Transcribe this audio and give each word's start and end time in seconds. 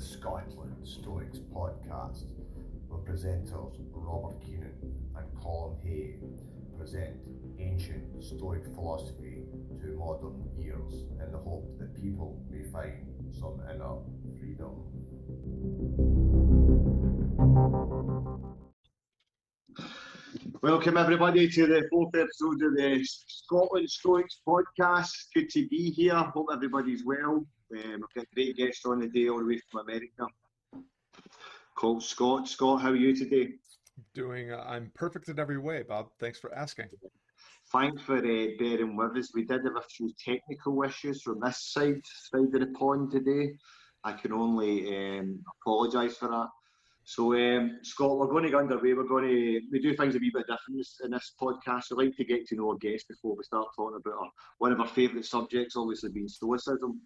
the 0.00 0.06
Scotland 0.06 0.76
Stoics 0.82 1.40
podcast, 1.54 2.24
where 2.88 3.00
presenters 3.00 3.76
Robert 3.92 4.40
Keenan 4.40 4.72
and 5.14 5.26
Colin 5.42 5.76
Hay 5.84 6.14
present 6.78 7.16
ancient 7.58 8.24
Stoic 8.24 8.64
philosophy 8.74 9.42
to 9.78 9.88
modern 9.98 10.48
ears 10.58 11.04
in 11.22 11.30
the 11.30 11.36
hope 11.36 11.78
that 11.78 11.94
people 11.94 12.42
may 12.50 12.62
find 12.70 13.12
some 13.30 13.60
inner 13.70 13.96
freedom. 14.38 14.72
Welcome 20.62 20.96
everybody 20.96 21.46
to 21.46 21.66
the 21.66 21.86
fourth 21.90 22.14
episode 22.14 22.62
of 22.62 22.74
the 22.74 23.04
Scotland 23.04 23.90
Stoics 23.90 24.40
podcast. 24.48 25.10
Good 25.34 25.50
to 25.50 25.68
be 25.68 25.90
here. 25.90 26.14
Hope 26.14 26.46
everybody's 26.50 27.04
well. 27.04 27.44
Um, 27.72 28.04
I've 28.04 28.14
got 28.14 28.24
a 28.24 28.34
great 28.34 28.56
guest 28.56 28.84
on 28.86 29.00
the 29.00 29.08
day 29.08 29.28
all 29.28 29.38
the 29.38 29.44
way 29.44 29.60
from 29.70 29.82
America. 29.82 30.26
Called 31.76 32.02
Scott. 32.02 32.48
Scott, 32.48 32.80
how 32.82 32.90
are 32.90 32.96
you 32.96 33.14
today? 33.14 33.54
Doing. 34.14 34.52
Uh, 34.52 34.64
I'm 34.66 34.90
perfect 34.94 35.28
in 35.28 35.38
every 35.38 35.58
way, 35.58 35.82
Bob. 35.82 36.08
Thanks 36.18 36.38
for 36.38 36.54
asking. 36.54 36.88
Thanks 37.72 38.02
for 38.02 38.18
uh, 38.18 38.46
bearing 38.58 38.96
with 38.96 39.16
us. 39.16 39.30
We 39.34 39.44
did 39.44 39.64
have 39.64 39.76
a 39.76 39.82
few 39.82 40.10
technical 40.22 40.82
issues 40.82 41.22
from 41.22 41.38
this 41.40 41.72
side, 41.72 42.00
side 42.04 42.52
of 42.54 42.60
the 42.60 42.74
pond 42.76 43.12
today. 43.12 43.54
I 44.02 44.12
can 44.12 44.32
only 44.32 45.18
um, 45.18 45.44
apologise 45.60 46.16
for 46.16 46.28
that. 46.28 46.48
So, 47.04 47.34
um, 47.34 47.78
Scott, 47.82 48.18
we're 48.18 48.26
going 48.26 48.44
to 48.44 48.50
get 48.50 48.58
underway. 48.58 48.94
We're 48.94 49.04
going 49.04 49.28
to 49.28 49.60
we 49.72 49.80
do 49.80 49.94
things 49.94 50.14
a 50.14 50.18
wee 50.18 50.30
bit 50.32 50.46
different 50.46 50.86
in 51.04 51.10
this 51.10 51.32
podcast. 51.40 51.84
We 51.90 52.06
like 52.06 52.16
to 52.16 52.24
get 52.24 52.46
to 52.48 52.56
know 52.56 52.70
our 52.70 52.76
guests 52.76 53.06
before 53.08 53.36
we 53.36 53.44
start 53.44 53.68
talking 53.74 54.00
about 54.04 54.18
our, 54.20 54.30
one 54.58 54.72
of 54.72 54.80
our 54.80 54.86
favourite 54.86 55.24
subjects, 55.24 55.76
obviously 55.76 56.10
being 56.10 56.28
Stoicism. 56.28 57.00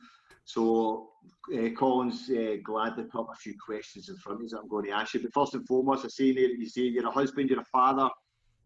So, 0.45 1.11
uh, 1.55 1.71
Colin's 1.71 2.31
uh, 2.31 2.57
glad 2.63 2.97
to 2.97 3.05
put 3.05 3.27
a 3.33 3.37
few 3.37 3.55
questions 3.65 4.09
in 4.09 4.17
front 4.17 4.41
of 4.41 4.45
us 4.45 4.53
that 4.53 4.61
I'm 4.61 4.69
going 4.69 4.87
to 4.87 4.91
ask 4.93 5.15
you. 5.15 5.21
But 5.21 5.33
first 5.33 5.55
and 5.55 5.67
foremost, 5.67 6.05
I 6.05 6.09
see 6.09 6.33
there 6.33 6.49
that 6.49 6.59
you 6.59 6.69
say 6.69 6.83
you're 6.83 7.07
a 7.07 7.11
husband, 7.11 7.49
you're 7.51 7.61
a 7.61 7.65
father, 7.65 8.09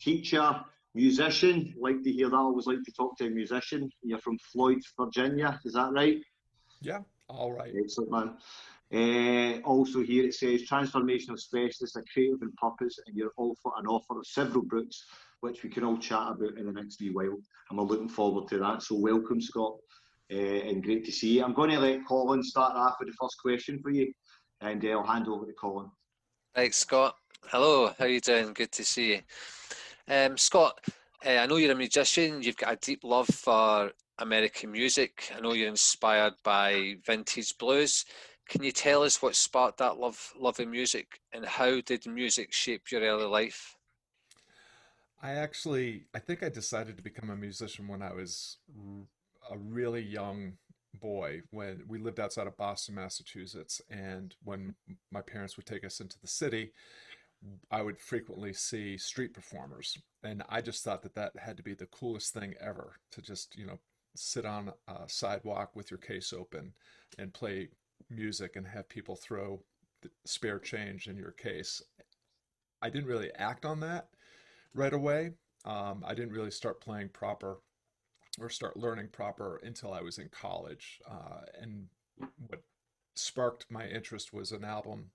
teacher, 0.01 0.61
musician. 0.95 1.75
Like 1.79 2.03
to 2.03 2.13
hear 2.13 2.31
that. 2.31 2.37
I 2.37 2.41
always 2.41 2.67
like 2.67 2.83
to 2.85 2.93
talk 2.93 3.17
to 3.19 3.27
a 3.27 3.31
musician. 3.31 3.91
You're 4.03 4.19
from 4.19 4.39
Floyd, 4.39 4.79
Virginia. 4.99 5.61
Is 5.65 5.75
that 5.75 5.93
right? 5.93 6.19
Yeah. 6.81 7.01
All 7.29 7.53
right. 7.53 7.73
Excellent, 7.79 8.11
man. 8.11 8.37
Uh, 8.91 9.61
also 9.67 10.03
here 10.03 10.25
it 10.25 10.33
says 10.33 10.63
transformational 10.63 11.39
specialist, 11.39 11.97
a 11.97 12.03
creative 12.11 12.41
on 12.43 12.53
purpose, 12.57 12.99
and 13.07 13.15
you're 13.15 13.33
offer 13.37 13.71
an 13.79 13.87
offer 13.87 14.19
of 14.19 14.27
several 14.27 14.65
books 14.65 15.05
which 15.41 15.63
we 15.63 15.69
can 15.69 15.85
all 15.85 15.99
chat 15.99 16.33
about 16.33 16.57
in 16.57 16.67
the 16.67 16.73
next 16.73 17.01
wee 17.01 17.11
while. 17.11 17.39
And 17.69 17.79
we're 17.79 17.85
looking 17.85 18.09
forward 18.09 18.49
to 18.49 18.59
that. 18.59 18.83
So 18.83 18.97
welcome, 18.97 19.41
Scott, 19.41 19.77
uh, 20.33 20.37
and 20.37 20.83
great 20.83 21.05
to 21.05 21.13
see 21.13 21.39
you. 21.39 21.45
I'm 21.45 21.55
going 21.55 21.71
to 21.71 21.79
let 21.79 22.07
Colin 22.07 22.43
start 22.43 22.77
off 22.77 22.97
with 22.99 23.09
the 23.09 23.15
first 23.21 23.37
question 23.41 23.81
for 23.83 23.91
you, 23.91 24.13
and 24.61 24.85
uh, 24.85 24.89
I'll 24.89 25.07
hand 25.07 25.29
over 25.29 25.47
to 25.47 25.53
Colin. 25.53 25.91
Thanks, 26.55 26.77
Scott. 26.77 27.15
Hello, 27.47 27.93
how 27.99 28.05
are 28.05 28.09
you 28.09 28.21
doing? 28.21 28.53
Good 28.53 28.73
to 28.73 28.85
see 28.85 29.15
you. 29.15 29.21
Um, 30.09 30.37
Scott, 30.37 30.81
uh, 31.25 31.31
I 31.31 31.47
know 31.47 31.57
you're 31.57 31.73
a 31.73 31.77
musician. 31.77 32.43
You've 32.43 32.57
got 32.57 32.73
a 32.73 32.77
deep 32.77 33.05
love 33.05 33.29
for 33.29 33.93
American 34.19 34.73
music. 34.73 35.33
I 35.37 35.41
know 35.41 35.53
you're 35.53 35.69
inspired 35.69 36.35
by 36.43 36.97
vintage 37.07 37.57
blues. 37.59 38.05
Can 38.49 38.63
you 38.63 38.73
tell 38.73 39.03
us 39.03 39.23
what 39.23 39.37
sparked 39.37 39.79
that 39.79 39.99
love 39.99 40.33
love 40.39 40.59
of 40.59 40.69
music 40.69 41.21
and 41.33 41.45
how 41.45 41.81
did 41.83 42.07
music 42.07 42.53
shape 42.53 42.91
your 42.91 43.03
early 43.03 43.27
life? 43.27 43.77
I 45.23 45.33
actually 45.33 46.07
I 46.15 46.19
think 46.19 46.43
I 46.43 46.49
decided 46.49 46.97
to 46.97 47.03
become 47.03 47.31
a 47.31 47.37
musician 47.37 47.87
when 47.89 48.03
I 48.03 48.13
was 48.13 48.57
a 49.51 49.59
really 49.59 50.03
young 50.03 50.55
boy 50.95 51.43
when 51.51 51.83
we 51.87 51.99
lived 51.99 52.19
outside 52.19 52.47
of 52.47 52.57
Boston, 52.57 52.95
Massachusetts 52.95 53.81
and 53.91 54.35
when 54.43 54.75
my 55.13 55.21
parents 55.21 55.57
would 55.57 55.67
take 55.67 55.85
us 55.85 56.01
into 56.01 56.19
the 56.21 56.27
city 56.27 56.73
I 57.71 57.83
would 57.83 58.01
frequently 58.01 58.53
see 58.53 58.99
street 58.99 59.33
performers 59.33 59.97
and 60.23 60.43
I 60.49 60.61
just 60.61 60.83
thought 60.83 61.03
that 61.03 61.15
that 61.15 61.33
had 61.39 61.57
to 61.59 61.63
be 61.63 61.75
the 61.75 61.87
coolest 61.87 62.35
thing 62.35 62.55
ever 62.61 62.97
to 63.13 63.23
just, 63.23 63.57
you 63.57 63.67
know, 63.67 63.79
sit 64.17 64.45
on 64.45 64.73
a 64.89 65.09
sidewalk 65.09 65.77
with 65.77 65.91
your 65.91 65.99
case 65.99 66.33
open 66.33 66.73
and 67.19 67.33
play 67.33 67.69
music 68.11 68.57
and 68.57 68.67
have 68.67 68.89
people 68.89 69.15
throw 69.15 69.63
spare 70.25 70.59
change 70.59 71.07
in 71.07 71.17
your 71.17 71.31
case. 71.33 71.81
I 72.83 72.91
didn't 72.91 73.09
really 73.09 73.33
act 73.35 73.65
on 73.65 73.81
that 73.81 74.09
right 74.75 74.93
away. 74.93 75.33
Um, 75.65 76.05
I 76.07 76.15
didn't 76.15 76.33
really 76.33 76.51
start 76.51 76.81
playing 76.81 77.11
proper 77.11 77.59
or 78.41 78.49
start 78.49 78.77
learning 78.77 79.09
proper 79.09 79.61
until 79.63 79.93
I 79.93 80.01
was 80.01 80.19
in 80.19 80.29
college. 80.29 81.01
Uh, 81.09 81.43
and 81.61 81.89
what 82.49 82.63
sparked 83.15 83.67
my 83.71 83.87
interest 83.87 84.33
was 84.33 84.53
an 84.53 84.65
album 84.65 85.11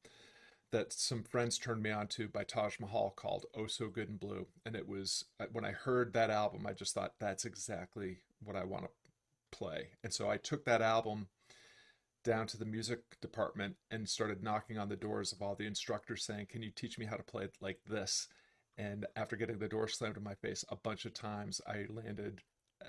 that 0.72 0.92
some 0.92 1.24
friends 1.24 1.58
turned 1.58 1.84
me 1.84 1.92
on 1.92 2.08
to 2.08 2.28
by 2.28 2.44
Taj 2.44 2.80
Mahal 2.80 3.14
called 3.16 3.46
Oh 3.56 3.68
So 3.68 3.90
Good 3.90 4.10
and 4.10 4.20
Blue. 4.20 4.48
And 4.66 4.76
it 4.76 4.88
was, 4.88 5.26
uh, 5.40 5.46
when 5.52 5.64
I 5.64 5.72
heard 5.72 6.14
that 6.14 6.32
album, 6.32 6.66
I 6.66 6.74
just 6.74 6.96
thought, 6.96 7.14
that's 7.20 7.46
exactly 7.46 8.18
what 8.44 8.56
I 8.56 8.64
want 8.64 8.86
to 8.86 8.90
play. 9.52 9.90
And 10.04 10.12
so 10.12 10.30
I 10.30 10.38
took 10.38 10.66
that 10.66 10.82
album 10.82 11.28
down 12.24 12.48
to 12.48 12.58
the 12.58 12.66
music 12.66 13.02
department 13.22 13.76
and 13.92 14.10
started 14.10 14.44
knocking 14.44 14.78
on 14.80 14.90
the 14.90 14.96
doors 14.96 15.32
of 15.32 15.42
all 15.42 15.56
the 15.56 15.68
instructors 15.68 16.26
saying, 16.26 16.48
Can 16.50 16.64
you 16.64 16.72
teach 16.72 16.98
me 16.98 17.06
how 17.06 17.18
to 17.18 17.24
play 17.24 17.44
it 17.44 17.56
like 17.62 17.80
this? 17.88 18.28
And 18.78 19.06
after 19.16 19.36
getting 19.36 19.60
the 19.60 19.68
door 19.68 19.88
slammed 19.88 20.18
in 20.18 20.24
my 20.24 20.34
face 20.34 20.66
a 20.70 20.76
bunch 20.76 21.06
of 21.06 21.14
times, 21.14 21.62
I 21.68 21.86
landed 21.90 22.42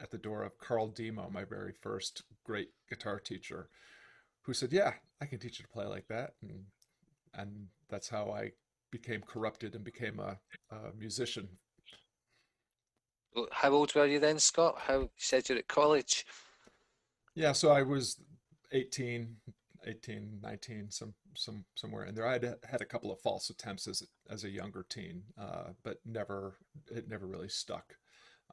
at 0.02 0.10
the 0.10 0.18
door 0.18 0.42
of 0.42 0.58
Carl 0.58 0.88
Demo, 0.88 1.30
my 1.30 1.44
very 1.44 1.72
first 1.72 2.22
great 2.44 2.70
guitar 2.88 3.18
teacher, 3.18 3.68
who 4.42 4.52
said, 4.52 4.72
Yeah, 4.72 4.94
I 5.20 5.26
can 5.26 5.38
teach 5.38 5.58
you 5.58 5.64
to 5.64 5.70
play 5.70 5.86
like 5.86 6.08
that. 6.08 6.34
And, 6.42 6.64
and 7.34 7.66
that's 7.88 8.08
how 8.08 8.30
I 8.30 8.52
became 8.90 9.22
corrupted 9.22 9.74
and 9.74 9.84
became 9.84 10.20
a, 10.20 10.38
a 10.70 10.94
musician. 10.96 11.48
How 13.50 13.70
old 13.70 13.94
were 13.94 14.06
you 14.06 14.20
then, 14.20 14.38
Scott? 14.38 14.76
How 14.78 15.00
you 15.00 15.10
said 15.16 15.48
you're 15.48 15.58
at 15.58 15.66
college? 15.66 16.24
Yeah, 17.34 17.52
so 17.52 17.70
I 17.70 17.82
was 17.82 18.20
18, 18.70 19.34
18, 19.86 20.38
19, 20.40 20.90
some, 20.90 21.14
some, 21.34 21.64
somewhere 21.74 22.04
in 22.04 22.14
there. 22.14 22.26
I 22.26 22.34
had 22.34 22.54
had 22.70 22.80
a 22.80 22.84
couple 22.86 23.10
of 23.10 23.20
false 23.20 23.50
attempts 23.50 23.88
as 23.88 24.02
as 24.30 24.44
a 24.44 24.48
younger 24.48 24.86
teen, 24.88 25.22
uh, 25.36 25.70
but 25.82 25.98
never 26.06 26.54
it 26.90 27.08
never 27.08 27.26
really 27.26 27.48
stuck. 27.48 27.96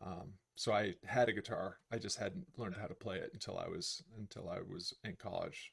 Um, 0.04 0.34
so 0.62 0.74
I 0.74 0.94
had 1.08 1.28
a 1.28 1.34
guitar. 1.34 1.78
I 1.92 1.98
just 1.98 2.20
hadn't 2.20 2.46
learned 2.56 2.76
how 2.80 2.86
to 2.86 2.94
play 2.94 3.18
it 3.18 3.32
until 3.34 3.58
I 3.58 3.68
was 3.68 4.04
until 4.20 4.48
I 4.48 4.60
was 4.60 4.94
in 5.04 5.16
college. 5.16 5.72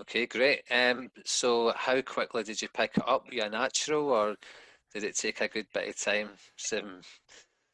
Okay, 0.00 0.24
great. 0.24 0.62
Um, 0.70 1.10
so 1.26 1.70
how 1.76 2.00
quickly 2.00 2.42
did 2.44 2.62
you 2.62 2.68
pick 2.74 2.96
it 2.96 3.06
up? 3.06 3.26
Were 3.26 3.34
you 3.34 3.42
a 3.42 3.50
natural, 3.50 4.08
or 4.08 4.36
did 4.94 5.04
it 5.04 5.14
take 5.14 5.42
a 5.42 5.48
good 5.48 5.66
bit 5.74 5.90
of 5.90 6.00
time? 6.00 6.30
Some 6.56 7.02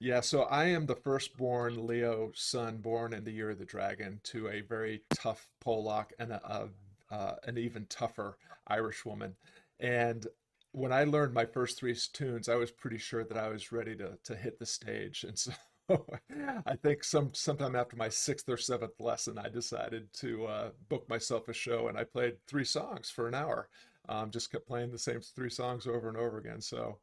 yeah, 0.00 0.21
so 0.21 0.43
I 0.43 0.65
am 0.65 0.84
the 0.84 0.97
firstborn 0.97 1.87
Leo 1.87 2.32
son 2.34 2.78
born 2.78 3.12
in 3.12 3.22
the 3.22 3.31
year 3.31 3.50
of 3.50 3.60
the 3.60 3.65
dragon 3.65 4.19
to 4.25 4.48
a 4.48 4.62
very 4.62 5.03
tough 5.15 5.47
Polak 5.65 6.06
and 6.19 6.32
a, 6.32 6.41
a 6.44 7.15
uh, 7.15 7.37
an 7.44 7.56
even 7.56 7.87
tougher 7.88 8.37
Irish 8.66 9.04
woman. 9.04 9.37
And 9.78 10.27
when 10.72 10.92
I 10.92 11.04
learned 11.04 11.34
my 11.34 11.44
first 11.44 11.78
three 11.78 11.97
tunes, 12.12 12.48
I 12.48 12.56
was 12.56 12.72
pretty 12.72 12.98
sure 12.98 13.22
that 13.22 13.38
I 13.38 13.48
was 13.48 13.71
ready 13.71 13.94
to 13.94 14.19
to 14.25 14.34
hit 14.34 14.59
the 14.59 14.66
stage. 14.66 15.22
And 15.22 15.38
so 15.38 15.53
I 16.67 16.77
think 16.77 17.05
some 17.05 17.33
sometime 17.34 17.75
after 17.77 17.97
my 17.97 18.09
sixth 18.09 18.49
or 18.49 18.56
seventh 18.56 18.99
lesson, 19.01 19.39
I 19.39 19.49
decided 19.49 20.12
to 20.15 20.47
uh, 20.47 20.71
book 20.89 21.09
myself 21.09 21.49
a 21.49 21.53
show, 21.53 21.89
and 21.89 21.99
I 21.99 22.05
played 22.05 22.37
three 22.47 22.65
songs 22.65 23.11
for 23.11 23.28
an 23.28 23.34
hour. 23.34 23.69
Um, 24.09 24.31
just 24.31 24.51
kept 24.51 24.67
playing 24.67 24.91
the 24.91 24.99
same 24.99 25.21
three 25.21 25.51
songs 25.51 25.87
over 25.87 26.09
and 26.09 26.17
over 26.17 26.39
again. 26.39 26.61
So 26.61 26.99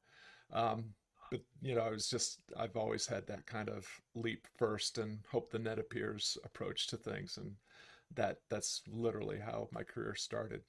um, 0.53 0.85
but 1.31 1.41
you 1.61 1.75
know, 1.75 1.81
I 1.81 1.89
was 1.91 2.09
just 2.09 2.41
I've 2.57 2.77
always 2.77 3.07
had 3.07 3.27
that 3.27 3.45
kind 3.45 3.69
of 3.69 3.87
leap 4.15 4.47
first 4.57 4.97
and 4.97 5.19
hope 5.31 5.51
the 5.51 5.59
net 5.59 5.79
appears 5.79 6.37
approach 6.45 6.87
to 6.87 6.97
things, 6.97 7.37
and 7.37 7.53
that 8.15 8.39
that's 8.49 8.83
literally 8.89 9.39
how 9.39 9.69
my 9.71 9.83
career 9.83 10.15
started. 10.15 10.61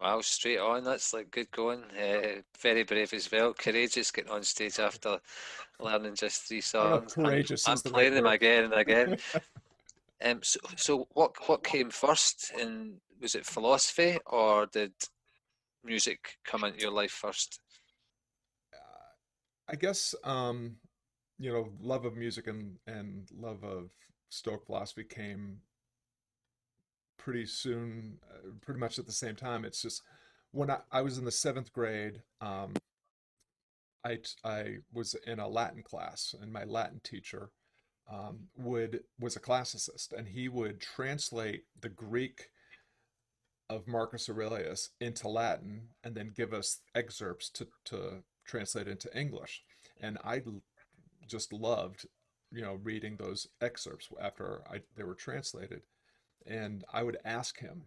Wow, 0.00 0.20
straight 0.22 0.58
on. 0.58 0.84
That's 0.84 1.12
like 1.12 1.30
good 1.30 1.50
going. 1.50 1.82
Uh, 1.98 2.40
very 2.58 2.84
brave 2.84 3.12
as 3.12 3.30
well. 3.30 3.52
Courageous 3.52 4.10
getting 4.10 4.30
on 4.30 4.42
stage 4.42 4.78
after 4.78 5.18
learning 5.78 6.14
just 6.14 6.48
three 6.48 6.62
songs. 6.62 7.12
courageous. 7.14 7.68
I'm, 7.68 7.72
I'm 7.72 7.80
the 7.84 7.90
playing 7.90 8.14
them 8.14 8.26
again 8.26 8.64
and 8.64 8.74
again. 8.74 9.18
um, 10.24 10.40
so, 10.42 10.60
so 10.76 11.08
what 11.12 11.32
what 11.48 11.62
came 11.62 11.90
first? 11.90 12.52
In 12.58 12.94
was 13.20 13.34
it 13.34 13.44
philosophy 13.44 14.18
or 14.26 14.66
did 14.66 14.92
music 15.84 16.38
come 16.44 16.64
into 16.64 16.80
your 16.80 16.92
life 16.92 17.12
first? 17.12 17.60
I 19.68 19.76
guess 19.76 20.14
um, 20.24 20.76
you 21.38 21.52
know, 21.52 21.68
love 21.80 22.04
of 22.04 22.16
music 22.16 22.46
and 22.46 22.76
and 22.86 23.28
love 23.38 23.62
of 23.64 23.90
Stoic 24.30 24.64
philosophy 24.66 25.04
came 25.04 25.58
pretty 27.20 27.46
soon, 27.46 28.18
uh, 28.30 28.50
pretty 28.62 28.80
much 28.80 28.98
at 28.98 29.06
the 29.06 29.12
same 29.12 29.36
time. 29.36 29.64
It's 29.64 29.82
just 29.82 30.02
when 30.52 30.70
I, 30.70 30.78
I 30.90 31.02
was 31.02 31.18
in 31.18 31.24
the 31.24 31.30
seventh 31.30 31.72
grade, 31.72 32.22
um, 32.40 32.74
I 34.04 34.18
I 34.42 34.78
was 34.92 35.14
in 35.26 35.38
a 35.38 35.48
Latin 35.48 35.82
class, 35.82 36.34
and 36.40 36.52
my 36.52 36.64
Latin 36.64 37.00
teacher 37.04 37.50
um, 38.10 38.48
would 38.56 39.00
was 39.18 39.36
a 39.36 39.40
classicist, 39.40 40.12
and 40.16 40.28
he 40.28 40.48
would 40.48 40.80
translate 40.80 41.64
the 41.80 41.90
Greek 41.90 42.48
of 43.68 43.86
Marcus 43.86 44.28
Aurelius 44.28 44.90
into 45.00 45.28
Latin 45.28 45.90
and 46.02 46.16
then 46.16 46.32
give 46.36 46.52
us 46.52 46.80
excerpts 46.94 47.48
to, 47.50 47.68
to 47.84 48.24
translate 48.44 48.88
into 48.88 49.16
English. 49.16 49.62
And 50.00 50.18
I 50.24 50.42
just 51.28 51.52
loved, 51.52 52.04
you 52.50 52.62
know, 52.62 52.80
reading 52.82 53.16
those 53.16 53.46
excerpts 53.60 54.08
after 54.20 54.62
I, 54.68 54.80
they 54.96 55.04
were 55.04 55.14
translated. 55.14 55.82
And 56.46 56.84
I 56.92 57.02
would 57.02 57.18
ask 57.24 57.58
him 57.58 57.82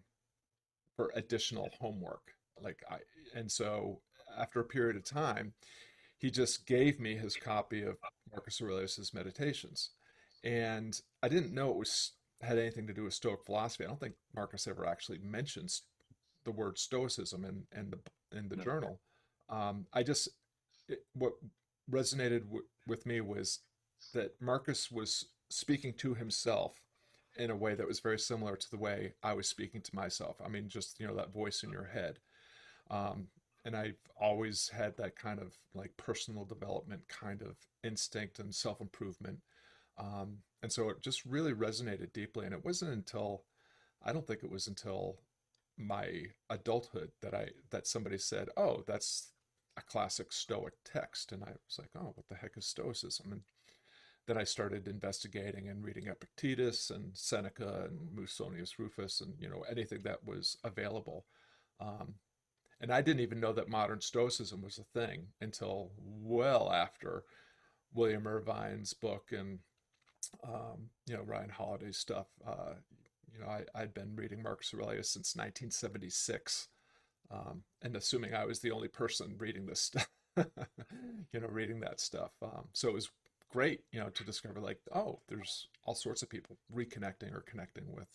for 0.96 1.12
additional 1.16 1.70
homework. 1.80 2.34
Like 2.62 2.84
I, 2.90 3.00
and 3.36 3.52
so 3.52 4.00
after 4.38 4.60
a 4.60 4.66
period 4.66 4.96
of 4.96 5.04
time, 5.04 5.54
he 6.18 6.32
just 6.32 6.66
gave 6.66 7.00
me 7.00 7.16
his 7.16 7.36
copy 7.36 7.84
of 7.84 7.98
Marcus 8.32 8.62
Aurelius's 8.62 9.14
Meditations, 9.14 9.90
and 10.44 11.00
I 11.22 11.28
didn't 11.28 11.54
know 11.54 11.72
it 11.72 11.78
was 11.78 12.14
had 12.42 12.58
anything 12.58 12.88
to 12.88 12.94
do 12.94 13.04
with 13.04 13.14
Stoic 13.14 13.44
philosophy. 13.46 13.86
I 13.86 13.88
don't 13.88 14.00
think 14.00 14.16
Marcus 14.36 14.68
ever 14.68 14.86
actually 14.86 15.20
mentions 15.20 15.84
the 16.46 16.52
word 16.52 16.78
Stoicism 16.78 17.46
in 17.46 17.64
in 17.78 17.90
the 17.90 18.38
in 18.38 18.50
the 18.50 18.58
no. 18.58 18.64
journal. 18.64 19.00
Um, 19.50 19.88
I 19.94 20.04
just 20.04 20.30
it, 20.88 21.00
what 21.14 21.34
resonated 21.92 22.46
w- 22.46 22.66
with 22.88 23.06
me 23.06 23.22
was 23.22 23.60
that 24.14 24.32
Marcus 24.42 24.92
was 24.92 25.26
speaking 25.50 25.94
to 25.94 26.14
himself 26.14 26.74
in 27.38 27.50
a 27.50 27.56
way 27.56 27.75
that 27.75 27.88
was 27.88 28.00
very 28.00 28.19
similar 28.19 28.56
to 28.56 28.71
the 28.71 28.77
way 28.77 29.13
I 29.24 29.33
was 29.33 29.47
speaking 29.47 29.81
to 29.81 29.95
myself. 29.95 30.38
I 30.44 30.50
mean, 30.50 30.68
just 30.69 31.00
you 31.00 31.07
know 31.07 31.15
that 31.15 31.33
voice 31.33 31.63
in 31.63 31.71
your 31.71 31.85
head. 31.85 32.19
Um, 32.89 33.27
and 33.65 33.75
I've 33.75 34.00
always 34.19 34.69
had 34.69 34.97
that 34.97 35.15
kind 35.15 35.39
of 35.39 35.53
like 35.74 35.95
personal 35.97 36.45
development 36.45 37.03
kind 37.07 37.41
of 37.41 37.56
instinct 37.83 38.39
and 38.39 38.53
self 38.53 38.81
improvement. 38.81 39.39
Um, 39.97 40.39
and 40.62 40.71
so 40.71 40.89
it 40.89 41.01
just 41.01 41.25
really 41.25 41.53
resonated 41.53 42.13
deeply. 42.13 42.45
And 42.45 42.53
it 42.53 42.65
wasn't 42.65 42.91
until 42.91 43.44
I 44.03 44.12
don't 44.12 44.27
think 44.27 44.44
it 44.44 44.51
was 44.51 44.68
until 44.68 45.19
my 45.77 46.25
adulthood 46.50 47.12
that 47.21 47.33
I 47.33 47.50
that 47.71 47.88
somebody 47.88 48.18
said, 48.18 48.50
"Oh, 48.57 48.83
that's 48.85 49.31
a 49.77 49.81
classic 49.81 50.31
Stoic 50.31 50.74
text," 50.83 51.31
and 51.31 51.44
I 51.44 51.51
was 51.51 51.80
like, 51.80 51.89
"Oh, 51.95 52.12
what 52.15 52.27
the 52.30 52.35
heck 52.35 52.57
is 52.57 52.65
Stoicism?" 52.68 53.31
And 53.31 53.41
then 54.28 54.38
I 54.38 54.44
started 54.44 54.88
investigating 54.88 55.70
and 55.70 55.84
reading 55.84 56.08
Epictetus 56.08 56.90
and 56.90 57.12
Seneca 57.14 57.90
and 57.90 58.16
Musonius 58.16 58.80
Rufus 58.80 59.22
and 59.22 59.34
you 59.40 59.50
know 59.50 59.64
anything 59.70 60.00
that 60.04 60.25
was 60.25 60.58
available. 60.64 61.25
Um, 61.80 62.16
and 62.80 62.92
I 62.92 63.02
didn't 63.02 63.22
even 63.22 63.40
know 63.40 63.54
that 63.54 63.70
modern 63.70 64.02
Stoicism 64.02 64.62
was 64.62 64.78
a 64.78 65.00
thing 65.00 65.28
until 65.42 65.92
well 65.98 66.72
after 66.72 67.24
William 67.94 68.28
Irvine's 68.28 68.94
book 68.94 69.31
and 69.31 69.60
um, 70.44 70.90
you 71.06 71.16
know 71.16 71.24
Ryan 71.24 71.50
Holiday's 71.50 71.98
stuff. 71.98 72.28
Uh, 72.46 72.76
you 73.34 73.40
know, 73.40 73.48
I, 73.48 73.64
I'd 73.76 73.94
been 73.94 74.16
reading 74.16 74.44
Marcus 74.44 74.74
Aurelius 74.74 75.10
since 75.10 75.36
1976, 75.36 76.68
um, 77.31 77.64
and 77.81 77.96
assuming 77.96 78.34
I 78.36 78.46
was 78.46 78.60
the 78.60 78.72
only 78.72 78.88
person 78.88 79.36
reading 79.38 79.66
this 79.66 79.81
stuff, 79.81 80.10
you 80.38 81.40
know, 81.40 81.48
reading 81.48 81.80
that 81.80 82.00
stuff. 82.00 82.31
Um, 82.44 82.68
so 82.74 82.88
it 82.88 82.94
was 82.94 83.10
great, 83.54 83.82
you 83.92 84.00
know, 84.00 84.10
to 84.10 84.24
discover 84.24 84.60
like, 84.60 84.80
oh, 84.96 85.20
there's 85.28 85.68
all 85.86 85.94
sorts 85.94 86.24
of 86.24 86.30
people 86.30 86.58
reconnecting 86.76 87.32
or 87.32 87.42
connecting 87.42 87.86
with 87.94 88.08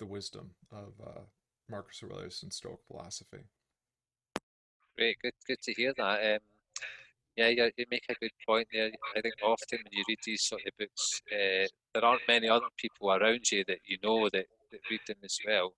the 0.00 0.06
wisdom 0.06 0.50
of 0.72 0.92
uh, 1.00 1.20
Marcus 1.70 2.02
Aurelius 2.02 2.42
and 2.42 2.52
Stoic 2.52 2.80
philosophy. 2.88 3.44
Great, 4.98 5.16
good, 5.22 5.34
good 5.46 5.62
to 5.62 5.72
hear 5.74 5.94
that. 5.96 6.34
Um, 6.34 6.40
yeah, 7.36 7.48
you, 7.48 7.70
you 7.76 7.86
make 7.92 8.04
a 8.08 8.14
good 8.20 8.32
point 8.44 8.66
there. 8.72 8.90
I 9.16 9.20
think 9.20 9.34
often 9.42 9.78
when 9.84 9.92
you 9.92 10.04
read 10.08 10.18
these 10.26 10.42
sort 10.42 10.62
of 10.66 10.76
books, 10.76 11.22
uh, 11.30 11.66
there 11.94 12.04
aren't 12.04 12.22
many 12.26 12.48
other 12.48 12.66
people 12.76 13.12
around 13.12 13.50
you 13.52 13.64
that 13.68 13.78
you 13.86 13.98
know 14.02 14.28
that, 14.30 14.46
that 14.72 14.80
read 14.90 15.00
them 15.06 15.18
as 15.22 15.38
well. 15.46 15.72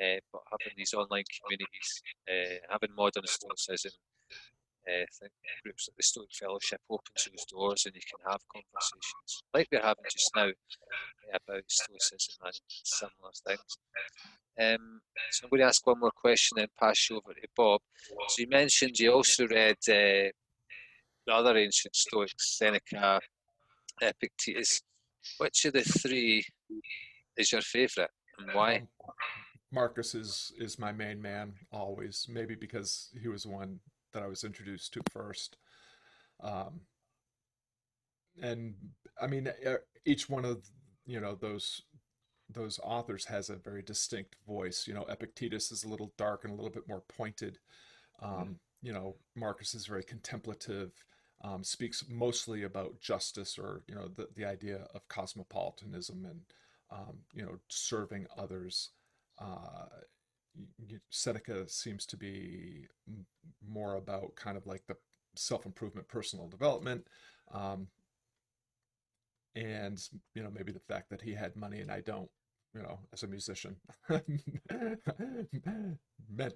Uh, 0.00 0.18
but 0.32 0.42
having 0.50 0.74
these 0.78 0.94
online 0.94 1.24
communities, 1.38 2.02
uh, 2.28 2.56
having 2.70 2.94
modern 2.96 3.26
stoicism, 3.26 3.92
uh, 4.88 5.06
think 5.20 5.32
groups 5.62 5.88
like 5.88 5.96
the 5.96 6.02
Stoic 6.02 6.32
Fellowship 6.32 6.80
opens 6.90 7.28
those 7.30 7.44
doors 7.46 7.86
and 7.86 7.94
you 7.94 8.00
can 8.02 8.30
have 8.30 8.40
conversations 8.52 9.42
like 9.54 9.68
we're 9.70 9.80
having 9.80 10.04
just 10.10 10.30
now 10.34 10.48
about 11.32 11.62
stoicism 11.68 12.34
and 12.44 12.54
similar 12.68 13.32
things. 13.46 13.78
Um, 14.60 15.00
so 15.30 15.44
I'm 15.44 15.50
going 15.50 15.60
to 15.60 15.66
ask 15.66 15.86
one 15.86 16.00
more 16.00 16.10
question 16.10 16.58
and 16.58 16.68
pass 16.78 17.08
you 17.08 17.16
over 17.16 17.32
to 17.32 17.48
Bob. 17.56 17.80
So 18.28 18.42
you 18.42 18.48
mentioned 18.48 18.98
you 18.98 19.12
also 19.12 19.46
read 19.46 19.76
uh, 19.88 20.30
the 21.26 21.32
other 21.32 21.56
ancient 21.56 21.96
Stoics, 21.96 22.58
Seneca, 22.58 23.20
Epictetus. 24.00 24.82
Which 25.38 25.64
of 25.64 25.74
the 25.74 25.82
three 25.82 26.44
is 27.36 27.52
your 27.52 27.62
favourite 27.62 28.10
and 28.38 28.54
why? 28.54 28.82
Marcus 29.70 30.14
is 30.14 30.52
is 30.58 30.78
my 30.78 30.92
main 30.92 31.22
man 31.22 31.54
always. 31.70 32.26
Maybe 32.28 32.54
because 32.54 33.10
he 33.20 33.28
was 33.28 33.46
one 33.46 33.80
that 34.12 34.22
I 34.22 34.28
was 34.28 34.44
introduced 34.44 34.92
to 34.94 35.02
first. 35.10 35.56
Um, 36.42 36.80
and 38.42 38.74
I 39.20 39.26
mean, 39.26 39.50
each 40.04 40.28
one 40.28 40.44
of 40.44 40.68
you 41.06 41.20
know 41.20 41.34
those 41.34 41.82
those 42.48 42.78
authors 42.82 43.26
has 43.26 43.48
a 43.48 43.56
very 43.56 43.82
distinct 43.82 44.36
voice. 44.46 44.86
You 44.86 44.94
know, 44.94 45.04
Epictetus 45.08 45.70
is 45.70 45.84
a 45.84 45.88
little 45.88 46.12
dark 46.16 46.44
and 46.44 46.52
a 46.52 46.56
little 46.56 46.70
bit 46.70 46.88
more 46.88 47.02
pointed. 47.08 47.58
Um, 48.20 48.30
mm-hmm. 48.30 48.52
You 48.82 48.92
know, 48.92 49.16
Marcus 49.36 49.74
is 49.74 49.86
very 49.86 50.02
contemplative, 50.02 50.90
um, 51.44 51.62
speaks 51.64 52.04
mostly 52.08 52.62
about 52.62 53.00
justice 53.00 53.58
or 53.58 53.82
you 53.86 53.94
know 53.94 54.08
the 54.08 54.28
the 54.34 54.44
idea 54.44 54.86
of 54.94 55.08
cosmopolitanism 55.08 56.24
and 56.24 56.40
um, 56.90 57.18
you 57.34 57.42
know 57.42 57.58
serving 57.68 58.26
others. 58.36 58.90
Uh, 59.38 59.86
Seneca 61.10 61.68
seems 61.68 62.06
to 62.06 62.16
be 62.16 62.86
more 63.66 63.94
about 63.94 64.34
kind 64.36 64.56
of 64.56 64.66
like 64.66 64.82
the 64.86 64.96
self 65.34 65.66
improvement, 65.66 66.08
personal 66.08 66.48
development. 66.48 67.06
Um, 67.52 67.88
and 69.54 70.02
you 70.34 70.42
know 70.42 70.50
maybe 70.50 70.72
the 70.72 70.80
fact 70.80 71.10
that 71.10 71.20
he 71.20 71.34
had 71.34 71.54
money 71.56 71.80
and 71.80 71.90
I 71.90 72.00
don't 72.00 72.30
you 72.74 72.82
know, 72.82 73.00
as 73.12 73.22
a 73.22 73.26
musician, 73.26 73.76
meant 74.08 74.24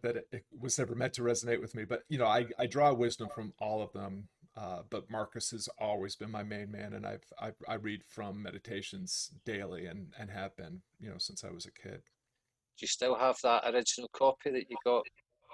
that 0.02 0.16
it, 0.16 0.28
it, 0.32 0.44
was 0.58 0.78
never 0.78 0.94
meant 0.94 1.12
to 1.14 1.22
resonate 1.22 1.60
with 1.60 1.74
me. 1.74 1.84
But 1.84 2.04
you 2.08 2.18
know, 2.18 2.26
I, 2.26 2.46
I 2.58 2.66
draw 2.66 2.92
wisdom 2.92 3.28
from 3.34 3.52
all 3.58 3.82
of 3.82 3.92
them. 3.92 4.28
Uh, 4.56 4.80
but 4.88 5.10
Marcus 5.10 5.50
has 5.50 5.68
always 5.78 6.16
been 6.16 6.30
my 6.30 6.42
main 6.42 6.70
man, 6.70 6.94
and 6.94 7.06
I've, 7.06 7.24
I've 7.38 7.56
I 7.68 7.74
read 7.74 8.00
from 8.08 8.42
meditations 8.42 9.30
daily, 9.44 9.84
and 9.84 10.14
and 10.18 10.30
have 10.30 10.56
been 10.56 10.80
you 10.98 11.10
know 11.10 11.18
since 11.18 11.44
I 11.44 11.50
was 11.50 11.66
a 11.66 11.72
kid. 11.72 12.00
Do 12.78 12.84
you 12.84 12.88
still 12.88 13.14
have 13.14 13.36
that 13.42 13.64
original 13.72 14.08
copy 14.12 14.50
that 14.50 14.66
you 14.68 14.76
got 14.84 15.02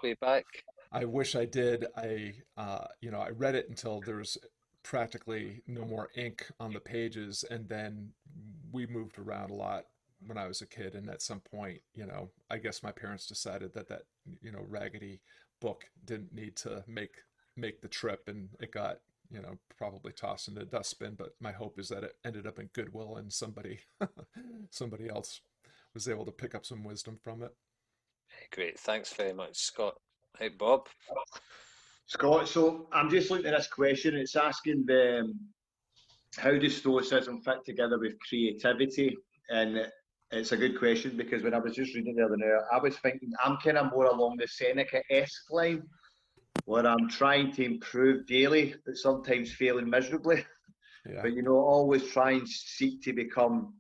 way 0.02 0.14
back? 0.20 0.44
I 0.90 1.04
wish 1.04 1.36
I 1.36 1.44
did. 1.44 1.86
I 1.96 2.34
uh, 2.56 2.86
you 3.00 3.10
know 3.10 3.20
I 3.20 3.30
read 3.30 3.54
it 3.54 3.68
until 3.68 4.00
there 4.00 4.16
was 4.16 4.36
practically 4.82 5.62
no 5.66 5.84
more 5.84 6.10
ink 6.16 6.50
on 6.58 6.72
the 6.72 6.80
pages, 6.80 7.44
and 7.50 7.68
then 7.68 8.10
we 8.72 8.86
moved 8.86 9.18
around 9.18 9.50
a 9.50 9.54
lot 9.54 9.84
when 10.26 10.36
I 10.36 10.46
was 10.46 10.62
a 10.62 10.66
kid, 10.66 10.94
and 10.94 11.08
at 11.08 11.22
some 11.22 11.40
point, 11.40 11.80
you 11.94 12.06
know, 12.06 12.30
I 12.50 12.58
guess 12.58 12.82
my 12.82 12.92
parents 12.92 13.26
decided 13.26 13.72
that 13.74 13.88
that 13.88 14.02
you 14.40 14.52
know 14.52 14.64
raggedy 14.68 15.20
book 15.60 15.84
didn't 16.04 16.34
need 16.34 16.56
to 16.56 16.84
make 16.88 17.14
make 17.56 17.80
the 17.80 17.88
trip, 17.88 18.24
and 18.26 18.48
it 18.60 18.72
got 18.72 18.98
you 19.30 19.40
know 19.40 19.58
probably 19.78 20.12
tossed 20.12 20.48
in 20.48 20.54
the 20.54 20.64
dustbin. 20.64 21.14
But 21.16 21.34
my 21.40 21.52
hope 21.52 21.78
is 21.78 21.88
that 21.88 22.04
it 22.04 22.16
ended 22.24 22.46
up 22.46 22.58
in 22.58 22.68
Goodwill, 22.72 23.16
and 23.16 23.32
somebody 23.32 23.80
somebody 24.70 25.08
else 25.08 25.40
was 25.94 26.08
able 26.08 26.24
to 26.24 26.32
pick 26.32 26.54
up 26.54 26.64
some 26.64 26.84
wisdom 26.84 27.18
from 27.22 27.42
it. 27.42 27.50
Great, 28.52 28.78
thanks 28.78 29.12
very 29.12 29.32
much, 29.32 29.56
Scott. 29.56 29.94
Hey, 30.38 30.48
Bob. 30.48 30.88
Scott, 32.06 32.48
so 32.48 32.88
I'm 32.92 33.10
just 33.10 33.30
looking 33.30 33.46
at 33.46 33.56
this 33.56 33.68
question. 33.68 34.14
It's 34.14 34.36
asking 34.36 34.84
the, 34.86 35.20
um, 35.20 35.38
how 36.36 36.52
does 36.52 36.76
Stoicism 36.76 37.42
fit 37.42 37.64
together 37.64 37.98
with 37.98 38.14
creativity? 38.28 39.16
And 39.50 39.86
it's 40.30 40.52
a 40.52 40.56
good 40.56 40.78
question 40.78 41.16
because 41.16 41.42
when 41.42 41.54
I 41.54 41.58
was 41.58 41.74
just 41.74 41.94
reading 41.94 42.16
the 42.16 42.24
other 42.24 42.36
night, 42.36 42.62
I 42.72 42.78
was 42.78 42.96
thinking 42.98 43.30
I'm 43.44 43.58
kind 43.58 43.78
of 43.78 43.92
more 43.92 44.06
along 44.06 44.38
the 44.38 44.48
Seneca 44.48 45.02
esque 45.10 45.50
line 45.50 45.82
where 46.64 46.86
I'm 46.86 47.08
trying 47.08 47.52
to 47.52 47.64
improve 47.64 48.26
daily, 48.26 48.74
but 48.86 48.96
sometimes 48.96 49.52
failing 49.52 49.88
miserably. 49.88 50.44
Yeah. 51.06 51.20
But 51.22 51.32
you 51.32 51.42
know, 51.42 51.56
always 51.56 52.04
try 52.10 52.32
and 52.32 52.48
seek 52.48 53.02
to 53.02 53.12
become 53.12 53.74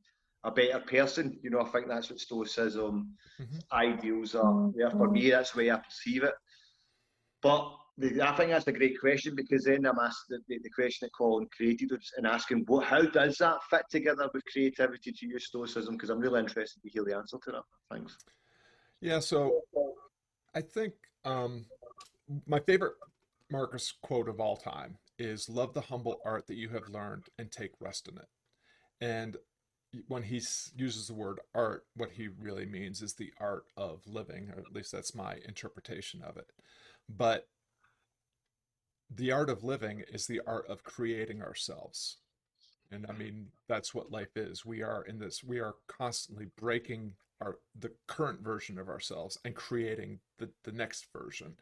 a 0.44 0.50
better 0.50 0.80
person. 0.80 1.38
You 1.42 1.50
know, 1.50 1.60
I 1.60 1.68
think 1.68 1.88
that's 1.88 2.10
what 2.10 2.20
Stoicism 2.20 3.14
mm-hmm. 3.40 3.58
ideals 3.72 4.34
are. 4.34 4.70
Yeah, 4.76 4.90
for 4.90 5.10
me, 5.10 5.30
that's 5.30 5.52
the 5.52 5.58
way 5.58 5.70
I 5.70 5.76
perceive 5.76 6.24
it. 6.24 6.34
But 7.42 7.72
I 8.22 8.32
think 8.36 8.50
that's 8.50 8.66
a 8.66 8.72
great 8.72 8.98
question 8.98 9.34
because 9.34 9.64
then 9.64 9.84
I'm 9.86 9.98
asked 9.98 10.24
the, 10.28 10.38
the, 10.48 10.58
the 10.62 10.70
question 10.70 11.06
that 11.06 11.16
Colin 11.16 11.46
created 11.54 11.90
and 12.16 12.26
asking, 12.26 12.64
what, 12.66 12.86
how 12.86 13.02
does 13.02 13.36
that 13.38 13.58
fit 13.68 13.82
together 13.90 14.28
with 14.32 14.44
creativity 14.50 15.12
to 15.12 15.26
use 15.26 15.46
Stoicism? 15.46 15.96
Because 15.96 16.10
I'm 16.10 16.20
really 16.20 16.40
interested 16.40 16.82
to 16.82 16.88
hear 16.88 17.04
the 17.04 17.16
answer 17.16 17.38
to 17.44 17.50
that. 17.52 17.62
Thanks. 17.90 18.16
Yeah, 19.00 19.18
so 19.18 19.60
I 20.54 20.60
think 20.60 20.94
um, 21.24 21.66
my 22.46 22.60
favorite 22.60 22.94
Marcus 23.50 23.92
quote 24.02 24.28
of 24.28 24.40
all 24.40 24.56
time 24.56 24.96
is 25.18 25.48
Love 25.48 25.74
the 25.74 25.80
humble 25.80 26.20
art 26.24 26.46
that 26.46 26.56
you 26.56 26.68
have 26.70 26.88
learned 26.88 27.24
and 27.38 27.50
take 27.50 27.72
rest 27.80 28.08
in 28.08 28.16
it. 28.16 28.28
And 29.00 29.36
when 30.08 30.22
he 30.22 30.36
uses 30.76 31.06
the 31.06 31.14
word 31.14 31.40
art, 31.54 31.84
what 31.96 32.10
he 32.12 32.28
really 32.40 32.66
means 32.66 33.02
is 33.02 33.14
the 33.14 33.32
art 33.38 33.64
of 33.76 34.00
living, 34.06 34.50
or 34.54 34.60
at 34.60 34.72
least 34.72 34.92
that's 34.92 35.14
my 35.14 35.36
interpretation 35.46 36.22
of 36.22 36.36
it. 36.36 36.50
But 37.08 37.48
the 39.14 39.32
art 39.32 39.50
of 39.50 39.64
living 39.64 40.02
is 40.10 40.26
the 40.26 40.40
art 40.46 40.66
of 40.68 40.84
creating 40.84 41.42
ourselves. 41.42 42.16
And 42.90 43.06
I 43.08 43.12
mean, 43.12 43.48
that's 43.68 43.94
what 43.94 44.10
life 44.10 44.36
is. 44.36 44.64
We 44.64 44.82
are 44.82 45.02
in 45.02 45.18
this, 45.18 45.42
we 45.44 45.60
are 45.60 45.74
constantly 45.88 46.46
breaking 46.56 47.14
our 47.40 47.58
the 47.78 47.90
current 48.06 48.40
version 48.40 48.78
of 48.78 48.88
ourselves 48.88 49.38
and 49.44 49.54
creating 49.54 50.20
the, 50.38 50.48
the 50.64 50.72
next 50.72 51.06
version, 51.12 51.54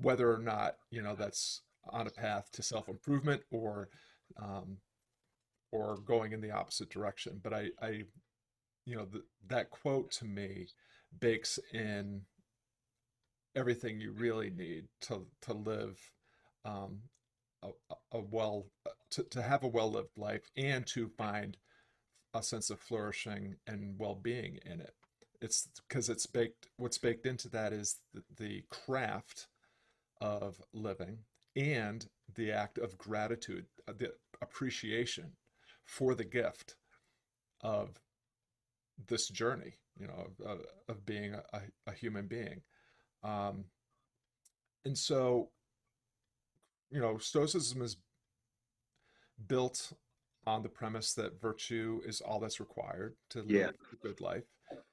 whether 0.00 0.32
or 0.32 0.38
not, 0.38 0.76
you 0.90 1.02
know, 1.02 1.14
that's 1.14 1.62
on 1.88 2.06
a 2.06 2.10
path 2.10 2.50
to 2.52 2.62
self-improvement 2.62 3.42
or 3.50 3.88
um, 4.40 4.78
or 5.72 5.98
going 6.04 6.32
in 6.32 6.40
the 6.40 6.50
opposite 6.50 6.90
direction. 6.90 7.40
But 7.42 7.52
I, 7.52 7.68
I 7.80 8.02
you 8.86 8.96
know, 8.96 9.04
the, 9.04 9.22
that 9.48 9.70
quote 9.70 10.10
to 10.12 10.24
me 10.24 10.68
bakes 11.18 11.58
in 11.72 12.22
everything 13.56 14.00
you 14.00 14.12
really 14.12 14.50
need 14.50 14.84
to 15.02 15.26
to 15.42 15.52
live 15.52 15.98
um, 16.64 17.00
a, 17.62 17.68
a 18.12 18.20
well 18.20 18.66
to, 19.10 19.22
to 19.24 19.42
have 19.42 19.64
a 19.64 19.68
well 19.68 19.90
lived 19.90 20.16
life 20.16 20.48
and 20.56 20.86
to 20.86 21.08
find 21.08 21.56
a 22.34 22.42
sense 22.42 22.70
of 22.70 22.80
flourishing 22.80 23.56
and 23.66 23.96
well 23.98 24.14
being 24.14 24.58
in 24.64 24.80
it. 24.80 24.94
It's 25.40 25.68
because 25.88 26.08
it's 26.08 26.26
baked. 26.26 26.68
What's 26.76 26.98
baked 26.98 27.26
into 27.26 27.48
that 27.50 27.72
is 27.72 27.98
the, 28.14 28.22
the 28.36 28.64
craft 28.70 29.48
of 30.20 30.60
living 30.72 31.18
and 31.56 32.06
the 32.34 32.52
act 32.52 32.78
of 32.78 32.96
gratitude, 32.98 33.66
uh, 33.88 33.92
the 33.98 34.12
appreciation 34.42 35.32
for 35.90 36.14
the 36.14 36.24
gift 36.24 36.76
of 37.62 37.98
this 39.08 39.28
journey, 39.28 39.74
you 39.98 40.06
know, 40.06 40.28
of, 40.46 40.60
of 40.88 41.04
being 41.04 41.34
a, 41.34 41.60
a, 41.88 41.92
human 41.92 42.28
being. 42.28 42.62
Um, 43.24 43.64
and 44.84 44.96
so, 44.96 45.50
you 46.90 47.00
know, 47.00 47.18
Stoicism 47.18 47.82
is 47.82 47.96
built 49.48 49.92
on 50.46 50.62
the 50.62 50.68
premise 50.68 51.12
that 51.14 51.40
virtue 51.40 52.00
is 52.06 52.20
all 52.20 52.38
that's 52.38 52.60
required 52.60 53.16
to 53.30 53.40
live 53.40 53.48
Yeah. 53.48 53.70
a 53.92 53.96
good 53.96 54.20
life, 54.20 54.44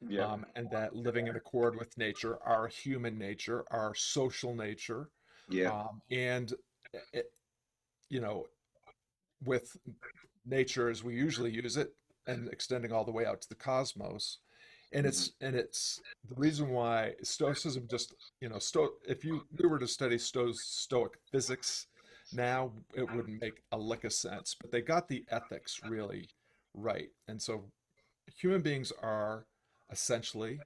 Yeah. 0.01 0.25
um, 0.25 0.47
and 0.55 0.67
that 0.71 0.95
living 0.95 1.27
in 1.27 1.35
accord 1.35 1.75
with 1.75 1.95
nature, 1.95 2.41
our 2.43 2.67
human 2.67 3.19
nature, 3.19 3.63
our 3.69 3.93
social 3.93 4.55
nature, 4.55 5.11
yeah. 5.47 5.71
um, 5.71 6.01
and 6.09 6.53
it, 7.13 7.31
you 8.09 8.19
know, 8.19 8.47
with 9.45 9.77
nature 10.47 10.89
as 10.89 11.03
we 11.03 11.15
usually 11.15 11.51
use 11.51 11.77
it, 11.77 11.93
and 12.25 12.49
extending 12.49 12.91
all 12.91 13.03
the 13.03 13.11
way 13.11 13.25
out 13.25 13.41
to 13.41 13.49
the 13.49 13.55
cosmos, 13.55 14.39
and 14.93 15.05
it's 15.05 15.29
mm-hmm. 15.29 15.47
and 15.47 15.55
it's 15.55 16.01
the 16.29 16.35
reason 16.35 16.69
why 16.69 17.13
Stoicism 17.23 17.87
just 17.89 18.13
you 18.41 18.49
know 18.49 18.59
sto 18.59 18.89
if 19.07 19.23
you 19.23 19.45
we 19.57 19.67
were 19.67 19.79
to 19.79 19.87
study 19.87 20.17
sto 20.17 20.51
Stoic 20.53 21.13
physics 21.31 21.87
now, 22.33 22.73
it 22.93 23.09
wouldn't 23.15 23.41
make 23.41 23.61
a 23.71 23.77
lick 23.77 24.03
of 24.03 24.11
sense, 24.11 24.55
but 24.59 24.69
they 24.69 24.81
got 24.81 25.07
the 25.07 25.23
ethics 25.29 25.79
really 25.87 26.29
right, 26.73 27.09
and 27.27 27.41
so 27.41 27.63
human 28.35 28.61
beings 28.61 28.91
are 29.01 29.45
essentially 29.91 30.59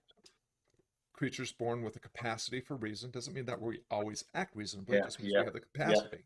creatures 1.21 1.51
born 1.51 1.83
with 1.83 1.95
a 1.95 1.99
capacity 1.99 2.59
for 2.59 2.75
reason. 2.77 3.11
Doesn't 3.11 3.35
mean 3.35 3.45
that 3.45 3.61
we 3.61 3.81
always 3.91 4.25
act 4.33 4.55
reasonably, 4.55 4.97
Yeah, 4.97 5.03
just 5.03 5.19
means 5.19 5.33
yeah, 5.33 5.41
we 5.41 5.45
have 5.45 5.53
the 5.53 5.59
capacity. 5.59 6.23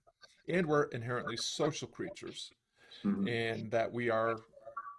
And 0.48 0.66
we're 0.66 0.84
inherently 0.84 1.36
social 1.36 1.90
creatures, 1.90 2.50
Mhm. 3.04 3.28
and 3.28 3.72
that 3.72 3.92
we 3.92 4.10
are 4.10 4.40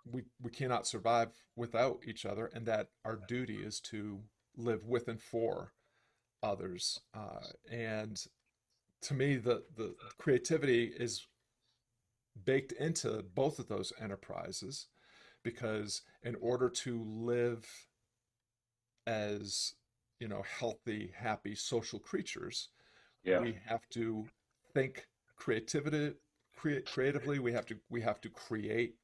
we 0.04 0.22
we 0.40 0.50
cannot 0.50 0.86
survive 0.86 1.30
without 1.56 2.00
each 2.06 2.24
other, 2.26 2.46
and 2.46 2.64
that 2.66 2.88
our 3.04 3.16
duty 3.28 3.56
is 3.56 3.80
to 3.80 4.22
live 4.56 4.84
with 4.86 5.08
and 5.08 5.20
for 5.20 5.72
others. 6.42 7.00
Uh, 7.14 7.40
and 7.70 8.24
to 9.02 9.14
me, 9.14 9.36
the 9.36 9.64
the 9.76 9.94
creativity 10.18 10.84
is 10.96 11.26
baked 12.44 12.72
into 12.72 13.22
both 13.34 13.58
of 13.58 13.66
those 13.68 13.92
enterprises 14.00 14.88
because 15.42 16.02
in 16.22 16.34
order 16.36 16.68
to 16.68 17.02
live 17.02 17.66
as 19.06 19.74
you 20.20 20.28
know 20.28 20.42
healthy 20.42 21.12
happy 21.16 21.54
social 21.54 21.98
creatures 21.98 22.68
Yeah. 23.24 23.40
we 23.40 23.58
have 23.66 23.88
to 23.90 24.26
think 24.74 25.06
creativity 25.36 26.14
create 26.66 26.86
creatively 26.86 27.38
we 27.38 27.52
have 27.52 27.64
to 27.66 27.76
we 27.90 28.00
have 28.00 28.20
to 28.20 28.28
create 28.28 28.96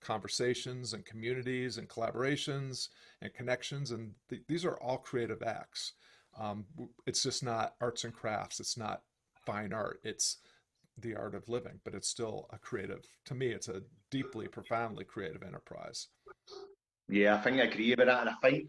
conversations 0.00 0.92
and 0.94 1.04
communities 1.04 1.76
and 1.76 1.88
collaborations 1.88 2.88
and 3.20 3.34
connections 3.34 3.90
and 3.90 4.12
th- 4.28 4.42
these 4.48 4.64
are 4.64 4.76
all 4.80 4.96
creative 4.96 5.42
acts. 5.42 5.94
Um, 6.38 6.64
it's 7.06 7.24
just 7.24 7.42
not 7.42 7.74
arts 7.80 8.04
and 8.04 8.14
crafts 8.14 8.60
it's 8.60 8.78
not 8.78 9.02
fine 9.44 9.72
art 9.72 9.98
it's 10.04 10.36
the 10.98 11.16
art 11.16 11.34
of 11.34 11.48
living 11.48 11.80
but 11.84 11.94
it's 11.94 12.08
still 12.08 12.46
a 12.50 12.58
creative 12.58 13.04
to 13.24 13.34
me 13.34 13.48
it's 13.48 13.68
a 13.68 13.82
deeply 14.12 14.46
profoundly 14.46 15.04
creative 15.04 15.42
enterprise. 15.42 16.08
Yeah, 17.08 17.34
I 17.34 17.38
think 17.38 17.58
I 17.58 17.64
agree 17.64 17.90
with 17.90 18.06
that, 18.06 18.20
and 18.20 18.30
I 18.30 18.34
think 18.40 18.68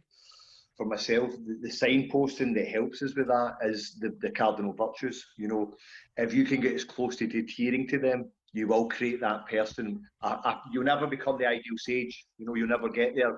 for 0.81 0.87
myself, 0.87 1.31
the, 1.45 1.59
the 1.61 1.69
signposting 1.69 2.55
that 2.55 2.67
helps 2.67 3.03
us 3.03 3.13
with 3.15 3.27
that 3.27 3.57
is 3.63 3.99
the, 3.99 4.15
the 4.19 4.31
cardinal 4.31 4.73
virtues. 4.73 5.23
You 5.37 5.47
know, 5.47 5.75
if 6.17 6.33
you 6.33 6.43
can 6.43 6.59
get 6.59 6.73
as 6.73 6.83
close 6.83 7.15
to 7.17 7.25
adhering 7.25 7.87
to 7.89 7.99
them, 7.99 8.31
you 8.53 8.67
will 8.67 8.89
create 8.89 9.21
that 9.21 9.45
person. 9.47 10.01
Uh, 10.23 10.37
uh, 10.43 10.55
you'll 10.71 10.83
never 10.83 11.05
become 11.05 11.37
the 11.37 11.45
ideal 11.45 11.77
sage. 11.77 12.25
You 12.39 12.47
know, 12.47 12.55
you'll 12.55 12.67
never 12.67 12.89
get 12.89 13.13
there, 13.15 13.37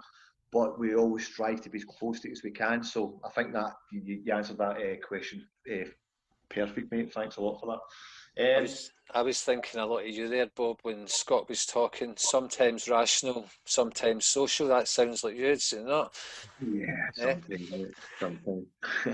but 0.53 0.79
we 0.79 0.95
always 0.95 1.25
strive 1.27 1.59
to 1.63 1.69
be 1.69 1.79
as 1.79 1.83
close 1.83 2.21
to 2.21 2.29
it 2.29 2.31
as 2.31 2.43
we 2.43 2.51
can. 2.51 2.81
So 2.81 3.19
I 3.25 3.29
think 3.31 3.51
that 3.51 3.73
you, 3.91 4.21
you 4.23 4.33
answered 4.33 4.59
that 4.59 4.77
uh, 4.77 5.05
question 5.05 5.45
uh, 5.69 5.89
perfect, 6.49 6.93
mate. 6.93 7.13
Thanks 7.13 7.35
a 7.35 7.41
lot 7.41 7.59
for 7.59 7.65
that. 7.65 7.79
I 8.37 8.55
Um, 8.55 8.61
was, 8.63 8.91
I 9.13 9.21
was 9.21 9.41
thinking 9.41 9.79
a 9.79 9.85
lot 9.85 9.99
of 9.99 10.07
you 10.07 10.27
there, 10.27 10.49
Bob, 10.55 10.79
when 10.81 11.07
Scott 11.07 11.47
was 11.49 11.65
talking. 11.65 12.15
Sometimes 12.17 12.87
rational, 12.89 13.47
sometimes 13.65 14.25
social. 14.25 14.67
That 14.67 14.87
sounds 14.87 15.23
like 15.23 15.35
you, 15.35 15.47
is 15.47 15.71
it 15.73 15.85
not? 15.85 16.15
Yeah, 16.59 16.85
Yeah. 17.17 17.33
something, 17.33 17.67
mate, 17.69 17.95
something. 18.19 18.65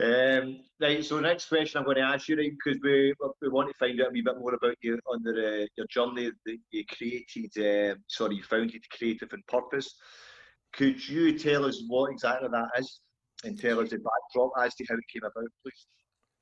um, 0.00 0.60
right, 0.80 1.04
so 1.04 1.20
next 1.20 1.48
question 1.48 1.78
I'm 1.78 1.84
going 1.84 1.96
to 1.96 2.02
ask 2.02 2.28
you, 2.28 2.36
right, 2.36 2.50
because 2.52 2.78
we 2.82 3.14
we 3.40 3.48
want 3.48 3.68
to 3.70 3.74
find 3.78 4.00
out 4.00 4.08
a 4.08 4.10
wee 4.10 4.22
bit 4.22 4.38
more 4.38 4.54
about 4.54 4.76
you 4.82 4.98
on 5.10 5.22
the, 5.22 5.62
uh, 5.62 5.66
your 5.76 5.86
journey 5.88 6.30
that 6.44 6.58
you 6.70 6.84
created, 6.86 7.56
uh, 7.58 7.94
sorry, 8.08 8.36
you 8.36 8.42
founded 8.42 8.84
Creative 8.90 9.30
on 9.32 9.42
Purpose. 9.48 9.94
Could 10.74 11.08
you 11.08 11.38
tell 11.38 11.64
us 11.64 11.82
what 11.88 12.10
exactly 12.10 12.48
that 12.50 12.68
is 12.78 13.00
tell 13.52 13.80
us 13.80 13.90
the 13.90 13.98
backdrop 13.98 14.52
as 14.58 14.74
to 14.76 14.84
how 14.88 14.94
it 14.94 15.04
came 15.12 15.22
about, 15.22 15.48
please? 15.62 15.86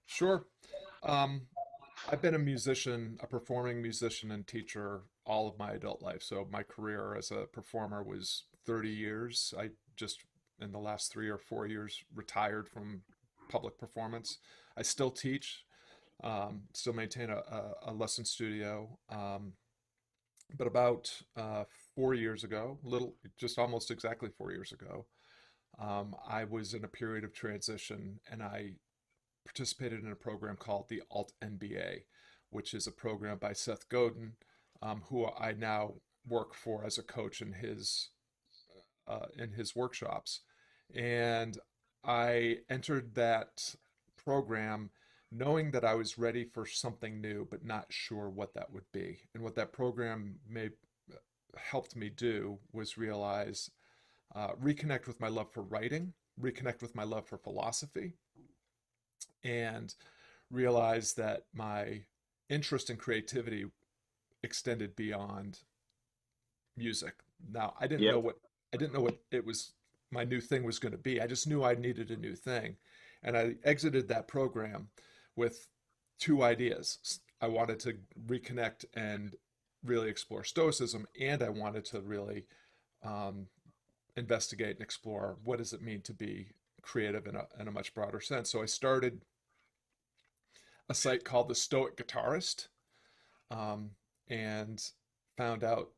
Sure. 0.06 0.46
Um, 1.02 1.42
I've 2.10 2.22
been 2.22 2.34
a 2.34 2.38
musician, 2.38 3.18
a 3.22 3.26
performing 3.26 3.80
musician 3.80 4.30
and 4.30 4.46
teacher 4.46 5.02
all 5.24 5.48
of 5.48 5.58
my 5.58 5.72
adult 5.72 6.02
life. 6.02 6.22
So 6.22 6.46
my 6.50 6.62
career 6.62 7.14
as 7.16 7.30
a 7.30 7.46
performer 7.52 8.02
was 8.02 8.44
30 8.66 8.88
years. 8.88 9.54
I 9.58 9.70
just, 9.96 10.24
in 10.60 10.72
the 10.72 10.78
last 10.78 11.12
three 11.12 11.28
or 11.28 11.38
four 11.38 11.66
years, 11.66 12.02
retired 12.14 12.68
from 12.68 13.02
public 13.48 13.78
performance. 13.78 14.38
I 14.76 14.82
still 14.82 15.10
teach, 15.10 15.64
um, 16.24 16.62
still 16.72 16.92
maintain 16.92 17.30
a, 17.30 17.36
a, 17.36 17.74
a 17.88 17.92
lesson 17.92 18.24
studio. 18.24 18.98
Um, 19.10 19.52
but 20.56 20.66
about 20.66 21.10
uh, 21.36 21.64
four 21.94 22.14
years 22.14 22.44
ago, 22.44 22.78
little, 22.82 23.14
just 23.38 23.58
almost 23.58 23.90
exactly 23.90 24.30
four 24.36 24.52
years 24.52 24.72
ago, 24.72 25.06
um, 25.78 26.14
I 26.28 26.44
was 26.44 26.74
in 26.74 26.84
a 26.84 26.88
period 26.88 27.24
of 27.24 27.32
transition 27.32 28.20
and 28.30 28.42
I 28.42 28.72
participated 29.44 30.04
in 30.04 30.12
a 30.12 30.16
program 30.16 30.56
called 30.56 30.88
the 30.88 31.02
Alt 31.10 31.32
MBA, 31.42 32.02
which 32.50 32.74
is 32.74 32.86
a 32.86 32.92
program 32.92 33.38
by 33.38 33.52
Seth 33.52 33.88
Godin, 33.88 34.32
um, 34.80 35.02
who 35.08 35.26
I 35.26 35.52
now 35.52 35.94
work 36.28 36.54
for 36.54 36.84
as 36.84 36.98
a 36.98 37.02
coach 37.02 37.40
in 37.40 37.52
his 37.52 38.10
uh, 39.08 39.26
in 39.36 39.52
his 39.52 39.74
workshops. 39.74 40.40
And 40.94 41.58
I 42.04 42.58
entered 42.70 43.14
that 43.14 43.74
program 44.22 44.90
knowing 45.32 45.70
that 45.70 45.84
I 45.84 45.94
was 45.94 46.18
ready 46.18 46.44
for 46.44 46.66
something 46.66 47.20
new, 47.20 47.46
but 47.50 47.64
not 47.64 47.86
sure 47.88 48.28
what 48.28 48.54
that 48.54 48.72
would 48.72 48.84
be. 48.92 49.20
And 49.34 49.42
what 49.42 49.54
that 49.56 49.72
program 49.72 50.36
may 50.48 50.70
helped 51.56 51.96
me 51.96 52.10
do 52.10 52.58
was 52.72 52.98
realize, 52.98 53.70
uh, 54.34 54.52
reconnect 54.62 55.06
with 55.06 55.20
my 55.20 55.28
love 55.28 55.50
for 55.52 55.62
writing, 55.62 56.12
reconnect 56.40 56.82
with 56.82 56.94
my 56.94 57.04
love 57.04 57.26
for 57.26 57.38
philosophy, 57.38 58.14
and 59.44 59.94
realize 60.50 61.14
that 61.14 61.46
my 61.54 62.02
interest 62.48 62.90
in 62.90 62.96
creativity 62.96 63.66
extended 64.42 64.94
beyond 64.96 65.60
music. 66.76 67.14
Now, 67.50 67.74
I 67.80 67.86
didn't 67.86 68.02
Yep. 68.04 68.12
know 68.14 68.20
what 68.20 68.38
I 68.74 68.78
didn't 68.78 68.94
know 68.94 69.02
what 69.02 69.18
it 69.30 69.44
was 69.44 69.72
my 70.10 70.24
new 70.24 70.40
thing 70.40 70.62
was 70.62 70.78
going 70.78 70.92
to 70.92 70.98
be. 70.98 71.20
I 71.20 71.26
just 71.26 71.46
knew 71.46 71.64
I 71.64 71.74
needed 71.74 72.10
a 72.10 72.16
new 72.16 72.34
thing. 72.36 72.76
And 73.22 73.36
I 73.36 73.56
exited 73.64 74.08
that 74.08 74.28
program 74.28 74.88
with 75.36 75.68
two 76.18 76.42
ideas. 76.42 77.20
I 77.40 77.48
wanted 77.48 77.80
to 77.80 77.98
reconnect 78.26 78.84
and 78.94 79.34
really 79.84 80.08
explore 80.08 80.44
Stoicism, 80.44 81.06
and 81.20 81.42
I 81.42 81.48
wanted 81.48 81.84
to 81.86 82.00
really 82.00 82.44
um, 83.02 83.46
investigate 84.16 84.76
and 84.76 84.82
explore 84.82 85.36
what 85.44 85.58
does 85.58 85.72
it 85.72 85.82
mean 85.82 86.00
to 86.02 86.12
be 86.12 86.48
creative 86.82 87.26
in 87.26 87.36
a, 87.36 87.46
in 87.58 87.68
a 87.68 87.72
much 87.72 87.94
broader 87.94 88.20
sense. 88.20 88.50
So 88.50 88.62
I 88.62 88.66
started 88.66 89.22
a 90.88 90.94
site 90.94 91.24
called 91.24 91.48
the 91.48 91.54
Stoic 91.54 91.96
Guitarist, 91.96 92.68
um, 93.50 93.90
and 94.28 94.82
found 95.36 95.64
out 95.64 95.90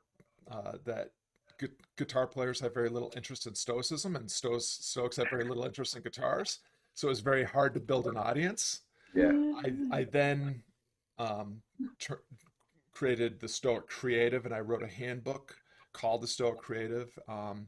uh, 0.51 0.73
that 0.85 1.13
gu- 1.59 1.69
guitar 1.97 2.27
players 2.27 2.61
have 2.61 2.75
very 2.75 2.89
little 2.89 3.13
interest 3.17 3.47
in 3.47 3.55
Stoicism, 3.55 4.17
and 4.17 4.31
Stoics, 4.31 4.67
Stoics 4.67 5.17
have 5.17 5.31
very 5.31 5.45
little 5.45 5.65
interest 5.65 5.97
in 5.97 6.03
guitars. 6.03 6.61
So 6.95 7.09
it 7.09 7.11
was 7.11 7.21
very 7.21 7.45
hard 7.45 7.75
to 7.75 7.81
build 7.81 8.07
an 8.07 8.17
audience. 8.17 8.83
Yeah. 9.15 9.33
I, 9.33 9.73
I 9.91 10.05
then 10.05 10.63
um, 11.19 11.63
tr- 11.99 12.25
created 12.93 13.41
the 13.41 13.49
Stoic 13.49 13.89
Creative, 13.89 14.45
and 14.45 14.55
I 14.55 14.61
wrote 14.61 14.83
a 14.83 14.89
handbook 14.89 15.57
called 15.93 16.23
the 16.23 16.29
Stoic 16.29 16.59
Creative, 16.59 17.17
um, 17.29 17.67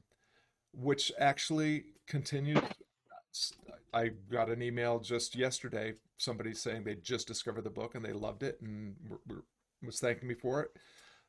which 0.78 1.12
actually 1.18 1.84
continued. 2.06 2.62
I 3.92 4.10
got 4.30 4.50
an 4.50 4.62
email 4.62 4.98
just 4.98 5.34
yesterday, 5.34 5.94
somebody 6.18 6.54
saying 6.54 6.84
they 6.84 6.96
just 6.96 7.26
discovered 7.26 7.64
the 7.64 7.70
book 7.70 7.94
and 7.94 8.04
they 8.04 8.12
loved 8.12 8.42
it 8.42 8.58
and 8.60 8.94
were, 9.08 9.20
were, 9.26 9.44
was 9.82 10.00
thanking 10.00 10.28
me 10.28 10.34
for 10.34 10.62
it. 10.62 10.70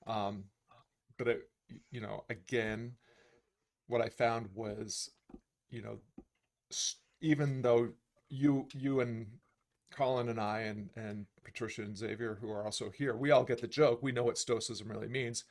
Um, 0.06 0.46
but 1.18 1.28
it, 1.28 1.50
you 1.92 2.02
know, 2.02 2.24
again, 2.30 2.94
what 3.88 4.02
I 4.02 4.10
found 4.10 4.50
was, 4.54 5.12
you 5.70 5.82
know, 5.82 6.00
even 7.22 7.62
though 7.62 7.90
you 8.30 8.68
you 8.74 9.00
and 9.00 9.28
Colin 9.92 10.30
and 10.30 10.40
I 10.40 10.60
and 10.62 10.90
and 10.96 11.26
Patricia 11.44 11.82
and 11.82 11.98
Xavier, 11.98 12.38
who 12.40 12.52
are 12.52 12.66
also 12.66 12.90
here, 12.90 13.16
we 13.16 13.32
all 13.32 13.44
get 13.44 13.62
the 13.62 13.68
joke. 13.68 14.04
We 14.04 14.12
know 14.12 14.24
what 14.24 14.38
Stoicism 14.38 14.90
really 14.90 15.08
means. 15.08 15.46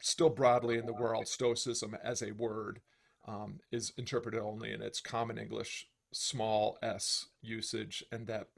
Still, 0.00 0.30
broadly 0.30 0.76
in 0.78 0.86
the 0.86 0.92
world, 0.92 1.28
Stoicism 1.28 1.96
as 2.02 2.20
a 2.22 2.32
word 2.32 2.80
um, 3.26 3.60
is 3.70 3.92
interpreted 3.96 4.40
only 4.40 4.72
in 4.72 4.82
its 4.82 5.00
common 5.00 5.38
English 5.38 5.86
small 6.12 6.78
s 6.82 7.26
usage, 7.40 8.04
and 8.12 8.26
that 8.26 8.48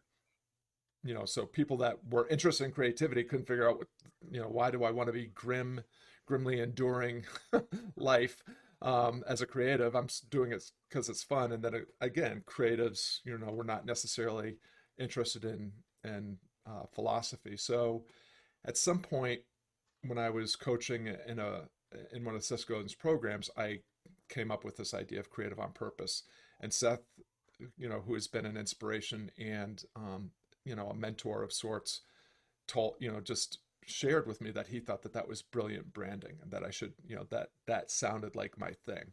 you 1.04 1.12
know, 1.12 1.26
so 1.26 1.44
people 1.44 1.76
that 1.78 1.98
were 2.10 2.26
interested 2.28 2.64
in 2.64 2.72
creativity 2.72 3.24
couldn't 3.24 3.46
figure 3.46 3.68
out 3.68 3.78
what 3.78 3.88
you 4.30 4.40
know 4.40 4.48
why 4.48 4.70
do 4.70 4.84
I 4.84 4.90
want 4.90 5.08
to 5.08 5.12
be 5.12 5.26
grim, 5.26 5.82
grimly 6.26 6.60
enduring 6.60 7.24
life 7.96 8.42
um, 8.80 9.22
as 9.28 9.42
a 9.42 9.46
creative. 9.46 9.94
I'm 9.94 10.08
doing 10.30 10.52
it 10.52 10.64
because 10.88 11.08
it's 11.08 11.22
fun, 11.22 11.52
and 11.52 11.62
then 11.62 11.84
again, 12.00 12.42
creatives, 12.46 13.18
you 13.24 13.36
know, 13.36 13.52
we're 13.52 13.64
not 13.64 13.86
necessarily 13.86 14.56
interested 14.98 15.44
in 15.44 15.72
in 16.04 16.38
uh, 16.66 16.84
philosophy. 16.94 17.56
So 17.56 18.04
at 18.64 18.76
some 18.76 19.00
point 19.00 19.40
when 20.06 20.18
I 20.18 20.30
was 20.30 20.56
coaching 20.56 21.08
in 21.26 21.38
a 21.38 21.62
in 22.12 22.24
one 22.24 22.34
of 22.34 22.66
Godin's 22.66 22.94
programs, 22.94 23.50
I 23.56 23.80
came 24.28 24.50
up 24.50 24.64
with 24.64 24.76
this 24.76 24.94
idea 24.94 25.20
of 25.20 25.30
creative 25.30 25.58
on 25.60 25.72
purpose. 25.72 26.22
And 26.60 26.72
Seth, 26.72 27.02
you 27.76 27.88
know, 27.88 28.02
who 28.06 28.14
has 28.14 28.26
been 28.26 28.46
an 28.46 28.56
inspiration 28.56 29.30
and 29.38 29.82
um, 29.96 30.30
you 30.64 30.74
know 30.74 30.88
a 30.88 30.94
mentor 30.94 31.42
of 31.42 31.52
sorts, 31.52 32.00
told 32.66 32.94
you 32.98 33.10
know 33.10 33.20
just 33.20 33.58
shared 33.86 34.26
with 34.26 34.40
me 34.40 34.50
that 34.50 34.68
he 34.68 34.80
thought 34.80 35.02
that 35.02 35.12
that 35.12 35.28
was 35.28 35.42
brilliant 35.42 35.92
branding 35.92 36.36
and 36.42 36.50
that 36.50 36.64
I 36.64 36.70
should 36.70 36.94
you 37.06 37.16
know 37.16 37.26
that 37.30 37.48
that 37.66 37.90
sounded 37.90 38.34
like 38.34 38.58
my 38.58 38.72
thing. 38.86 39.12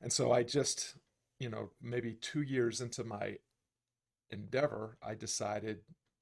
And 0.00 0.12
so 0.12 0.32
I 0.32 0.42
just 0.42 0.96
you 1.38 1.48
know 1.48 1.70
maybe 1.80 2.14
two 2.20 2.42
years 2.42 2.80
into 2.80 3.04
my 3.04 3.36
endeavor, 4.30 4.96
I 5.02 5.14
decided 5.14 5.80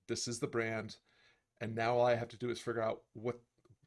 this 0.09 0.29
is 0.29 0.41
the 0.41 0.47
brand, 0.47 0.97
and 1.61 1.75
now 1.75 1.97
all 1.97 2.07
I 2.07 2.17
have 2.17 2.29
to 2.29 2.39
do 2.39 2.50
is 2.50 2.59
figure 2.59 2.83
out 2.83 3.00
what 3.15 3.41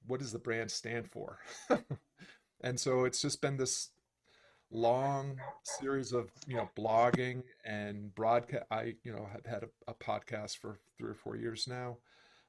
what 0.07 0.19
does 0.19 0.31
the 0.31 0.39
brand 0.39 0.71
stand 0.71 1.09
for. 1.09 1.39
and 2.61 2.79
so 2.79 3.05
it's 3.05 3.21
just 3.21 3.41
been 3.41 3.57
this 3.57 3.89
long 4.71 5.37
series 5.79 6.11
of 6.11 6.31
you 6.47 6.55
know 6.55 6.69
blogging 6.77 7.43
and 7.65 8.13
broadcast. 8.15 8.63
I 8.71 8.95
you 9.03 9.11
know 9.11 9.27
have 9.31 9.45
had 9.45 9.63
a, 9.63 9.91
a 9.91 9.93
podcast 9.93 10.57
for 10.57 10.79
three 10.97 11.11
or 11.11 11.15
four 11.15 11.35
years 11.35 11.65
now, 11.67 11.97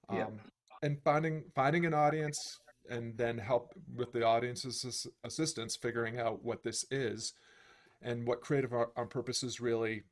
um, 0.09 0.17
yeah. 0.17 0.27
and 0.83 1.03
finding 1.03 1.45
finding 1.55 1.87
an 1.87 1.95
audience 1.95 2.59
and 2.89 3.17
then 3.17 3.39
help 3.39 3.73
with 3.95 4.13
the 4.13 4.23
audience's 4.23 5.07
assistance 5.25 5.77
figuring 5.81 6.19
out 6.19 6.45
what 6.45 6.63
this 6.63 6.85
is 6.91 7.33
and 8.03 8.27
what 8.27 8.43
creative 8.43 8.73
on 8.75 9.09
purpose 9.09 9.43
is 9.43 9.61
really 9.61 10.03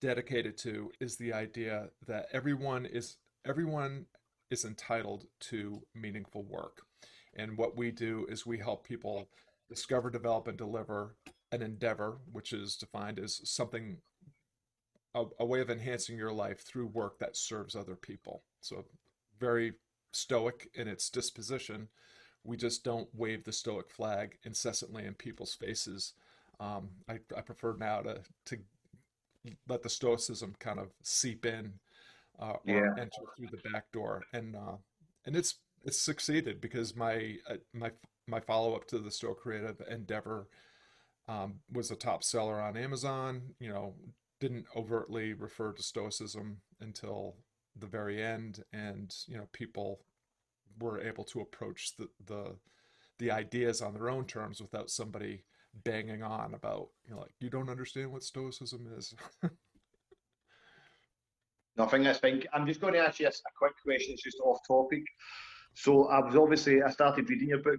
dedicated 0.00 0.56
to 0.58 0.90
is 1.00 1.16
the 1.16 1.32
idea 1.32 1.88
that 2.06 2.26
everyone 2.32 2.86
is 2.86 3.16
everyone 3.46 4.06
is 4.50 4.64
entitled 4.64 5.24
to 5.40 5.82
meaningful 5.94 6.44
work. 6.44 6.82
And 7.34 7.56
what 7.56 7.76
we 7.76 7.90
do 7.90 8.26
is 8.28 8.46
we 8.46 8.58
help 8.58 8.86
people 8.86 9.28
discover, 9.68 10.10
develop, 10.10 10.48
and 10.48 10.58
deliver 10.58 11.14
an 11.52 11.62
endeavor, 11.62 12.18
which 12.30 12.52
is 12.52 12.76
defined 12.76 13.18
as 13.18 13.40
something, 13.44 13.98
a, 15.14 15.24
a 15.40 15.44
way 15.46 15.60
of 15.60 15.70
enhancing 15.70 16.16
your 16.16 16.32
life 16.32 16.60
through 16.60 16.86
work 16.86 17.18
that 17.18 17.36
serves 17.36 17.74
other 17.74 17.96
people. 17.96 18.42
So, 18.60 18.84
very 19.38 19.74
stoic 20.12 20.68
in 20.74 20.88
its 20.88 21.10
disposition. 21.10 21.88
We 22.44 22.56
just 22.56 22.84
don't 22.84 23.08
wave 23.14 23.44
the 23.44 23.52
stoic 23.52 23.90
flag 23.90 24.38
incessantly 24.44 25.04
in 25.04 25.14
people's 25.14 25.54
faces. 25.54 26.14
Um, 26.60 26.88
I, 27.08 27.18
I 27.36 27.40
prefer 27.42 27.76
now 27.78 28.00
to, 28.00 28.20
to 28.46 28.58
let 29.68 29.82
the 29.82 29.90
stoicism 29.90 30.54
kind 30.58 30.78
of 30.78 30.88
seep 31.02 31.46
in 31.46 31.74
uh, 32.38 32.52
or 32.52 32.60
yeah. 32.66 32.94
enter 32.98 33.22
through 33.36 33.48
the 33.50 33.70
back 33.70 33.90
door, 33.92 34.24
and 34.32 34.56
uh, 34.56 34.76
and 35.26 35.36
it's 35.36 35.56
it's 35.84 36.00
succeeded 36.00 36.60
because 36.60 36.96
my 36.96 37.36
uh, 37.48 37.56
my 37.72 37.90
my 38.28 38.40
follow 38.40 38.74
up 38.74 38.86
to 38.88 38.98
the 38.98 39.10
Stoic 39.10 39.40
Creative 39.40 39.80
Endeavor 39.90 40.48
um, 41.28 41.54
was 41.72 41.90
a 41.90 41.96
top 41.96 42.22
seller 42.22 42.60
on 42.60 42.76
Amazon. 42.76 43.42
You 43.58 43.70
know, 43.70 43.94
didn't 44.40 44.66
overtly 44.76 45.32
refer 45.32 45.72
to 45.72 45.82
Stoicism 45.82 46.58
until 46.80 47.36
the 47.76 47.86
very 47.86 48.22
end, 48.22 48.62
and 48.72 49.14
you 49.26 49.36
know, 49.36 49.48
people 49.52 50.00
were 50.80 51.00
able 51.00 51.24
to 51.24 51.40
approach 51.40 51.96
the 51.96 52.08
the 52.26 52.56
the 53.18 53.30
ideas 53.30 53.82
on 53.82 53.94
their 53.94 54.10
own 54.10 54.24
terms 54.24 54.60
without 54.60 54.90
somebody 54.90 55.42
banging 55.84 56.22
on 56.22 56.54
about 56.54 56.88
you 57.04 57.14
know 57.14 57.20
like 57.20 57.34
you 57.40 57.50
don't 57.50 57.68
understand 57.68 58.10
what 58.10 58.22
stoicism 58.22 58.88
is 58.96 59.14
no, 61.78 61.84
I 61.84 62.12
think. 62.12 62.46
I'm 62.52 62.66
just 62.66 62.80
going 62.80 62.94
to 62.94 62.98
ask 62.98 63.20
you 63.20 63.26
a, 63.26 63.30
a 63.30 63.52
quick 63.56 63.72
question. 63.84 64.14
It's 64.14 64.22
just 64.22 64.40
off 64.40 64.58
topic. 64.66 65.04
So 65.74 66.08
I 66.08 66.18
was 66.18 66.34
obviously 66.34 66.82
I 66.82 66.90
started 66.90 67.30
reading 67.30 67.48
your 67.48 67.62
book, 67.62 67.78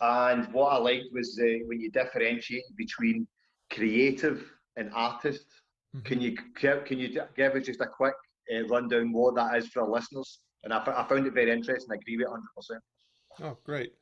and 0.00 0.52
what 0.52 0.72
I 0.72 0.78
liked 0.78 1.06
was 1.12 1.38
uh, 1.42 1.64
when 1.66 1.80
you 1.80 1.90
differentiate 1.90 2.64
between 2.76 3.26
creative 3.70 4.50
and 4.76 4.90
artist. 4.94 5.46
Mm-hmm. 5.96 6.06
Can 6.06 6.20
you 6.20 6.36
can 6.54 6.98
you 6.98 7.20
give 7.36 7.54
us 7.54 7.66
just 7.66 7.80
a 7.80 7.86
quick 7.86 8.14
uh, 8.54 8.66
rundown 8.66 9.12
what 9.12 9.34
that 9.36 9.56
is 9.56 9.68
for 9.68 9.82
our 9.82 9.88
listeners? 9.88 10.40
And 10.64 10.72
I, 10.72 10.78
I 10.78 11.06
found 11.08 11.26
it 11.26 11.34
very 11.34 11.50
interesting. 11.50 11.88
I 11.90 11.96
agree 11.96 12.16
with 12.16 12.28
100. 12.28 12.42
percent 12.54 12.82
Oh, 13.42 13.56
great. 13.64 13.92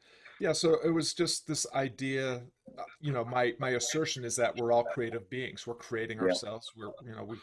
Yeah, 0.41 0.53
so 0.53 0.77
it 0.85 0.91
was 0.91 1.15
just 1.15 1.47
this 1.47 1.67
idea, 1.75 2.43
uh, 2.79 2.83
you 3.01 3.13
know, 3.13 3.25
my 3.25 3.55
my 3.59 3.71
assertion 3.71 4.25
is 4.25 4.37
that 4.37 4.57
we're 4.57 4.73
all 4.73 4.85
creative 4.85 5.29
beings. 5.31 5.67
We're 5.67 5.75
creating 5.75 6.21
ourselves. 6.21 6.71
Yeah. 6.77 6.87
We're, 6.87 7.11
you 7.11 7.17
know, 7.17 7.25
we 7.25 7.37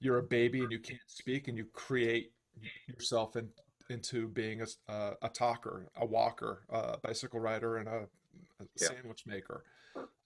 you're 0.00 0.18
a 0.18 0.22
baby 0.22 0.60
and 0.60 0.72
you 0.72 0.80
can't 0.80 0.98
speak 1.06 1.48
and 1.48 1.56
you 1.56 1.66
create 1.72 2.32
yourself 2.88 3.36
in, 3.36 3.48
into 3.90 4.28
being 4.28 4.62
a, 4.62 4.92
a, 4.92 5.12
a 5.22 5.28
talker, 5.28 5.86
a 5.96 6.06
walker, 6.06 6.62
a 6.70 6.98
bicycle 6.98 7.40
rider, 7.40 7.76
and 7.76 7.88
a, 7.88 8.08
a 8.60 8.66
yeah. 8.80 8.88
sandwich 8.88 9.26
maker. 9.26 9.64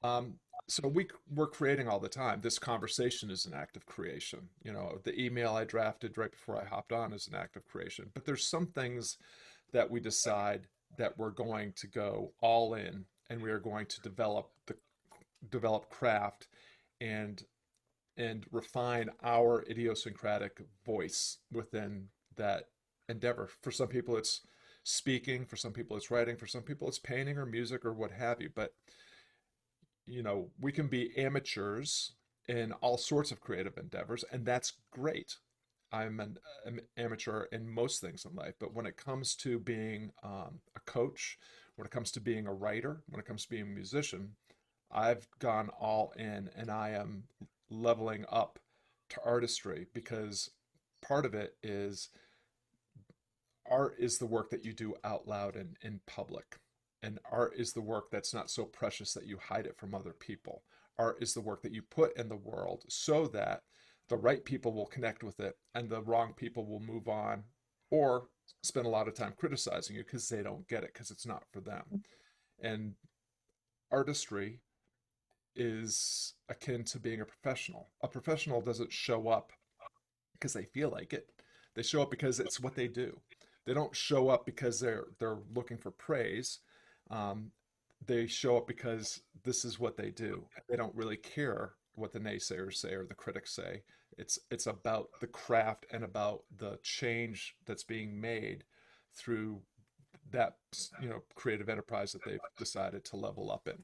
Um, 0.03 0.35
so 0.69 0.89
we 0.89 1.07
we're 1.35 1.47
creating 1.47 1.89
all 1.89 2.01
the 2.01 2.09
time. 2.09 2.41
This 2.41 2.59
conversation 2.59 3.31
is 3.31 3.47
an 3.47 3.55
act 3.55 3.77
of 3.77 3.87
creation. 3.87 4.49
You 4.65 4.73
know, 4.73 4.99
the 5.05 5.19
email 5.21 5.55
I 5.55 5.65
drafted 5.65 6.19
right 6.19 6.31
before 6.31 6.61
I 6.61 6.65
hopped 6.65 6.93
on 6.93 7.13
is 7.13 7.29
an 7.29 7.35
act 7.35 7.57
of 7.57 7.67
creation. 7.67 8.11
But 8.15 8.25
there's 8.25 8.45
some 8.45 8.67
things 8.67 9.19
that 9.73 9.91
we 9.91 10.01
decide 10.01 10.67
that 10.99 11.19
we're 11.19 11.31
going 11.31 11.73
to 11.77 11.87
go 11.87 12.33
all 12.41 12.75
in 12.75 13.05
and 13.29 13.43
we 13.43 13.51
are 13.51 13.61
going 13.61 13.87
to 13.87 14.01
develop 14.01 14.51
the 14.67 14.77
develop 15.51 15.89
craft 15.91 16.49
and 17.01 17.45
and 18.17 18.47
refine 18.51 19.11
our 19.23 19.65
idiosyncratic 19.69 20.63
voice 20.85 21.39
within 21.53 22.09
that 22.37 22.69
endeavor. 23.09 23.49
For 23.63 23.71
some 23.71 23.89
people, 23.89 24.17
it's 24.17 24.43
speaking. 24.85 25.45
For 25.45 25.57
some 25.57 25.73
people, 25.73 25.97
it's 25.97 26.11
writing. 26.11 26.37
For 26.37 26.47
some 26.47 26.63
people, 26.63 26.89
it's 26.89 26.99
painting 26.99 27.39
or 27.39 27.47
music 27.47 27.85
or 27.85 27.93
what 27.93 28.13
have 28.13 28.41
you. 28.41 28.51
But 28.55 28.73
you 30.07 30.23
know, 30.23 30.51
we 30.61 30.73
can 30.73 30.87
be 30.87 31.17
amateurs 31.19 32.13
in 32.49 32.73
all 32.75 32.97
sorts 32.97 33.33
of 33.33 33.41
creative 33.41 33.77
endeavors, 33.77 34.25
and 34.33 34.47
that's 34.47 34.75
great. 34.93 35.37
I'm 35.93 36.21
an, 36.21 36.39
an 36.65 36.81
amateur 36.97 37.45
in 37.53 37.69
most 37.69 38.01
things 38.01 38.25
in 38.25 38.35
life, 38.35 38.55
but 38.59 38.75
when 38.75 38.87
it 38.87 38.97
comes 38.97 39.35
to 39.37 39.59
being 39.59 40.11
um, 40.23 40.61
a 40.77 40.81
coach, 40.87 41.39
when 41.77 41.87
it 41.87 41.91
comes 41.91 42.11
to 42.13 42.21
being 42.21 42.47
a 42.47 42.55
writer, 42.55 43.03
when 43.09 43.21
it 43.21 43.27
comes 43.27 43.45
to 43.45 43.51
being 43.51 43.63
a 43.63 43.67
musician, 43.67 44.31
I've 44.91 45.29
gone 45.39 45.71
all 45.81 46.13
in, 46.17 46.51
and 46.57 46.71
I 46.71 46.91
am 46.91 47.25
leveling 47.71 48.25
up 48.31 48.59
to 49.11 49.21
artistry 49.25 49.87
because 49.93 50.51
part 51.03 51.27
of 51.27 51.35
it 51.35 51.57
is 51.63 52.09
art 53.71 53.95
is 53.99 54.19
the 54.19 54.27
work 54.27 54.51
that 54.51 54.65
you 54.65 54.73
do 54.73 54.95
out 55.05 55.27
loud 55.27 55.57
and 55.57 55.77
in 55.83 56.01
public. 56.07 56.57
And 57.03 57.19
art 57.31 57.55
is 57.57 57.73
the 57.73 57.83
work 57.83 58.11
that's 58.11 58.35
not 58.35 58.51
so 58.51 58.65
precious 58.65 59.13
that 59.15 59.27
you 59.27 59.39
hide 59.39 59.67
it 59.67 59.77
from 59.77 59.95
other 59.95 60.13
people. 60.13 60.63
Art 60.99 61.19
is 61.21 61.35
the 61.35 61.41
work 61.41 61.63
that 61.63 61.73
you 61.73 61.83
put 61.83 62.17
in 62.17 62.29
the 62.29 62.37
world 62.37 62.85
so 62.89 63.27
that 63.29 63.61
the 64.09 64.17
right 64.17 64.45
people 64.45 64.73
will 64.73 64.87
connect 64.87 65.23
with 65.23 65.41
it 65.41 65.55
and 65.75 65.89
the 65.89 66.03
wrong 66.03 66.33
people 66.37 66.67
will 66.67 66.81
move 66.81 67.09
on 67.09 67.45
or 67.91 68.29
spend 68.63 68.87
a 68.87 68.91
lot 68.91 69.09
of 69.09 69.15
time 69.15 69.35
criticizing 69.37 69.97
you 69.97 70.05
because 70.05 70.29
they 70.29 70.43
don't 70.43 70.69
get 70.69 70.85
it 70.85 70.93
because 70.93 71.11
it's 71.11 71.27
not 71.27 71.45
for 71.53 71.61
them. 71.61 72.03
And 72.63 72.95
artistry 73.91 74.61
is 75.55 76.35
akin 76.49 76.85
to 76.85 76.99
being 76.99 77.21
a 77.21 77.27
professional. 77.27 77.89
A 78.03 78.09
professional 78.09 78.61
doesn't 78.61 78.93
show 78.93 79.29
up 79.29 79.53
because 80.33 80.53
they 80.53 80.65
feel 80.65 80.91
like 80.91 81.13
it. 81.13 81.31
They 81.75 81.83
show 81.83 82.03
up 82.03 82.11
because 82.11 82.41
it's 82.41 82.61
what 82.61 82.75
they 82.75 82.89
do. 82.89 83.21
They 83.67 83.75
don't 83.75 83.95
show 83.95 84.29
up 84.29 84.47
because 84.47 84.79
they're 84.81 85.07
they're 85.19 85.39
looking 85.55 85.77
for 85.77 85.91
praise. 85.91 86.61
Um, 87.11 87.51
they 88.07 88.27
show 88.27 88.57
up 88.57 88.67
because 88.67 89.21
this 89.43 89.65
is 89.65 89.81
what 89.81 89.97
they 89.97 90.11
do. 90.11 90.45
They 90.69 90.77
don't 90.77 90.95
really 90.95 91.17
care 91.17 91.73
what 91.95 92.13
the 92.13 92.21
naysayers 92.21 92.75
say 92.75 92.93
or 92.93 93.05
the 93.05 93.15
critics 93.15 93.53
say. 93.55 93.83
It's 94.19 94.39
it's 94.51 94.67
about 94.67 95.09
the 95.21 95.27
craft 95.27 95.87
and 95.91 96.05
about 96.05 96.45
the 96.57 96.79
change 96.83 97.57
that's 97.67 97.85
being 97.85 98.21
made 98.21 98.65
through 99.15 99.61
that 100.31 100.57
you 101.01 101.09
know 101.09 101.23
creative 101.35 101.69
enterprise 101.69 102.13
that 102.13 102.25
they've 102.25 102.39
decided 102.59 103.05
to 103.07 103.17
level 103.17 103.51
up 103.51 103.67
in. 103.67 103.83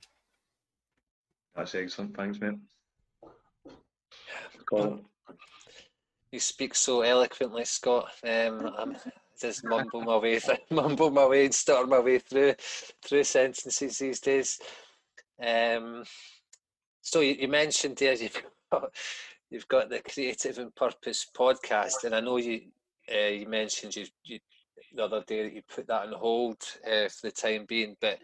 That's 1.56 1.74
excellent. 1.74 2.16
Thanks, 2.16 2.38
mate. 2.40 2.54
Colin. 4.66 5.04
You 6.30 6.40
speak 6.40 6.74
so 6.74 7.02
eloquently, 7.02 7.64
Scott. 7.64 8.10
Um, 8.24 8.70
I'm 8.78 8.96
just 9.42 9.64
mumble 9.64 10.00
my 10.02 10.16
way, 10.16 10.38
through, 10.38 10.56
mumble 10.70 11.10
my 11.10 11.26
way, 11.26 11.44
and 11.44 11.54
stutter 11.54 11.86
my 11.86 11.98
way 11.98 12.18
through 12.18 12.54
through 13.04 13.24
sentences 13.24 13.98
these 13.98 14.20
days. 14.20 14.58
Um, 15.42 16.04
so 17.00 17.20
you, 17.20 17.34
you 17.34 17.48
mentioned 17.48 17.96
there 17.96 18.14
you've 18.14 18.42
got, 18.70 18.94
you've 19.50 19.68
got 19.68 19.90
the 19.90 20.00
Creative 20.00 20.58
on 20.58 20.72
Purpose 20.76 21.26
podcast, 21.36 22.04
and 22.04 22.14
I 22.14 22.20
know 22.20 22.38
you 22.38 22.62
uh, 23.12 23.28
you 23.28 23.46
mentioned 23.46 23.96
you, 23.96 24.06
you 24.24 24.38
the 24.94 25.04
other 25.04 25.22
day 25.26 25.42
that 25.42 25.54
you 25.54 25.62
put 25.74 25.86
that 25.86 26.06
on 26.06 26.12
hold 26.12 26.62
uh, 26.86 27.08
for 27.08 27.28
the 27.28 27.30
time 27.30 27.64
being, 27.66 27.96
but 28.00 28.18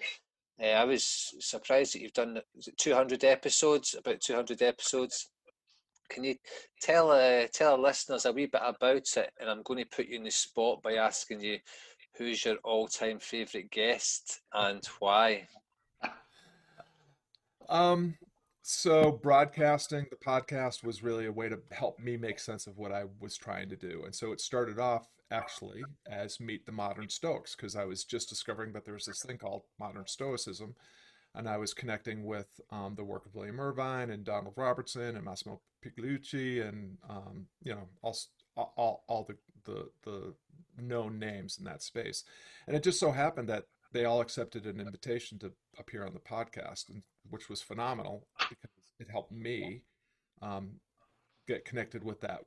uh, 0.62 0.66
I 0.66 0.85
was 0.85 1.35
surprised 1.40 1.94
that 1.94 2.00
you've 2.00 2.12
done 2.12 2.40
200 2.76 3.24
episodes, 3.24 3.94
about 3.94 4.20
200 4.20 4.62
episodes. 4.62 5.31
Can 6.09 6.25
you 6.25 6.37
tell 6.81 7.11
uh, 7.11 7.47
tell 7.53 7.73
our 7.73 7.79
listeners 7.79 8.25
a 8.25 8.33
wee 8.33 8.47
bit 8.47 8.62
about 8.64 8.97
it? 9.16 9.33
And 9.40 9.49
I'm 9.49 9.62
going 9.62 9.83
to 9.83 9.90
put 9.90 10.09
you 10.09 10.16
in 10.16 10.25
the 10.25 10.31
spot 10.31 10.83
by 10.83 10.94
asking 10.94 11.40
you 11.40 11.59
who's 12.16 12.44
your 12.44 12.57
all-time 12.64 13.18
favorite 13.21 13.71
guest 13.71 14.40
and 14.53 14.85
why. 14.99 15.47
Um, 17.68 18.16
so 18.62 19.12
broadcasting 19.12 20.07
the 20.11 20.16
podcast 20.16 20.83
was 20.83 21.03
really 21.03 21.27
a 21.27 21.33
way 21.33 21.49
to 21.49 21.59
help 21.71 21.99
me 22.01 22.16
make 22.16 22.38
sense 22.38 22.66
of 22.66 22.79
what 22.79 22.92
I 22.92 23.05
was 23.21 23.37
trying 23.37 23.68
to 23.68 23.77
do, 23.77 24.03
and 24.05 24.14
so 24.14 24.33
it 24.33 24.40
started 24.40 24.79
off 24.79 25.07
actually 25.31 25.85
as 26.11 26.40
Meet 26.40 26.66
the 26.66 26.73
Modern 26.73 27.09
Stoics 27.09 27.55
because 27.55 27.77
I 27.77 27.85
was 27.85 28.05
just 28.05 28.29
discovering 28.29 28.73
that 28.73 28.85
there 28.85 28.94
was 28.94 29.05
this 29.05 29.23
thing 29.23 29.38
called 29.38 29.62
modern 29.79 30.07
Stoicism, 30.07 30.75
and 31.35 31.49
I 31.49 31.57
was 31.57 31.75
connecting 31.75 32.25
with 32.25 32.61
um, 32.71 32.95
the 32.97 33.05
work 33.05 33.27
of 33.27 33.35
William 33.35 33.61
Irvine 33.61 34.11
and 34.11 34.25
Donald 34.25 34.55
Robertson 34.57 35.17
and 35.17 35.25
Massimo 35.25 35.61
Pigliucci 35.85 36.67
and 36.67 36.99
um, 37.09 37.47
you 37.62 37.73
know 37.73 37.88
all, 38.03 38.17
all, 38.57 39.05
all 39.07 39.25
the, 39.29 39.37
the 39.64 39.88
the 40.05 40.35
known 40.81 41.19
names 41.19 41.59
in 41.59 41.64
that 41.64 41.83
space, 41.83 42.25
and 42.67 42.77
it 42.77 42.83
just 42.83 43.01
so 43.01 43.11
happened 43.11 43.49
that 43.49 43.64
they 43.93 44.05
all 44.05 44.21
accepted 44.21 44.67
an 44.67 44.81
invitation 44.81 45.38
to 45.38 45.53
appear 45.79 46.05
on 46.05 46.12
the 46.12 46.21
podcast, 46.21 46.88
and, 46.91 47.03
which 47.31 47.49
was 47.49 47.62
phenomenal 47.62 48.27
because 48.49 48.71
it 48.99 49.09
helped 49.11 49.33
me 49.33 49.83
um, 50.43 50.73
get 51.47 51.64
connected 51.64 52.05
with 52.05 52.21
that 52.21 52.45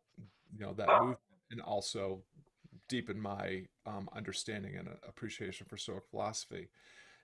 you 0.57 0.65
know 0.65 0.73
that 0.73 0.87
movement 0.87 1.19
and 1.51 1.61
also 1.61 2.23
deepen 2.87 3.19
my 3.19 3.63
um, 3.85 4.09
understanding 4.13 4.75
and 4.75 4.89
appreciation 5.07 5.65
for 5.69 5.77
Stoic 5.77 6.03
philosophy. 6.09 6.69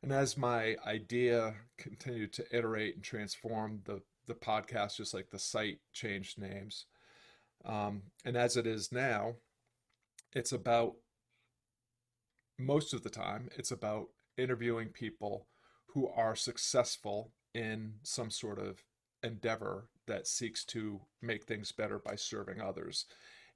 And 0.04 0.12
as 0.12 0.38
my 0.38 0.76
idea 0.86 1.56
continued 1.78 2.34
to 2.34 2.46
iterate 2.56 2.96
and 2.96 3.04
transform, 3.04 3.82
the 3.86 4.02
the 4.28 4.36
podcast, 4.36 4.98
just 4.98 5.14
like 5.14 5.30
the 5.30 5.40
site, 5.40 5.80
changed 5.94 6.38
names. 6.38 6.86
Um, 7.66 8.04
and 8.26 8.36
as 8.36 8.58
it 8.58 8.68
is 8.68 8.92
now, 8.92 9.36
it's 10.34 10.52
about 10.52 10.96
most 12.60 12.94
of 12.94 13.04
the 13.04 13.10
time, 13.10 13.50
it's 13.56 13.72
about 13.72 14.08
interviewing 14.38 14.90
people 14.90 15.48
who 15.94 16.08
are 16.10 16.36
successful 16.36 17.32
in 17.54 17.94
some 18.04 18.30
sort 18.30 18.60
of 18.60 18.84
endeavor 19.24 19.90
that 20.06 20.28
seeks 20.28 20.64
to 20.66 21.02
make 21.22 21.46
things 21.46 21.72
better 21.72 22.00
by 22.00 22.16
serving 22.16 22.62
others. 22.62 23.06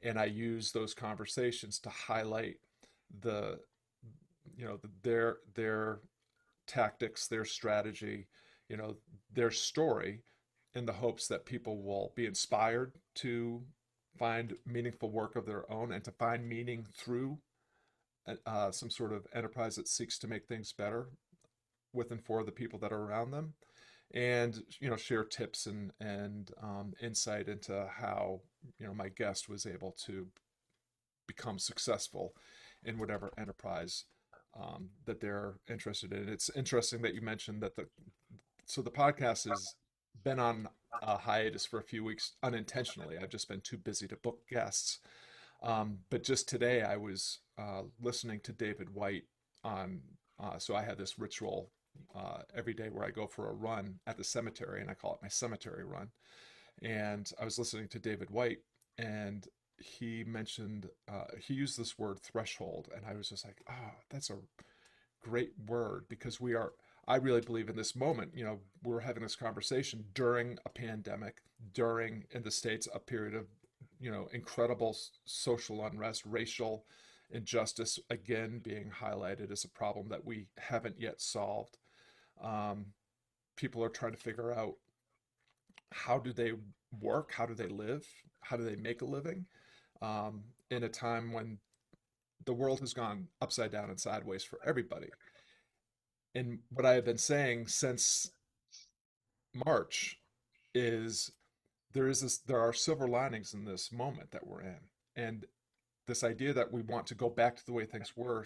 And 0.01 0.17
I 0.17 0.25
use 0.25 0.71
those 0.71 0.93
conversations 0.93 1.79
to 1.79 1.89
highlight 1.89 2.55
the, 3.19 3.59
you 4.55 4.65
know, 4.65 4.79
their 5.03 5.37
their 5.53 5.99
tactics, 6.71 7.27
their 7.27 7.45
strategy, 7.45 8.27
you 8.69 8.77
know, 8.77 8.95
their 9.33 9.51
story, 9.51 10.21
in 10.73 10.85
the 10.85 10.93
hopes 10.93 11.27
that 11.27 11.45
people 11.45 11.81
will 11.81 12.13
be 12.15 12.25
inspired 12.25 12.93
to 13.15 13.61
find 14.17 14.53
meaningful 14.65 15.11
work 15.11 15.35
of 15.35 15.45
their 15.45 15.69
own 15.71 15.91
and 15.91 16.03
to 16.03 16.11
find 16.11 16.47
meaning 16.47 16.85
through 16.95 17.37
uh, 18.45 18.71
some 18.71 18.89
sort 18.89 19.11
of 19.11 19.25
enterprise 19.33 19.75
that 19.75 19.87
seeks 19.87 20.17
to 20.19 20.27
make 20.27 20.47
things 20.47 20.73
better 20.73 21.09
with 21.93 22.11
and 22.11 22.23
for 22.23 22.43
the 22.43 22.51
people 22.51 22.79
that 22.79 22.93
are 22.93 23.03
around 23.03 23.31
them 23.31 23.53
and 24.13 24.63
you 24.79 24.89
know 24.89 24.97
share 24.97 25.23
tips 25.23 25.65
and 25.65 25.91
and 25.99 26.51
um, 26.61 26.93
insight 27.01 27.47
into 27.47 27.87
how 27.97 28.41
you 28.79 28.85
know 28.85 28.93
my 28.93 29.09
guest 29.09 29.49
was 29.49 29.65
able 29.65 29.95
to 30.05 30.27
become 31.27 31.57
successful 31.57 32.33
in 32.83 32.97
whatever 32.97 33.31
enterprise 33.37 34.05
um, 34.59 34.89
that 35.05 35.21
they're 35.21 35.55
interested 35.69 36.11
in. 36.13 36.29
It's 36.29 36.49
interesting 36.55 37.01
that 37.03 37.15
you 37.15 37.21
mentioned 37.21 37.61
that 37.61 37.75
the 37.75 37.87
so 38.65 38.81
the 38.81 38.91
podcast 38.91 39.49
has 39.49 39.75
been 40.23 40.39
on 40.39 40.67
a 41.01 41.17
hiatus 41.17 41.65
for 41.65 41.79
a 41.79 41.83
few 41.83 42.03
weeks 42.03 42.33
unintentionally. 42.43 43.17
I've 43.17 43.29
just 43.29 43.49
been 43.49 43.61
too 43.61 43.77
busy 43.77 44.07
to 44.07 44.15
book 44.17 44.47
guests. 44.49 44.99
Um, 45.63 45.99
but 46.09 46.23
just 46.23 46.49
today, 46.49 46.81
I 46.81 46.97
was 46.97 47.39
uh, 47.57 47.83
listening 48.01 48.39
to 48.41 48.51
David 48.51 48.93
Whyte 48.93 49.25
on. 49.63 50.01
Uh, 50.41 50.57
so 50.57 50.75
I 50.75 50.81
had 50.81 50.97
this 50.97 51.19
ritual 51.19 51.69
uh, 52.15 52.39
every 52.55 52.73
day 52.73 52.89
where 52.89 53.05
I 53.05 53.11
go 53.11 53.27
for 53.27 53.49
a 53.49 53.53
run 53.53 53.99
at 54.07 54.17
the 54.17 54.23
cemetery, 54.23 54.81
and 54.81 54.89
I 54.89 54.93
call 54.93 55.13
it 55.13 55.21
my 55.21 55.27
cemetery 55.27 55.83
run. 55.83 56.09
And 56.81 57.29
I 57.39 57.45
was 57.45 57.59
listening 57.59 57.87
to 57.89 57.99
David 57.99 58.31
Whyte, 58.31 58.59
and 58.97 59.47
he 59.81 60.23
mentioned 60.23 60.89
uh, 61.11 61.25
he 61.39 61.53
used 61.53 61.77
this 61.79 61.97
word 61.97 62.19
threshold, 62.19 62.89
and 62.95 63.05
I 63.05 63.15
was 63.15 63.29
just 63.29 63.45
like, 63.45 63.61
"Ah, 63.69 63.73
oh, 63.87 63.97
that's 64.09 64.29
a 64.29 64.37
great 65.21 65.53
word 65.67 66.05
because 66.09 66.39
we 66.39 66.53
are." 66.53 66.73
I 67.07 67.15
really 67.15 67.41
believe 67.41 67.67
in 67.69 67.75
this 67.75 67.95
moment. 67.95 68.31
You 68.35 68.45
know, 68.45 68.59
we're 68.83 68.99
having 68.99 69.23
this 69.23 69.35
conversation 69.35 70.05
during 70.13 70.57
a 70.65 70.69
pandemic, 70.69 71.37
during 71.73 72.25
in 72.31 72.43
the 72.43 72.51
states 72.51 72.87
a 72.93 72.99
period 72.99 73.33
of 73.35 73.47
you 74.01 74.11
know, 74.11 74.27
incredible 74.33 74.97
social 75.25 75.85
unrest, 75.85 76.23
racial 76.25 76.85
injustice, 77.29 77.99
again 78.09 78.59
being 78.63 78.91
highlighted 78.91 79.51
as 79.51 79.63
a 79.63 79.69
problem 79.69 80.09
that 80.09 80.25
we 80.25 80.47
haven't 80.57 80.99
yet 80.99 81.21
solved. 81.21 81.77
Um, 82.43 82.87
people 83.55 83.83
are 83.83 83.89
trying 83.89 84.13
to 84.13 84.17
figure 84.17 84.51
out 84.51 84.73
how 85.91 86.17
do 86.17 86.33
they 86.33 86.53
work, 86.99 87.31
how 87.31 87.45
do 87.45 87.53
they 87.53 87.67
live, 87.67 88.05
how 88.41 88.57
do 88.57 88.63
they 88.63 88.75
make 88.75 89.01
a 89.01 89.05
living 89.05 89.45
um, 90.01 90.43
in 90.69 90.83
a 90.83 90.89
time 90.89 91.33
when 91.33 91.57
the 92.45 92.53
world 92.53 92.79
has 92.79 92.93
gone 92.93 93.27
upside 93.41 93.71
down 93.71 93.89
and 93.89 93.99
sideways 93.99 94.43
for 94.43 94.59
everybody. 94.65 95.09
And 96.33 96.59
what 96.69 96.85
I 96.85 96.93
have 96.93 97.05
been 97.05 97.17
saying 97.17 97.67
since 97.67 98.31
March 99.53 100.17
is 100.73 101.31
there 101.93 102.07
is 102.07 102.21
this 102.21 102.37
there 102.37 102.59
are 102.59 102.73
silver 102.73 103.07
linings 103.07 103.53
in 103.53 103.65
this 103.65 103.91
moment 103.91 104.31
that 104.31 104.47
we're 104.47 104.61
in 104.61 104.79
and 105.15 105.45
this 106.07 106.23
idea 106.23 106.53
that 106.53 106.71
we 106.71 106.81
want 106.81 107.05
to 107.07 107.15
go 107.15 107.29
back 107.29 107.55
to 107.57 107.65
the 107.65 107.73
way 107.73 107.85
things 107.85 108.13
were 108.15 108.45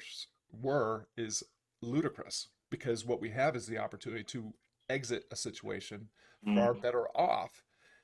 were 0.52 1.08
is 1.16 1.44
ludicrous 1.82 2.50
because 2.72 3.06
what 3.06 3.22
we 3.22 3.30
have 3.30 3.56
is 3.56 3.68
the 3.68 3.78
opportunity 3.78 4.24
to 4.24 4.54
exit 4.90 5.26
a 5.32 5.36
situation 5.36 6.10
far 6.44 6.74
mm. 6.74 6.82
better 6.82 7.08
off 7.16 7.64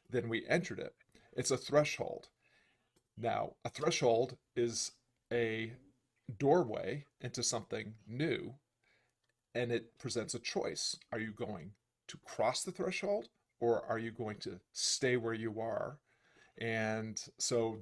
than 0.09 0.29
we 0.29 0.45
entered 0.47 0.79
it 0.79 0.93
it's 1.33 1.51
a 1.51 1.57
threshold 1.57 2.27
now 3.17 3.53
a 3.65 3.69
threshold 3.69 4.37
is 4.55 4.91
a 5.31 5.73
doorway 6.37 7.05
into 7.21 7.43
something 7.43 7.93
new 8.07 8.53
and 9.53 9.71
it 9.71 9.97
presents 9.97 10.33
a 10.33 10.39
choice 10.39 10.95
are 11.11 11.19
you 11.19 11.31
going 11.31 11.71
to 12.07 12.17
cross 12.25 12.63
the 12.63 12.71
threshold 12.71 13.27
or 13.61 13.85
are 13.87 13.99
you 13.99 14.11
going 14.11 14.37
to 14.37 14.59
stay 14.73 15.15
where 15.15 15.33
you 15.33 15.61
are? 15.61 15.97
And 16.57 17.21
so 17.37 17.77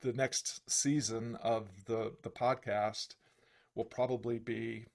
the 0.00 0.12
next 0.14 0.68
season 0.68 1.36
of 1.42 1.68
the 1.84 2.14
the 2.22 2.30
podcast 2.30 3.14
will 3.76 3.84
probably 3.84 4.38
be 4.38 4.86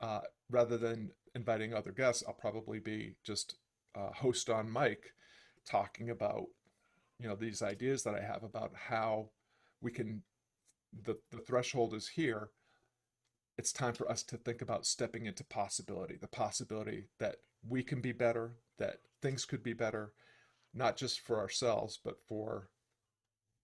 uh, 0.00 0.20
rather 0.50 0.76
than 0.76 1.10
inviting 1.34 1.72
other 1.72 1.92
guests, 1.92 2.22
I'll 2.26 2.34
probably 2.34 2.80
be 2.80 3.14
just 3.24 3.54
uh, 3.94 4.12
host 4.12 4.50
on 4.50 4.70
mic 4.70 5.14
talking 5.64 6.10
about 6.10 6.46
you 7.18 7.28
know 7.28 7.36
these 7.36 7.62
ideas 7.62 8.02
that 8.02 8.14
I 8.14 8.20
have 8.20 8.42
about 8.42 8.72
how 8.74 9.30
we 9.80 9.90
can 9.90 10.22
the 11.04 11.16
the 11.30 11.38
threshold 11.38 11.94
is 11.94 12.08
here 12.08 12.50
it's 13.58 13.72
time 13.72 13.92
for 13.92 14.10
us 14.10 14.22
to 14.22 14.36
think 14.36 14.62
about 14.62 14.86
stepping 14.86 15.26
into 15.26 15.44
possibility 15.44 16.16
the 16.20 16.28
possibility 16.28 17.08
that 17.18 17.36
we 17.68 17.82
can 17.82 18.00
be 18.00 18.12
better 18.12 18.52
that 18.78 18.96
things 19.20 19.44
could 19.44 19.62
be 19.62 19.72
better 19.72 20.12
not 20.74 20.96
just 20.96 21.20
for 21.20 21.38
ourselves 21.38 21.98
but 22.04 22.16
for 22.28 22.68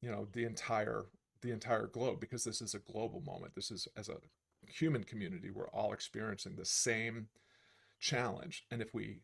you 0.00 0.10
know 0.10 0.28
the 0.32 0.44
entire 0.44 1.06
the 1.42 1.50
entire 1.50 1.86
globe 1.86 2.20
because 2.20 2.44
this 2.44 2.60
is 2.60 2.74
a 2.74 2.80
global 2.80 3.20
moment. 3.20 3.54
This 3.54 3.70
is 3.70 3.86
as 3.96 4.08
a 4.08 4.16
human 4.66 5.04
community 5.04 5.50
we're 5.50 5.68
all 5.68 5.92
experiencing 5.92 6.56
the 6.56 6.64
same 6.64 7.28
challenge. 8.00 8.64
And 8.70 8.82
if 8.82 8.92
we 8.92 9.20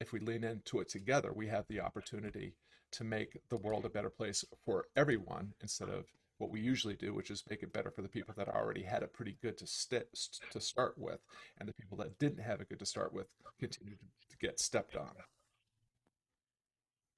if 0.00 0.12
we 0.12 0.20
lean 0.20 0.44
into 0.44 0.80
it 0.80 0.88
together 0.88 1.32
we 1.32 1.48
have 1.48 1.66
the 1.68 1.80
opportunity 1.80 2.54
to 2.92 3.04
make 3.04 3.38
the 3.48 3.56
world 3.56 3.84
a 3.84 3.90
better 3.90 4.10
place 4.10 4.44
for 4.64 4.86
everyone 4.96 5.54
instead 5.60 5.88
of 5.88 6.06
what 6.38 6.50
we 6.50 6.60
usually 6.60 6.96
do, 6.96 7.14
which 7.14 7.30
is 7.30 7.44
make 7.50 7.62
it 7.62 7.72
better 7.72 7.90
for 7.90 8.02
the 8.02 8.08
people 8.08 8.34
that 8.36 8.48
already 8.48 8.82
had 8.82 9.02
it 9.02 9.12
pretty 9.12 9.36
good 9.42 9.58
to 9.58 9.66
st- 9.66 10.06
to 10.50 10.60
start 10.60 10.94
with, 10.96 11.20
and 11.58 11.68
the 11.68 11.74
people 11.74 11.98
that 11.98 12.18
didn't 12.18 12.42
have 12.42 12.60
it 12.60 12.68
good 12.68 12.78
to 12.78 12.86
start 12.86 13.12
with 13.12 13.26
continue 13.58 13.94
to, 13.94 14.04
to 14.30 14.38
get 14.38 14.58
stepped 14.58 14.96
on. 14.96 15.10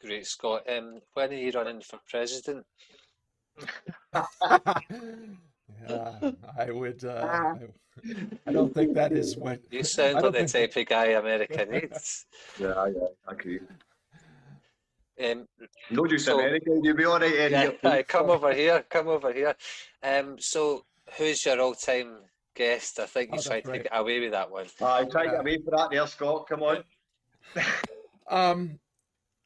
Great, 0.05 0.27
Scott. 0.27 0.65
Um, 0.69 1.01
when 1.15 1.31
are 1.31 1.35
you 1.35 1.53
running 1.53 1.81
for 1.81 2.01
president? 2.11 2.67
yeah, 4.13 4.25
I 6.59 6.73
would. 6.73 7.05
Uh, 7.05 7.55
I, 7.55 7.59
I, 8.49 8.53
don't 8.53 8.75
think 8.75 8.95
that 8.95 9.13
is 9.13 9.37
what 9.37 9.61
you 9.71 9.85
sound 9.85 10.23
like 10.23 10.33
the 10.33 10.47
type 10.47 10.77
of 10.77 10.87
guy 10.87 11.07
America 11.07 11.67
needs. 11.71 12.27
Yeah, 12.59 12.67
yeah, 12.87 13.07
I 13.29 13.33
agree. 13.33 13.61
Um, 15.23 15.47
no 15.91 16.07
just 16.07 16.27
so, 16.27 16.39
America, 16.39 16.71
you'll 16.83 16.97
be 16.97 17.05
all 17.05 17.19
right. 17.19 17.51
Yeah, 17.51 17.71
yeah, 17.83 18.03
come 18.03 18.31
over 18.31 18.53
here, 18.53 18.85
come 18.89 19.09
over 19.09 19.33
here. 19.33 19.55
Um, 20.03 20.37
so 20.39 20.85
who's 21.17 21.45
your 21.45 21.61
all-time 21.61 22.19
guest? 22.55 22.99
I 22.99 23.07
think 23.07 23.31
you 23.33 23.39
oh, 23.39 23.43
tried 23.43 23.67
right. 23.67 23.79
to 23.79 23.89
get 23.89 23.99
away 23.99 24.21
with 24.21 24.33
that 24.33 24.51
one. 24.51 24.67
I 24.81 25.05
tried 25.05 25.25
to 25.25 25.31
get 25.31 25.41
away 25.41 25.59
for 25.59 25.71
that 25.77 25.91
there, 25.91 26.07
Scott. 26.07 26.47
Come 26.49 26.63
on. 26.63 26.85
um, 28.31 28.79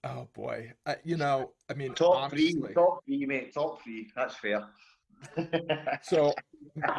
oh 0.04 0.28
boy, 0.34 0.72
uh, 0.86 0.94
you 1.04 1.16
know, 1.16 1.52
I 1.68 1.74
mean, 1.74 1.94
top 1.94 2.16
honestly, 2.16 2.52
three, 2.52 2.74
top 2.74 3.04
three, 3.04 3.26
mate, 3.26 3.54
top 3.54 3.82
three. 3.82 4.10
That's 4.14 4.36
fair. 4.36 4.66
so 6.02 6.34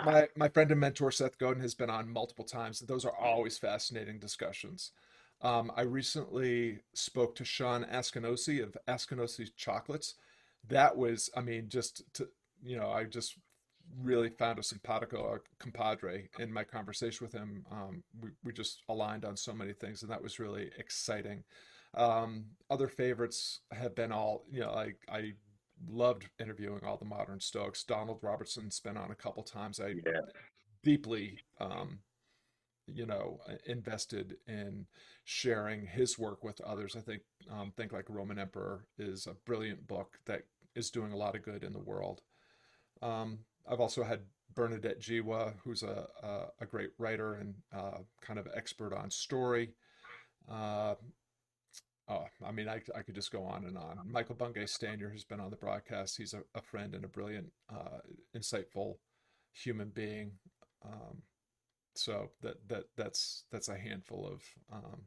my 0.06 0.28
my 0.36 0.50
friend 0.50 0.72
and 0.72 0.80
mentor 0.80 1.12
Seth 1.12 1.38
Godin 1.38 1.62
has 1.62 1.76
been 1.76 1.90
on 1.90 2.10
multiple 2.12 2.46
times. 2.46 2.80
Those 2.80 3.06
are 3.06 3.16
always 3.16 3.58
fascinating 3.58 4.20
discussions. 4.20 4.92
Um, 5.42 5.72
I 5.76 5.82
recently 5.82 6.80
spoke 6.94 7.36
to 7.36 7.46
Shawn 7.46 7.86
Askinosie 7.92 8.64
of 8.64 8.76
Askinosie 8.88 9.50
Chocolates. 9.56 10.16
That 10.68 10.98
was, 10.98 11.30
I 11.36 11.42
mean, 11.42 11.70
just 11.70 12.02
to, 12.16 12.28
you 12.64 12.78
know, 12.78 12.90
I 12.90 13.04
just 13.04 13.38
really 14.02 14.30
found 14.30 14.60
a 14.60 14.64
simpatico, 14.64 15.36
a 15.36 15.40
compadre 15.60 16.30
in 16.40 16.52
my 16.52 16.64
conversation 16.64 17.26
with 17.26 17.34
him. 17.34 17.66
Um, 17.72 18.04
we, 18.20 18.30
we 18.44 18.52
just 18.52 18.82
aligned 18.90 19.26
on 19.26 19.38
so 19.38 19.54
many 19.54 19.74
things, 19.74 20.02
and 20.02 20.12
that 20.12 20.22
was 20.22 20.40
really 20.40 20.72
exciting. 20.78 21.44
Um, 21.94 22.46
other 22.70 22.88
favorites 22.88 23.62
have 23.72 23.96
been 23.96 24.12
all, 24.12 24.44
you 24.52 24.62
know, 24.62 24.72
I, 24.72 24.94
I 25.10 25.34
loved 25.90 26.28
interviewing 26.40 26.82
all 26.84 26.98
the 26.98 27.06
modern 27.06 27.40
Stoics. 27.40 27.84
Donald 27.84 28.20
Robertson's 28.22 28.80
been 28.80 28.98
on 28.98 29.12
a 29.12 29.16
couple 29.16 29.44
times. 29.44 29.80
I 29.80 29.90
yeah. 30.06 30.22
deeply 30.84 31.40
um, 31.60 32.00
you 32.88 33.06
know 33.06 33.40
invested 33.66 34.38
in 34.48 34.86
sharing 35.26 35.86
his 35.86 36.18
work 36.18 36.44
with 36.44 36.60
others 36.62 36.96
i 36.96 37.00
think 37.00 37.22
um, 37.52 37.72
think 37.76 37.92
like 37.92 38.10
roman 38.10 38.40
emperor 38.40 38.86
is 38.98 39.28
a 39.28 39.36
brilliant 39.46 39.88
book 39.88 40.20
that 40.26 40.44
is 40.76 40.90
doing 40.90 41.12
a 41.12 41.18
lot 41.18 41.36
of 41.36 41.44
good 41.44 41.64
in 41.64 41.74
the 41.74 41.80
world 41.80 42.22
um, 43.02 43.40
i've 43.70 43.80
also 43.82 44.04
had 44.04 44.22
bernadette 44.56 45.02
jiwa 45.02 45.54
who's 45.64 45.84
a, 45.84 46.08
a, 46.24 46.46
a 46.62 46.66
great 46.66 46.92
writer 46.98 47.36
and 47.36 47.54
uh, 47.76 48.00
kind 48.22 48.40
of 48.40 48.48
expert 48.56 48.94
on 48.94 49.10
story 49.12 49.74
uh, 50.50 50.96
oh, 52.10 52.26
I 52.46 52.52
mean, 52.52 52.70
I, 52.70 52.82
I 52.96 53.02
could 53.02 53.16
just 53.16 53.32
go 53.32 53.44
on 53.44 53.66
and 53.66 53.78
on. 53.78 54.00
Michael 54.06 54.36
Bungay 54.36 54.66
Stanier, 54.66 55.12
who's 55.12 55.26
been 55.26 55.40
on 55.40 55.50
the 55.50 55.58
broadcast, 55.58 56.18
he's 56.18 56.34
a, 56.34 56.42
a 56.56 56.62
friend 56.62 56.96
and 56.96 57.04
a 57.04 57.10
brilliant, 57.10 57.48
uh, 57.70 58.00
insightful 58.36 58.96
human 59.52 59.90
being. 59.90 60.32
Um, 60.86 61.22
so 61.98 62.30
that 62.42 62.56
that 62.68 62.86
that's 62.96 63.44
that's 63.52 63.70
a 63.70 63.78
handful 63.78 64.28
of 64.28 64.44
um, 64.72 65.02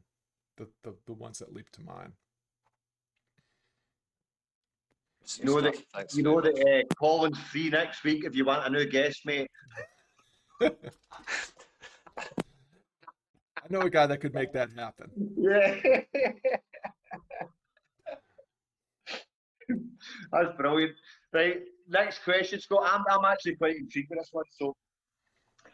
the, 0.57 0.67
the 0.83 0.95
the 1.07 1.13
ones 1.13 1.39
that 1.39 1.53
leap 1.53 1.69
to 1.71 1.81
mind. 1.81 2.13
You 5.37 5.45
know 5.45 5.61
that 5.61 5.75
you 6.13 6.23
know 6.23 6.41
that 6.41 6.55
uh, 6.55 6.83
Colin's 6.95 7.39
free 7.39 7.69
next 7.69 8.03
week 8.03 8.25
if 8.25 8.35
you 8.35 8.43
want 8.45 8.65
a 8.65 8.69
new 8.69 8.85
guest, 8.85 9.21
mate. 9.25 9.47
I 10.61 10.69
know 13.69 13.81
a 13.81 13.89
guy 13.89 14.07
that 14.07 14.19
could 14.19 14.33
make 14.33 14.51
that 14.53 14.69
happen. 14.75 15.11
Yeah. 15.37 15.75
That's 20.31 20.55
brilliant. 20.57 20.93
Right, 21.33 21.61
next 21.87 22.23
question, 22.23 22.59
Scott. 22.59 22.83
I'm, 22.91 23.03
I'm 23.09 23.25
actually 23.25 23.55
quite 23.55 23.77
intrigued 23.77 24.09
with 24.09 24.19
this 24.19 24.29
one. 24.31 24.43
So, 24.59 24.75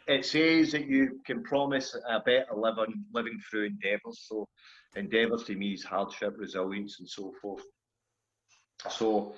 it 0.07 0.25
says 0.25 0.71
that 0.71 0.87
you 0.87 1.19
can 1.25 1.43
promise 1.43 1.95
a 2.09 2.19
better 2.19 2.55
living 2.55 3.03
living 3.13 3.39
through 3.49 3.65
endeavours. 3.65 4.25
So 4.27 4.47
endeavours 4.95 5.43
to 5.45 5.55
me 5.55 5.73
is 5.73 5.83
hardship, 5.83 6.35
resilience, 6.37 6.99
and 6.99 7.09
so 7.09 7.33
forth. 7.41 7.63
So 8.89 9.35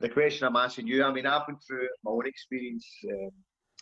the 0.00 0.08
question 0.08 0.46
I'm 0.46 0.56
asking 0.56 0.86
you, 0.86 1.04
I 1.04 1.12
mean, 1.12 1.26
I've 1.26 1.46
been 1.46 1.58
through 1.66 1.88
my 2.04 2.12
own 2.12 2.26
experience. 2.26 2.86
Um, 3.10 3.30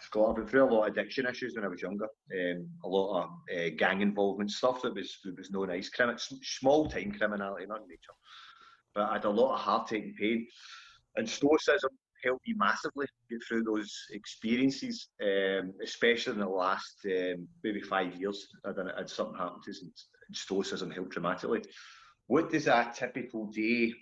Scott, 0.01 0.31
I've 0.31 0.37
been 0.37 0.47
through 0.47 0.65
a 0.65 0.73
lot 0.73 0.89
of 0.89 0.93
addiction 0.93 1.27
issues 1.27 1.55
when 1.55 1.65
I 1.65 1.69
was 1.69 1.83
younger. 1.83 2.05
Um, 2.05 2.69
a 2.85 2.89
lot 2.89 3.25
of 3.25 3.31
uh, 3.57 3.71
gang 3.77 4.01
involvement 4.01 4.51
stuff 4.51 4.83
that 4.83 4.95
was 4.95 5.19
that 5.25 5.37
was 5.37 5.51
no 5.51 5.65
nice, 5.65 5.89
Crim- 5.89 6.17
small 6.19 6.89
time 6.89 7.13
criminality, 7.13 7.67
not 7.67 7.87
nature. 7.89 8.15
But 8.95 9.11
I 9.11 9.13
had 9.15 9.25
a 9.25 9.31
lot 9.31 9.55
of 9.55 9.61
heartache 9.61 10.05
and 10.05 10.17
pain. 10.17 10.47
And 11.17 11.29
stoicism 11.29 11.91
helped 12.25 12.47
me 12.47 12.55
massively 12.57 13.07
get 13.31 13.41
through 13.47 13.65
those 13.65 13.93
experiences, 14.13 15.09
um, 15.23 15.73
especially 15.83 16.33
in 16.33 16.41
the 16.41 16.49
last 16.49 16.97
um, 17.05 17.47
maybe 17.63 17.81
five 17.81 18.15
years. 18.17 18.49
I 18.65 18.71
had, 18.97 19.09
something 19.09 19.37
happen 19.37 19.61
to 19.65 19.71
us 19.71 19.85
stoicism 20.33 20.91
helped 20.91 21.11
dramatically. 21.11 21.63
What 22.27 22.51
does 22.51 22.67
a 22.67 22.91
typical 22.95 23.47
day 23.47 23.93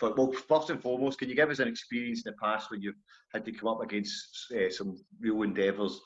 for, 0.00 0.14
well, 0.14 0.32
first 0.32 0.70
and 0.70 0.82
foremost, 0.82 1.18
can 1.18 1.28
you 1.28 1.36
give 1.36 1.50
us 1.50 1.58
an 1.58 1.68
experience 1.68 2.22
in 2.24 2.32
the 2.32 2.38
past 2.42 2.70
when 2.70 2.80
you've 2.82 2.94
had 3.32 3.44
to 3.44 3.52
come 3.52 3.68
up 3.68 3.82
against 3.82 4.52
uh, 4.52 4.70
some 4.70 4.96
real 5.20 5.42
endeavours, 5.42 6.00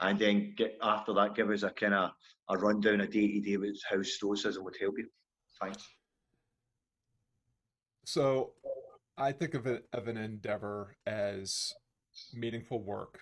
and 0.00 0.18
then 0.18 0.54
get 0.56 0.78
after 0.82 1.12
that, 1.14 1.34
give 1.34 1.50
us 1.50 1.62
a 1.62 1.70
kind 1.70 1.94
of 1.94 2.10
a 2.50 2.56
rundown, 2.56 3.00
a 3.00 3.06
day 3.06 3.26
to 3.26 3.40
day 3.40 3.56
with 3.56 3.80
how 3.90 4.02
stoicism 4.02 4.64
would 4.64 4.76
help 4.80 4.94
you. 4.98 5.08
Thanks. 5.60 5.82
So, 8.04 8.52
I 9.18 9.32
think 9.32 9.54
of 9.54 9.66
it 9.66 9.86
of 9.92 10.08
an 10.08 10.16
endeavor 10.16 10.96
as 11.06 11.74
meaningful 12.32 12.82
work 12.82 13.20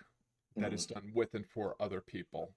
that 0.57 0.67
mm-hmm. 0.67 0.75
is 0.75 0.87
done 0.87 1.11
with 1.15 1.35
and 1.35 1.47
for 1.47 1.75
other 1.81 2.01
people. 2.01 2.53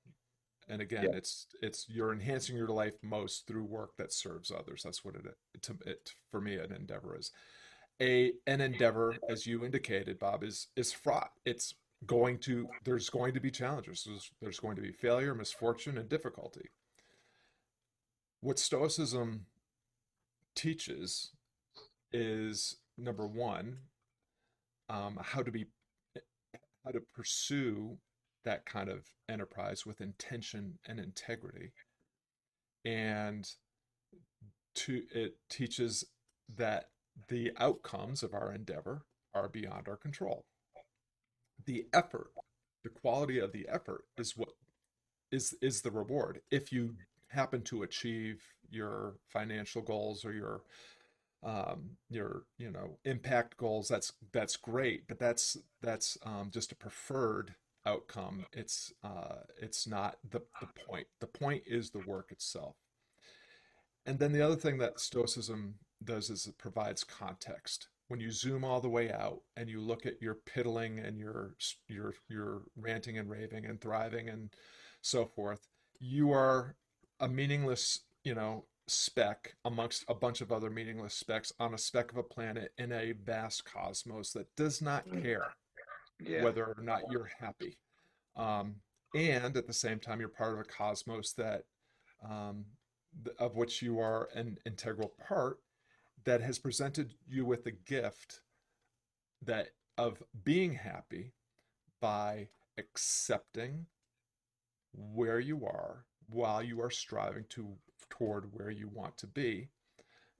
And 0.67 0.81
again, 0.81 1.05
yeah. 1.05 1.17
it's 1.17 1.47
it's 1.61 1.87
you're 1.89 2.13
enhancing 2.13 2.55
your 2.55 2.67
life 2.67 2.93
most 3.01 3.47
through 3.47 3.63
work 3.63 3.91
that 3.97 4.13
serves 4.13 4.51
others. 4.51 4.83
That's 4.83 5.03
what 5.03 5.15
it, 5.15 5.61
to, 5.63 5.77
it 5.85 6.13
for 6.29 6.39
me 6.39 6.57
an 6.57 6.71
endeavor 6.71 7.17
is. 7.17 7.31
A 8.01 8.33
an 8.45 8.61
endeavor, 8.61 9.15
as 9.29 9.47
you 9.47 9.65
indicated, 9.65 10.19
Bob, 10.19 10.43
is 10.43 10.67
is 10.75 10.93
fraught. 10.93 11.31
It's 11.45 11.73
going 12.05 12.37
to 12.39 12.67
there's 12.85 13.09
going 13.09 13.33
to 13.33 13.39
be 13.39 13.51
challenges. 13.51 14.03
There's, 14.05 14.31
there's 14.41 14.59
going 14.59 14.75
to 14.75 14.81
be 14.81 14.91
failure, 14.91 15.33
misfortune, 15.33 15.97
and 15.97 16.07
difficulty. 16.07 16.69
What 18.41 18.59
Stoicism 18.59 19.47
teaches 20.55 21.31
is 22.13 22.77
number 22.99 23.27
one, 23.27 23.77
um, 24.89 25.19
how 25.21 25.41
to 25.41 25.51
be, 25.51 25.65
how 26.85 26.91
to 26.91 27.01
pursue 27.15 27.97
that 28.45 28.65
kind 28.65 28.89
of 28.89 29.05
enterprise 29.27 29.85
with 29.85 30.01
intention 30.01 30.79
and 30.87 30.99
integrity, 30.99 31.71
and 32.85 33.47
to 34.75 35.03
it 35.13 35.35
teaches 35.49 36.05
that 36.55 36.85
the 37.27 37.51
outcomes 37.57 38.23
of 38.23 38.33
our 38.33 38.51
endeavor 38.53 39.03
are 39.33 39.49
beyond 39.49 39.87
our 39.87 39.97
control. 39.97 40.45
The 41.65 41.85
effort, 41.93 42.31
the 42.83 42.89
quality 42.89 43.39
of 43.39 43.51
the 43.51 43.67
effort, 43.69 44.05
is 44.17 44.37
what 44.37 44.49
is 45.31 45.55
is 45.61 45.81
the 45.81 45.91
reward. 45.91 46.41
If 46.49 46.71
you 46.71 46.95
happen 47.27 47.61
to 47.61 47.83
achieve 47.83 48.41
your 48.71 49.15
financial 49.27 49.81
goals 49.81 50.25
or 50.25 50.33
your 50.33 50.61
um, 51.43 51.91
your 52.09 52.43
you 52.57 52.69
know 52.69 52.97
impact 53.05 53.55
goals 53.55 53.87
that's 53.87 54.11
that's 54.33 54.57
great 54.57 55.07
but 55.07 55.19
that's 55.19 55.55
that's 55.81 56.17
um, 56.23 56.49
just 56.51 56.71
a 56.71 56.75
preferred 56.75 57.55
outcome. 57.85 58.45
It's 58.53 58.93
uh, 59.03 59.43
it's 59.61 59.87
not 59.87 60.17
the, 60.29 60.41
the 60.59 60.67
point. 60.87 61.07
The 61.19 61.27
point 61.27 61.63
is 61.65 61.89
the 61.89 62.03
work 62.05 62.31
itself. 62.31 62.75
And 64.05 64.19
then 64.19 64.31
the 64.31 64.41
other 64.41 64.55
thing 64.55 64.77
that 64.79 64.99
Stoicism 64.99 65.75
does 66.03 66.29
is 66.29 66.47
it 66.47 66.57
provides 66.57 67.03
context. 67.03 67.89
When 68.07 68.19
you 68.19 68.31
zoom 68.31 68.63
all 68.63 68.81
the 68.81 68.89
way 68.89 69.11
out 69.11 69.41
and 69.55 69.69
you 69.69 69.81
look 69.81 70.05
at 70.05 70.21
your 70.21 70.35
piddling 70.35 70.99
and 70.99 71.19
your 71.19 71.55
your 71.87 72.13
your 72.27 72.61
ranting 72.75 73.17
and 73.17 73.29
raving 73.29 73.65
and 73.65 73.79
thriving 73.79 74.29
and 74.29 74.49
so 75.01 75.25
forth, 75.25 75.67
you 75.99 76.31
are 76.31 76.75
a 77.19 77.27
meaningless, 77.27 78.01
you 78.23 78.33
know, 78.33 78.65
speck 78.89 79.55
amongst 79.65 80.03
a 80.07 80.13
bunch 80.15 80.41
of 80.41 80.51
other 80.51 80.69
meaningless 80.69 81.13
specks 81.13 81.53
on 81.59 81.73
a 81.73 81.77
speck 81.77 82.11
of 82.11 82.17
a 82.17 82.23
planet 82.23 82.73
in 82.77 82.91
a 82.91 83.11
vast 83.13 83.65
cosmos 83.65 84.31
that 84.33 84.53
does 84.55 84.81
not 84.81 85.07
Mm. 85.07 85.21
care 85.21 85.55
Yeah. 86.19 86.43
whether 86.43 86.65
or 86.65 86.81
not 86.81 87.03
you're 87.09 87.31
happy. 87.39 87.79
Um, 88.35 88.81
and 89.15 89.55
at 89.57 89.67
the 89.67 89.73
same 89.73 89.99
time, 89.99 90.19
you're 90.19 90.29
part 90.29 90.53
of 90.53 90.59
a 90.59 90.63
cosmos 90.63 91.33
that, 91.33 91.65
um, 92.21 92.65
of 93.37 93.55
which 93.55 93.81
you 93.81 93.99
are 93.99 94.29
an 94.35 94.59
integral 94.65 95.09
part, 95.09 95.63
that 96.25 96.41
has 96.41 96.59
presented 96.59 97.13
you 97.27 97.45
with 97.45 97.63
the 97.63 97.71
gift 97.71 98.41
that 99.41 99.69
of 99.97 100.21
being 100.43 100.73
happy 100.73 101.33
by 101.99 102.49
accepting 102.77 103.87
where 104.93 105.39
you 105.39 105.65
are 105.65 106.05
while 106.29 106.63
you 106.63 106.81
are 106.81 106.89
striving 106.89 107.45
to 107.49 107.67
toward 108.09 108.53
where 108.53 108.71
you 108.71 108.87
want 108.87 109.17
to 109.17 109.27
be, 109.27 109.69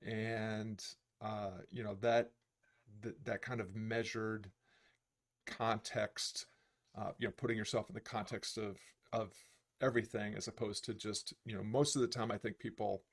and 0.06 0.84
uh, 1.22 1.60
you 1.72 1.84
know 1.84 1.96
that 2.02 2.32
that 3.26 3.42
kind 3.42 3.62
of 3.62 3.76
measured 3.76 4.50
context, 5.46 6.46
uh, 6.98 7.12
you 7.18 7.28
know, 7.28 7.34
putting 7.38 7.58
yourself 7.58 7.90
in 7.90 7.94
the 7.94 8.00
context 8.02 8.58
of 8.58 8.78
of 9.12 9.34
everything 9.82 10.36
as 10.36 10.48
opposed 10.48 10.84
to 10.86 10.94
just, 10.94 11.34
you 11.46 11.56
know, 11.56 11.64
most 11.64 11.96
of 11.96 12.02
the 12.02 12.08
time 12.08 12.32
I 12.32 12.38
think 12.38 12.60
people 12.60 13.04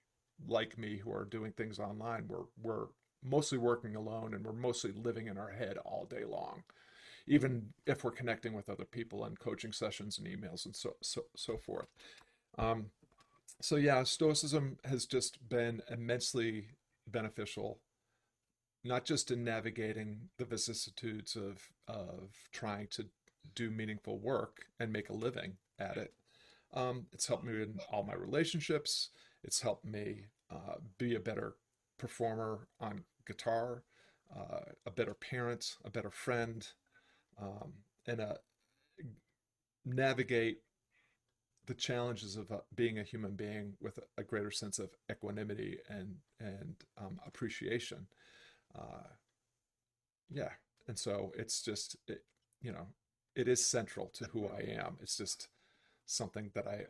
like 0.47 0.77
me 0.77 0.97
who 0.97 1.13
are 1.13 1.25
doing 1.25 1.53
things 1.53 1.79
online, 1.79 2.27
we're 2.29 2.45
we're 2.61 2.87
mostly 3.25 3.59
working 3.59 3.97
alone 3.97 4.35
and 4.35 4.45
we're 4.45 4.53
mostly 4.53 4.93
living 4.93 5.27
in 5.27 5.39
our 5.39 5.51
head 5.51 5.79
all 5.79 6.07
day 6.09 6.25
long. 6.25 6.63
Even 7.27 7.71
if 7.87 8.05
we're 8.05 8.13
connecting 8.13 8.53
with 8.53 8.69
other 8.69 8.85
people 8.85 9.25
and 9.25 9.39
coaching 9.39 9.73
sessions 9.73 10.19
and 10.19 10.27
emails 10.27 10.65
and 10.67 10.77
so 10.77 10.95
so 11.03 11.23
so 11.35 11.57
forth. 11.57 11.89
Um, 12.59 12.87
so 13.61 13.77
yeah, 13.77 14.03
Stoicism 14.05 14.79
has 14.85 15.07
just 15.07 15.49
been 15.49 15.83
immensely 15.91 16.69
beneficial 17.09 17.81
not 18.85 19.05
just 19.05 19.31
in 19.31 19.45
navigating 19.45 20.29
the 20.39 20.45
vicissitudes 20.45 21.37
of 21.37 21.69
of 21.89 22.31
trying 22.53 22.87
to 22.89 23.07
do 23.55 23.71
meaningful 23.71 24.19
work 24.19 24.67
and 24.81 24.93
make 24.93 25.09
a 25.09 25.15
living 25.15 25.57
at 25.79 25.97
it. 25.97 26.13
Um, 26.75 27.07
it's 27.13 27.27
helped 27.27 27.45
me 27.45 27.63
in 27.63 27.79
all 27.91 28.03
my 28.03 28.15
relationships. 28.15 29.11
It's 29.45 29.61
helped 29.61 29.85
me 29.85 30.27
uh, 30.51 30.77
be 30.99 31.15
a 31.15 31.21
better 31.21 31.57
performer 31.99 32.69
on 32.81 33.05
guitar, 33.27 33.83
uh, 34.37 34.61
a 34.85 34.91
better 34.91 35.15
parent, 35.15 35.77
a 35.85 35.91
better 35.91 36.11
friend, 36.11 36.67
um, 37.41 37.73
and 38.07 38.21
uh, 38.21 38.35
navigate 39.85 40.59
the 41.67 41.75
challenges 41.75 42.37
of 42.37 42.51
uh, 42.51 42.59
being 42.75 42.99
a 42.99 43.03
human 43.03 43.35
being 43.35 43.75
with 43.81 43.99
a, 44.19 44.23
greater 44.23 44.51
sense 44.51 44.79
of 44.79 44.91
equanimity 45.11 45.79
and 45.89 46.17
and 46.41 46.77
um, 46.99 47.19
appreciation 47.27 48.07
uh, 48.79 49.09
yeah 50.31 50.51
and 50.89 50.99
so 50.99 51.33
it's 51.37 51.63
just 51.63 51.97
it, 52.09 52.25
you 52.61 52.73
know 52.73 52.87
it 53.35 53.49
is 53.49 53.65
central 53.65 54.07
to 54.07 54.25
who 54.27 54.47
i 54.47 54.61
am 54.61 54.97
it's 55.01 55.17
just 55.17 55.49
something 56.07 56.51
that 56.55 56.67
i 56.67 56.85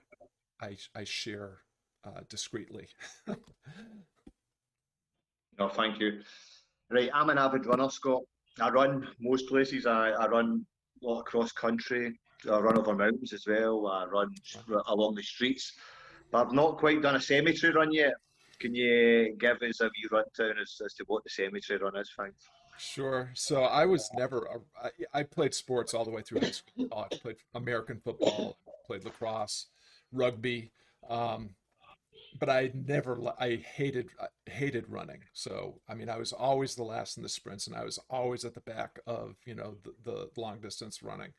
i, 0.65 0.77
I 0.95 1.05
share 1.05 1.59
uh, 2.05 2.21
discreetly 2.29 2.89
No, 5.59 5.69
thank 5.69 5.99
you. 5.99 6.21
Right, 6.91 7.11
I'm 7.15 7.31
an 7.31 7.39
avid 7.39 7.67
runner, 7.67 7.89
Scott. 7.89 8.23
I 8.61 8.71
run 8.71 9.09
most 9.21 9.49
places. 9.49 9.87
I, 9.87 10.11
I 10.11 10.29
run 10.29 10.67
a 11.03 11.07
lot 11.07 11.21
across 11.21 11.53
country. 11.53 12.19
I 12.51 12.59
run 12.59 12.79
over 12.79 12.95
mountains 12.95 13.33
as 13.33 13.47
well. 13.47 13.87
I 13.87 14.05
run 14.05 14.35
along 14.87 15.15
the 15.15 15.23
streets. 15.23 15.73
But 16.31 16.47
I've 16.47 16.53
not 16.53 16.79
quite 16.79 17.03
done 17.03 17.17
a 17.17 17.21
cemetery 17.21 17.73
run 17.73 17.93
yet. 17.93 18.15
Can 18.59 18.75
you 18.75 19.37
give 19.39 19.63
us 19.63 19.81
a 19.81 19.85
wee 19.85 20.09
rundown 20.11 20.61
as, 20.61 20.81
as 20.85 20.95
to 20.95 21.05
what 21.07 21.25
the 21.25 21.31
cemetery 21.31 21.79
run 21.79 21.97
is? 21.97 22.11
Thanks. 22.17 22.49
Sure. 22.79 23.31
So 23.35 23.63
I 23.63 23.87
was 23.87 24.11
never, 24.15 24.47
a, 24.47 24.87
I, 24.87 25.21
I 25.21 25.23
played 25.23 25.55
sports 25.55 25.95
all 25.95 26.05
the 26.05 26.11
way 26.11 26.23
through 26.23 26.41
high 26.41 26.51
school. 26.51 26.89
Uh, 26.93 27.05
I 27.11 27.17
played 27.17 27.37
American 27.55 28.01
football, 28.05 28.59
played 28.87 29.05
lacrosse, 29.05 29.67
rugby. 30.13 30.73
Um, 31.09 31.51
but 32.39 32.51
I 32.51 32.71
never, 32.75 33.19
I 33.39 33.57
hated, 33.57 34.11
hated 34.45 34.85
running. 34.89 35.21
So, 35.33 35.81
I 35.89 35.95
mean, 35.95 36.11
I 36.11 36.19
was 36.19 36.33
always 36.33 36.75
the 36.75 36.83
last 36.83 37.17
in 37.17 37.23
the 37.23 37.29
sprints 37.31 37.67
and 37.67 37.75
I 37.75 37.85
was 37.85 37.99
always 38.11 38.45
at 38.45 38.53
the 38.53 38.61
back 38.61 38.99
of, 39.07 39.37
you 39.47 39.55
know, 39.55 39.77
the, 39.83 39.95
the 40.35 40.41
long 40.41 40.61
distance 40.61 41.03
running. 41.03 41.33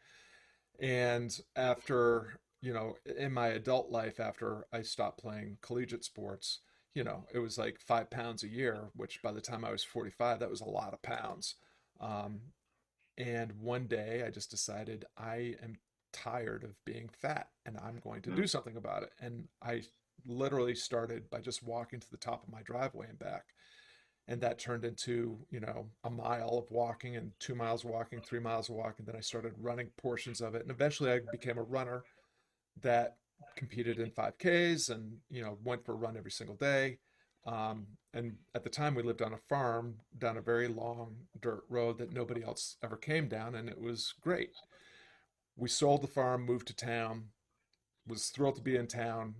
And 0.79 1.37
after, 1.55 2.39
you 2.61 2.73
know, 2.73 2.95
in 3.17 3.33
my 3.33 3.47
adult 3.47 3.89
life, 3.89 4.19
after 4.19 4.65
I 4.71 4.81
stopped 4.81 5.19
playing 5.19 5.57
collegiate 5.61 6.03
sports, 6.03 6.59
you 6.93 7.03
know, 7.03 7.25
it 7.33 7.39
was 7.39 7.57
like 7.57 7.79
five 7.79 8.09
pounds 8.09 8.43
a 8.43 8.47
year, 8.47 8.89
which 8.95 9.21
by 9.21 9.31
the 9.31 9.41
time 9.41 9.63
I 9.63 9.71
was 9.71 9.83
45, 9.83 10.39
that 10.39 10.49
was 10.49 10.61
a 10.61 10.65
lot 10.65 10.93
of 10.93 11.01
pounds. 11.01 11.55
Um, 11.99 12.41
and 13.17 13.53
one 13.59 13.87
day 13.87 14.23
I 14.25 14.29
just 14.29 14.51
decided 14.51 15.05
I 15.17 15.55
am 15.63 15.75
tired 16.13 16.63
of 16.63 16.83
being 16.85 17.09
fat 17.09 17.49
and 17.65 17.77
I'm 17.77 17.99
going 18.03 18.21
to 18.23 18.31
do 18.31 18.47
something 18.47 18.77
about 18.77 19.03
it. 19.03 19.11
And 19.19 19.47
I 19.61 19.83
literally 20.25 20.75
started 20.75 21.29
by 21.29 21.39
just 21.39 21.63
walking 21.63 21.99
to 21.99 22.11
the 22.11 22.17
top 22.17 22.43
of 22.43 22.51
my 22.51 22.61
driveway 22.63 23.07
and 23.09 23.19
back. 23.19 23.45
And 24.27 24.41
that 24.41 24.59
turned 24.59 24.83
into, 24.83 25.37
you 25.49 25.61
know, 25.61 25.87
a 26.03 26.09
mile 26.09 26.57
of 26.57 26.69
walking 26.69 27.15
and 27.15 27.31
two 27.39 27.55
miles 27.55 27.85
walking, 27.85 28.19
three 28.19 28.39
miles 28.41 28.67
of 28.67 28.75
walking. 28.75 29.05
Then 29.05 29.15
I 29.15 29.21
started 29.21 29.53
running 29.57 29.87
portions 29.97 30.41
of 30.41 30.53
it. 30.53 30.63
And 30.63 30.71
eventually 30.71 31.11
I 31.11 31.19
became 31.31 31.57
a 31.57 31.63
runner 31.63 32.03
that 32.81 33.15
competed 33.55 33.99
in 33.99 34.11
5Ks 34.11 34.89
and, 34.89 35.17
you 35.29 35.41
know, 35.41 35.57
went 35.63 35.85
for 35.85 35.93
a 35.93 35.95
run 35.95 36.17
every 36.17 36.31
single 36.31 36.55
day. 36.55 36.97
Um, 37.45 37.87
and 38.13 38.35
at 38.53 38.63
the 38.63 38.69
time 38.69 38.95
we 38.95 39.03
lived 39.03 39.21
on 39.21 39.33
a 39.33 39.37
farm 39.37 39.95
down 40.17 40.37
a 40.37 40.41
very 40.41 40.67
long 40.67 41.15
dirt 41.41 41.63
road 41.69 41.97
that 41.99 42.11
nobody 42.11 42.43
else 42.43 42.75
ever 42.83 42.97
came 42.97 43.29
down. 43.29 43.55
And 43.55 43.69
it 43.69 43.79
was 43.79 44.13
great. 44.21 44.49
We 45.55 45.69
sold 45.69 46.03
the 46.03 46.07
farm, 46.07 46.45
moved 46.45 46.67
to 46.67 46.75
town, 46.75 47.29
was 48.05 48.27
thrilled 48.27 48.55
to 48.57 48.61
be 48.61 48.75
in 48.75 48.87
town, 48.87 49.35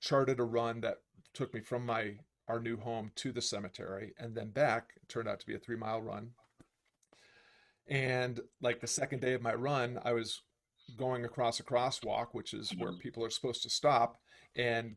charted 0.00 0.38
a 0.38 0.44
run 0.44 0.80
that 0.82 0.98
took 1.34 1.54
me 1.54 1.60
from 1.60 1.86
my 1.86 2.16
our 2.48 2.58
new 2.60 2.76
home 2.76 3.12
to 3.16 3.30
the 3.30 3.42
cemetery 3.42 4.14
and 4.18 4.34
then 4.34 4.50
back. 4.50 4.92
It 4.96 5.08
turned 5.08 5.28
out 5.28 5.40
to 5.40 5.46
be 5.46 5.54
a 5.54 5.58
three 5.58 5.76
mile 5.76 6.00
run. 6.00 6.30
And 7.86 8.40
like 8.60 8.80
the 8.80 8.86
second 8.86 9.20
day 9.20 9.34
of 9.34 9.42
my 9.42 9.54
run, 9.54 9.98
I 10.04 10.12
was 10.12 10.42
going 10.96 11.24
across 11.24 11.60
a 11.60 11.62
crosswalk, 11.64 12.28
which 12.32 12.54
is 12.54 12.70
where 12.76 12.92
people 12.92 13.24
are 13.24 13.30
supposed 13.30 13.62
to 13.62 13.70
stop, 13.70 14.16
and 14.56 14.96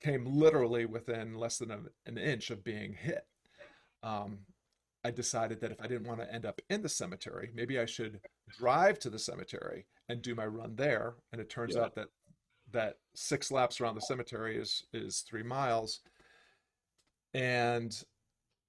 came 0.00 0.24
literally 0.24 0.84
within 0.86 1.34
less 1.34 1.58
than 1.58 1.70
a, 1.70 1.80
an 2.06 2.18
inch 2.18 2.50
of 2.50 2.64
being 2.64 2.94
hit. 2.94 3.26
Um, 4.02 4.40
I 5.04 5.10
decided 5.10 5.60
that 5.60 5.70
if 5.70 5.80
I 5.80 5.86
didn't 5.86 6.06
want 6.06 6.20
to 6.20 6.32
end 6.32 6.46
up 6.46 6.60
in 6.70 6.82
the 6.82 6.88
cemetery, 6.88 7.50
maybe 7.54 7.78
I 7.78 7.84
should 7.86 8.20
drive 8.58 8.98
to 9.00 9.10
the 9.10 9.18
cemetery 9.18 9.86
and 10.08 10.22
do 10.22 10.34
my 10.34 10.46
run 10.46 10.74
there. 10.76 11.14
And 11.32 11.40
it 11.40 11.50
turns 11.50 11.74
Yeah. 11.76 11.82
out 11.82 11.94
that 11.96 12.08
that 12.72 12.96
six 13.14 13.52
laps 13.52 13.80
around 13.80 13.94
the 13.94 14.00
cemetery 14.00 14.56
is 14.56 14.84
is 14.92 15.20
three 15.20 15.42
miles, 15.42 16.00
and 17.34 18.02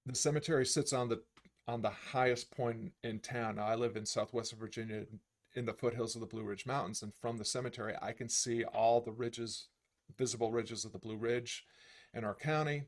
the 0.06 0.16
cemetery 0.16 0.66
sits 0.66 0.92
on 0.92 1.08
the 1.08 1.22
on 1.68 1.82
the 1.82 1.90
highest 1.90 2.52
point 2.52 2.92
in 3.04 3.20
town. 3.20 3.58
I 3.58 3.74
live 3.76 3.96
in 3.96 4.06
southwest 4.06 4.54
Virginia 4.54 5.04
in 5.56 5.66
the 5.66 5.74
foothills 5.74 6.16
of 6.16 6.22
the 6.22 6.28
Blue 6.28 6.44
Ridge 6.44 6.66
Mountains, 6.66 7.02
and 7.02 7.14
from 7.16 7.38
the 7.38 7.46
cemetery, 7.46 7.96
I 8.02 8.12
can 8.12 8.30
see 8.30 8.64
all 8.66 9.02
the 9.02 9.12
ridges, 9.12 9.68
visible 10.18 10.52
ridges 10.52 10.86
of 10.86 10.92
the 10.92 11.00
Blue 11.00 11.16
Ridge 11.16 11.66
in 12.14 12.24
our 12.24 12.36
county, 12.36 12.84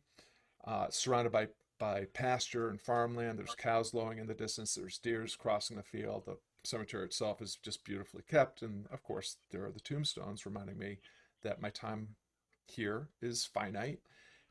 uh, 0.65 0.87
surrounded 0.89 1.31
by 1.31 1.47
by 1.79 2.05
pasture 2.13 2.69
and 2.69 2.81
farmland. 2.81 3.37
There's 3.37 3.55
cows 3.55 3.93
lowing 3.93 4.17
in 4.17 4.27
the 4.27 4.33
distance. 4.33 4.73
There's 4.73 4.97
deers 4.97 5.35
crossing 5.35 5.77
the 5.77 5.83
field. 5.83 6.25
The 6.25 6.37
cemetery 6.63 7.05
itself 7.05 7.41
is 7.41 7.55
just 7.55 7.83
beautifully 7.83 8.23
kept, 8.27 8.61
and 8.61 8.87
of 8.91 9.03
course, 9.03 9.37
there 9.51 9.65
are 9.65 9.71
the 9.71 9.79
tombstones 9.79 10.45
reminding 10.45 10.77
me 10.77 10.97
that 11.43 11.61
my 11.61 11.69
time 11.69 12.09
here 12.67 13.09
is 13.21 13.45
finite 13.45 13.99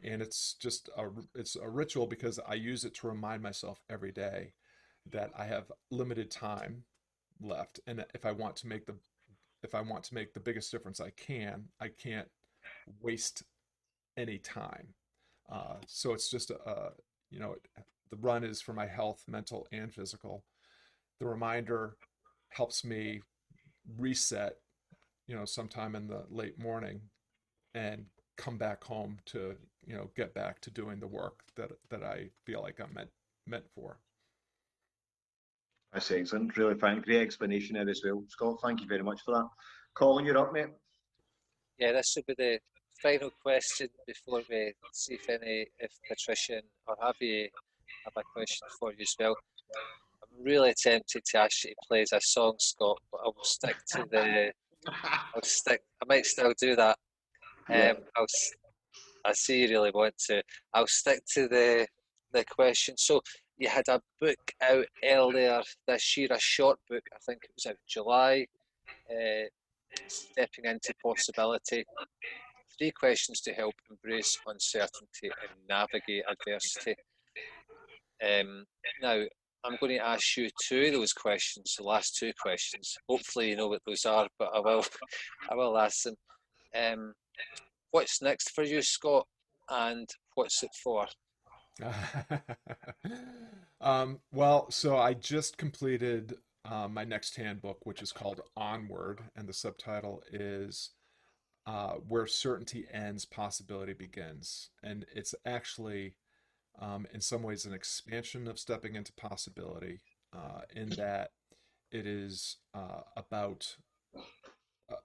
and 0.03 0.21
it's 0.23 0.55
just 0.61 0.91
a 0.97 1.07
it's 1.35 1.57
a 1.57 1.69
ritual 1.69 2.07
because 2.07 2.39
I 2.47 2.55
use 2.55 2.85
it 2.85 2.95
to 2.97 3.09
remind 3.09 3.43
myself 3.43 3.81
every 3.91 4.13
day 4.13 4.53
that 5.11 5.31
I 5.39 5.45
have 5.45 5.71
limited 5.91 6.31
time 6.31 6.85
left 7.41 7.81
and 7.87 8.05
if 8.15 8.25
I 8.27 8.33
want 8.33 8.57
to 8.57 8.67
make 8.67 8.87
the 8.87 8.95
if 9.63 9.75
I 9.75 9.81
want 9.81 10.05
to 10.05 10.15
make 10.15 10.33
the 10.33 10.41
biggest 10.41 10.71
difference 10.71 11.01
I 11.01 11.11
can 11.11 11.65
I 11.81 11.89
can't 11.89 12.29
waste 13.01 13.43
any 14.17 14.39
time. 14.39 14.89
Uh, 15.51 15.77
so 15.87 16.13
it's 16.13 16.31
just 16.31 16.51
a, 16.51 16.59
a 16.69 16.91
you 17.31 17.39
know 17.39 17.57
the 18.11 18.17
run 18.19 18.45
is 18.45 18.61
for 18.61 18.73
my 18.73 18.87
health 18.87 19.25
mental 19.29 19.67
and 19.73 19.93
physical. 19.93 20.45
The 21.21 21.27
reminder 21.27 21.97
helps 22.51 22.85
me 22.85 23.23
reset, 23.99 24.57
you 25.27 25.35
know, 25.35 25.45
sometime 25.45 25.95
in 25.95 26.07
the 26.07 26.25
late 26.31 26.59
morning 26.59 27.01
and 27.75 28.07
come 28.37 28.57
back 28.57 28.85
home 28.85 29.19
to, 29.27 29.57
you 29.87 29.97
know, 29.97 30.11
get 30.17 30.35
back 30.35 30.61
to 30.63 30.71
doing 30.71 31.01
the 31.01 31.07
work 31.07 31.43
that 31.57 31.73
that 31.91 32.03
I 32.03 32.29
feel 32.45 32.63
like 32.63 32.81
I'm 32.81 32.93
meant 32.95 33.11
meant 33.47 33.69
for. 33.75 33.99
That's 35.93 36.11
excellent. 36.11 36.57
Really 36.57 36.75
fine. 36.75 37.01
Great 37.01 37.23
explanation 37.23 37.75
there 37.75 37.89
as 37.89 38.03
well. 38.05 38.23
Scott, 38.29 38.59
thank 38.63 38.81
you 38.81 38.87
very 38.87 39.03
much 39.03 39.21
for 39.25 39.35
that. 39.35 39.49
Colin, 39.95 40.27
you're 40.27 40.37
up, 40.37 40.53
mate. 40.53 40.67
Yeah, 41.79 41.93
this 41.93 42.15
will 42.17 42.25
be 42.27 42.35
the 42.37 42.59
final 43.03 43.31
question 43.43 43.89
before 44.07 44.43
we 44.51 44.73
see 44.93 45.15
if 45.15 45.29
any, 45.29 45.67
if 45.79 45.93
Patricia 46.09 46.61
or 46.87 46.97
Javi 46.97 47.49
have 48.05 48.13
a 48.17 48.23
question 48.35 48.69
for 48.79 48.93
you 48.93 49.03
as 49.03 49.15
well. 49.19 49.37
I'm 50.23 50.45
really 50.45 50.75
tempted 50.77 51.25
to 51.25 51.39
ask 51.39 51.65
you 51.65 51.71
to 51.71 51.77
play 51.89 52.05
a 52.13 52.21
song, 52.21 52.55
Scott, 52.59 52.99
but 53.11 53.21
I 53.25 53.27
will 53.27 53.45
stick 53.45 53.77
to 53.93 54.05
the. 54.11 54.53
I'll 55.35 55.43
stick. 55.43 55.81
I 56.03 56.07
might 56.07 56.27
still 56.27 56.53
do 56.61 56.77
that. 56.77 56.99
Um, 57.73 57.97
I'll. 58.17 58.27
I 59.25 59.33
see 59.33 59.63
you 59.63 59.69
really 59.69 59.91
want 59.91 60.17
to. 60.29 60.43
I'll 60.73 60.87
stick 60.87 61.21
to 61.35 61.49
the 61.49 61.87
the 62.33 62.45
question. 62.45 62.97
So 62.97 63.21
you 63.59 63.69
had 63.69 63.89
a 63.89 64.01
book 64.21 64.39
out 64.63 64.87
earlier 65.05 65.63
this 65.89 66.17
year, 66.17 66.29
a 66.31 66.39
short 66.39 66.79
book. 66.89 67.03
I 67.13 67.19
think 67.27 67.45
it 67.45 67.51
was 67.57 67.67
out 67.67 67.79
July. 67.89 68.47
Uh, 69.11 69.47
stepping 70.09 70.65
into 70.65 70.95
possibility. 71.03 71.85
Three 72.79 72.91
questions 72.93 73.41
to 73.43 73.53
help 73.53 73.75
embrace 73.91 74.39
uncertainty 74.47 75.25
and 75.25 75.51
navigate 75.69 76.25
adversity. 76.29 76.95
Um, 78.23 78.65
now, 79.01 79.23
I'm 79.65 79.77
going 79.81 79.97
to 79.97 80.07
ask 80.07 80.37
you 80.37 80.49
two 80.69 80.87
of 80.87 80.93
those 80.93 81.13
questions, 81.13 81.75
the 81.77 81.85
last 81.85 82.17
two 82.17 82.33
questions. 82.41 82.97
Hopefully, 83.09 83.51
you 83.51 83.57
know 83.57 83.69
what 83.69 83.83
those 83.87 84.05
are, 84.05 84.29
but 84.39 84.51
I 84.55 84.61
will, 84.61 84.85
I 85.51 85.55
will 85.55 85.79
ask 85.79 86.03
them. 86.03 86.15
Um, 86.75 87.15
what's 87.91 88.23
next 88.23 88.51
for 88.51 88.65
you, 88.65 88.83
Scott, 88.83 89.27
and 89.71 90.09
what's 90.35 90.63
it 90.63 90.71
for? 90.83 91.07
um, 93.81 94.21
well, 94.33 94.71
so 94.71 94.97
I 94.97 95.15
just 95.15 95.59
completed 95.59 96.35
uh, 96.65 96.89
my 96.89 97.05
next 97.05 97.37
handbook, 97.37 97.85
which 97.85 98.03
is 98.03 98.13
called 98.13 98.41
Onward, 98.57 99.21
and 99.37 99.49
the 99.49 99.53
subtitle 99.53 100.23
is 100.33 100.91
uh, 101.67 101.95
Where 102.09 102.27
Certainty 102.27 102.87
Ends, 102.93 103.25
Possibility 103.25 103.93
Begins. 103.93 104.71
And 104.83 105.05
it's 105.15 105.35
actually, 105.45 106.17
um, 106.81 107.07
in 107.13 107.21
some 107.21 107.43
ways, 107.43 107.67
an 107.67 107.75
expansion 107.75 108.49
of 108.49 108.59
stepping 108.59 108.95
into 108.95 109.13
possibility, 109.13 110.01
uh, 110.35 110.63
in 110.75 110.91
that 110.91 111.31
it 111.91 112.07
is 112.07 112.57
uh, 112.75 113.03
about 113.17 113.77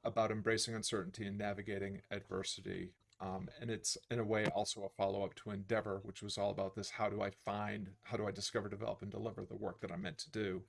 about 0.03 0.31
embracing 0.31 0.75
uncertainty 0.75 1.25
and 1.25 1.37
navigating 1.37 2.01
adversity. 2.11 2.91
Um, 3.19 3.49
and 3.59 3.69
it's 3.69 3.97
in 4.09 4.19
a 4.19 4.23
way 4.23 4.45
also 4.47 4.83
a 4.83 4.89
follow 4.89 5.23
up 5.23 5.35
to 5.35 5.51
Endeavor, 5.51 6.01
which 6.03 6.23
was 6.23 6.37
all 6.37 6.49
about 6.49 6.75
this: 6.75 6.89
how 6.89 7.09
do 7.09 7.21
I 7.21 7.29
find, 7.29 7.89
how 8.03 8.17
do 8.17 8.27
I 8.27 8.31
discover, 8.31 8.67
develop, 8.67 9.01
and 9.01 9.11
deliver 9.11 9.45
the 9.45 9.55
work 9.55 9.79
that 9.81 9.91
I'm 9.91 10.01
meant 10.01 10.17
to 10.19 10.31
do? 10.31 10.63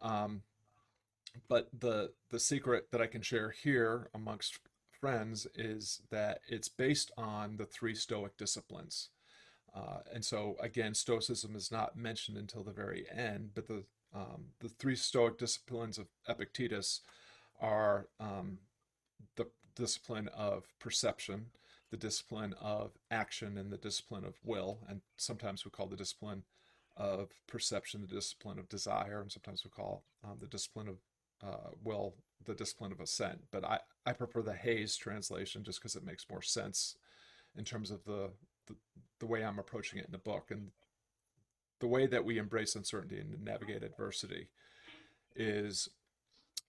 Um, 0.00 0.42
but 1.48 1.68
the 1.76 2.12
the 2.30 2.38
secret 2.38 2.88
that 2.92 3.00
I 3.00 3.06
can 3.06 3.22
share 3.22 3.50
here 3.50 4.08
amongst 4.14 4.60
friends 5.00 5.46
is 5.54 6.00
that 6.10 6.40
it's 6.48 6.68
based 6.68 7.10
on 7.18 7.56
the 7.56 7.66
three 7.66 7.94
Stoic 7.94 8.36
disciplines. 8.36 9.10
Uh, 9.74 9.98
and 10.12 10.24
so 10.24 10.56
again, 10.60 10.94
Stoicism 10.94 11.56
is 11.56 11.72
not 11.72 11.96
mentioned 11.96 12.38
until 12.38 12.62
the 12.62 12.72
very 12.72 13.06
end, 13.12 13.50
but 13.54 13.66
the 13.66 13.84
um, 14.14 14.46
the 14.60 14.68
three 14.68 14.94
Stoic 14.94 15.38
disciplines 15.38 15.98
of 15.98 16.06
Epictetus 16.28 17.00
are 17.60 18.08
um, 18.20 18.58
the 19.36 19.46
discipline 19.74 20.28
of 20.28 20.64
perception, 20.78 21.46
the 21.90 21.96
discipline 21.96 22.54
of 22.60 22.92
action, 23.10 23.56
and 23.58 23.70
the 23.72 23.76
discipline 23.78 24.24
of 24.24 24.34
will. 24.44 24.80
And 24.88 25.00
sometimes 25.16 25.64
we 25.64 25.70
call 25.70 25.86
the 25.86 25.96
discipline 25.96 26.44
of 26.96 27.30
perception, 27.46 28.02
the 28.02 28.14
discipline 28.14 28.58
of 28.58 28.68
desire, 28.68 29.20
and 29.20 29.30
sometimes 29.30 29.64
we 29.64 29.70
call 29.70 30.04
um, 30.22 30.38
the 30.40 30.46
discipline 30.46 30.88
of 30.88 30.96
uh, 31.42 31.70
will 31.82 32.14
the 32.44 32.54
discipline 32.54 32.92
of 32.92 33.00
assent. 33.00 33.40
But 33.50 33.64
I, 33.64 33.80
I 34.06 34.12
prefer 34.12 34.42
the 34.42 34.54
Hays 34.54 34.96
translation 34.96 35.64
just 35.64 35.80
because 35.80 35.96
it 35.96 36.04
makes 36.04 36.26
more 36.30 36.42
sense 36.42 36.96
in 37.56 37.64
terms 37.64 37.90
of 37.90 38.04
the, 38.04 38.30
the 38.66 38.76
the 39.20 39.26
way 39.26 39.44
I'm 39.44 39.58
approaching 39.58 39.98
it 39.98 40.06
in 40.06 40.12
the 40.12 40.18
book 40.18 40.50
and 40.50 40.70
the 41.80 41.86
way 41.86 42.06
that 42.06 42.24
we 42.24 42.38
embrace 42.38 42.74
uncertainty 42.74 43.18
and 43.18 43.42
navigate 43.44 43.82
adversity 43.82 44.48
is 45.36 45.88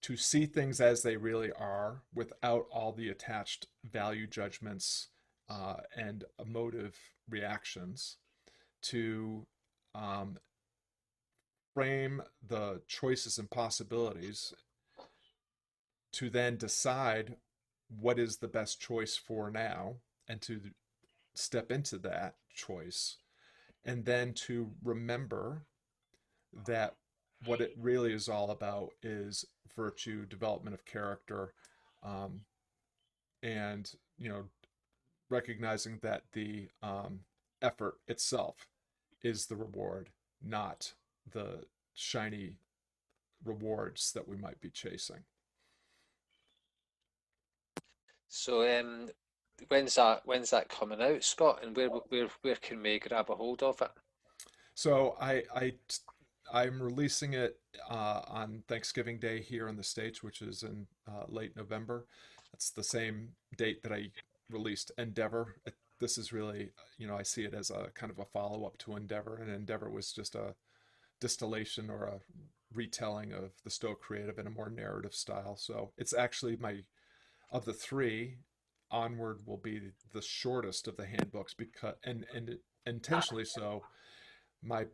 to 0.06 0.16
see 0.16 0.46
things 0.46 0.80
as 0.80 1.02
they 1.02 1.18
really 1.18 1.52
are 1.54 2.04
without 2.14 2.68
all 2.72 2.92
the 2.92 3.10
attached 3.10 3.66
value 3.92 4.28
judgments 4.28 5.10
uh, 5.50 5.78
and 5.98 6.24
emotive 6.40 6.96
reactions 7.28 8.18
to 8.84 9.48
um, 9.96 10.38
frame 11.74 12.22
the 12.48 12.80
choices 12.88 13.40
and 13.40 13.50
possibilities 13.50 14.54
to 16.12 16.30
then 16.30 16.56
decide 16.56 17.38
what 17.90 18.20
is 18.20 18.38
the 18.38 18.48
best 18.48 18.80
choice 18.80 19.18
for 19.18 19.50
now 19.50 19.96
and 20.28 20.40
to 20.40 20.62
step 21.34 21.72
into 21.72 21.98
that 21.98 22.36
choice 22.54 23.18
and 23.84 24.06
then 24.06 24.34
to 24.34 24.70
remember 24.84 25.64
that 26.68 26.94
what 27.46 27.62
it 27.62 27.74
really 27.80 28.14
is 28.14 28.30
all 28.30 28.52
about 28.52 28.90
is 29.04 29.46
virtue 29.76 30.26
development 30.26 30.74
of 30.74 30.86
character 30.86 31.54
um, 32.04 32.42
and 33.44 33.92
you 34.18 34.30
know 34.30 34.46
recognizing 35.30 36.00
that 36.02 36.24
the 36.34 36.68
um, 36.84 37.20
effort 37.62 37.96
itself 38.08 38.68
is 39.24 39.48
the 39.48 39.56
reward, 39.56 40.10
not 40.44 40.94
the 41.32 41.66
shiny 41.94 42.58
rewards 43.44 44.12
that 44.14 44.28
we 44.28 44.38
might 44.38 44.62
be 44.62 44.70
chasing. 44.70 45.24
So, 48.28 48.62
um, 48.80 49.08
when's 49.70 49.96
that? 49.96 50.22
When's 50.26 50.50
that 50.52 50.70
coming 50.70 51.02
out, 51.02 51.24
Scott? 51.24 51.64
And 51.64 51.76
where 51.76 51.90
where 51.90 52.28
where 52.42 52.56
can 52.56 52.82
we 52.82 53.00
grab 53.00 53.30
a 53.30 53.36
hold 53.36 53.64
of 53.64 53.82
it? 53.82 53.92
So 54.74 55.16
I 55.22 55.44
I 55.56 55.74
I'm 56.54 56.82
releasing 56.82 57.34
it 57.34 57.60
uh, 57.90 58.22
on 58.28 58.64
Thanksgiving 58.68 59.20
Day 59.20 59.42
here 59.42 59.68
in 59.68 59.76
the 59.76 59.84
states, 59.84 60.24
which 60.24 60.42
is 60.42 60.64
in 60.64 60.88
uh, 61.08 61.24
late 61.28 61.56
November. 61.56 62.06
That's 62.52 62.70
the 62.70 62.84
same 62.84 63.30
date 63.58 63.84
that 63.84 63.92
I 63.92 64.12
released 64.50 64.92
Endeavor 64.98 65.56
this 66.00 66.18
is 66.18 66.34
really, 66.34 66.72
you 66.98 67.08
know, 67.08 67.16
I 67.16 67.24
see 67.24 67.44
it 67.44 67.54
as 67.54 67.70
a 67.70 67.90
kind 67.94 68.12
of 68.12 68.20
a 68.20 68.26
follow 68.26 68.66
up 68.66 68.78
to 68.80 68.96
Endeavor, 68.96 69.38
and 69.38 69.50
Endeavor 69.50 69.90
was 69.90 70.12
just 70.12 70.36
a 70.36 70.56
distillation 71.20 71.90
or 71.90 72.06
a 72.06 72.20
retelling 72.74 73.32
of 73.32 73.52
the 73.64 73.70
Stoic 73.70 74.02
creative 74.02 74.38
in 74.38 74.48
a 74.48 74.52
more 74.52 74.70
narrative 74.70 75.14
style. 75.14 75.56
So 75.56 75.92
it's 75.98 76.14
actually 76.14 76.58
my, 76.58 76.84
of 77.52 77.66
the 77.66 77.74
three, 77.74 78.38
Onward 78.92 79.40
will 79.46 79.58
be 79.58 79.92
the 80.14 80.22
shortest 80.22 80.88
of 80.88 80.98
the 80.98 81.06
handbooks 81.06 81.54
because, 81.54 81.96
and, 82.04 82.26
and 82.34 82.58
intentionally 82.86 83.46
so, 83.46 83.84
my, 84.62 84.86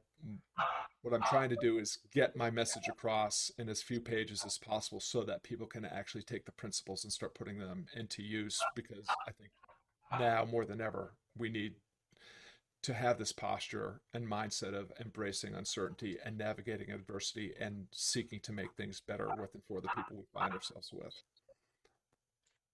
what 1.02 1.14
I'm 1.14 1.24
trying 1.24 1.50
to 1.50 1.58
do 1.62 1.80
is 1.80 2.00
get 2.14 2.36
my 2.36 2.52
message 2.52 2.88
across 2.88 3.52
in 3.58 3.70
as 3.70 3.82
few 3.82 4.00
pages 4.00 4.44
as 4.46 4.58
possible 4.58 5.00
so 5.00 5.24
that 5.24 5.44
people 5.44 5.66
can 5.66 5.84
actually 5.86 6.24
take 6.24 6.46
the 6.46 6.52
principles 6.52 7.04
and 7.04 7.12
start 7.12 7.34
putting 7.34 7.58
them 7.58 7.88
into 7.96 8.22
use 8.22 8.62
because 8.76 9.08
I 9.28 9.32
think 9.32 9.50
now 10.20 10.46
more 10.46 10.66
than 10.66 10.82
ever, 10.82 11.14
we 11.38 11.50
need 11.50 11.74
to 12.84 12.94
have 12.94 13.20
this 13.20 13.32
posture 13.32 14.02
and 14.14 14.28
mindset 14.28 14.74
of 14.74 14.92
embracing 15.00 15.54
uncertainty 15.54 16.18
and 16.26 16.38
navigating 16.38 16.92
adversity 16.92 17.54
and 17.60 17.88
seeking 17.92 18.40
to 18.42 18.52
make 18.52 18.74
things 18.76 19.02
better 19.08 19.30
with 19.40 19.54
and 19.54 19.64
for 19.68 19.82
the 19.82 19.88
people 19.90 20.18
we 20.18 20.24
find 20.34 20.54
ourselves 20.54 20.92
with. 20.92 21.14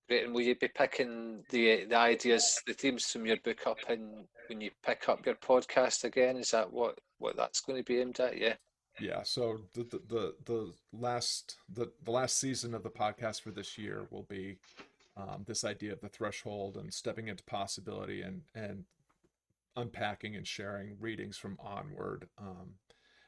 And 0.09 0.33
will 0.33 0.41
you 0.41 0.55
be 0.55 0.69
picking 0.69 1.43
the 1.49 1.85
the 1.85 1.95
ideas, 1.97 2.61
the 2.65 2.73
themes 2.73 3.05
from 3.11 3.25
your 3.25 3.37
book 3.37 3.67
up 3.67 3.77
in 3.89 4.25
when 4.47 4.61
you 4.61 4.71
pick 4.85 5.09
up 5.09 5.25
your 5.25 5.35
podcast 5.35 6.03
again? 6.03 6.37
Is 6.37 6.51
that 6.51 6.71
what 6.71 6.99
what 7.19 7.35
that's 7.35 7.59
going 7.61 7.77
to 7.77 7.83
be 7.83 7.99
aimed 7.99 8.19
at? 8.19 8.37
Yeah. 8.37 8.55
Yeah. 8.99 9.23
So 9.23 9.59
the 9.73 9.83
the 9.83 10.01
the, 10.07 10.35
the 10.45 10.73
last 10.93 11.57
the 11.73 11.91
the 12.03 12.11
last 12.11 12.39
season 12.39 12.73
of 12.73 12.83
the 12.83 12.89
podcast 12.89 13.41
for 13.41 13.51
this 13.51 13.77
year 13.77 14.07
will 14.09 14.23
be 14.23 14.57
um, 15.17 15.43
this 15.45 15.63
idea 15.63 15.93
of 15.93 16.01
the 16.01 16.09
threshold 16.09 16.77
and 16.77 16.93
stepping 16.93 17.27
into 17.27 17.43
possibility 17.43 18.21
and 18.21 18.41
and 18.55 18.85
unpacking 19.75 20.35
and 20.35 20.47
sharing 20.47 20.97
readings 20.99 21.37
from 21.37 21.57
onward 21.59 22.27
um, 22.39 22.71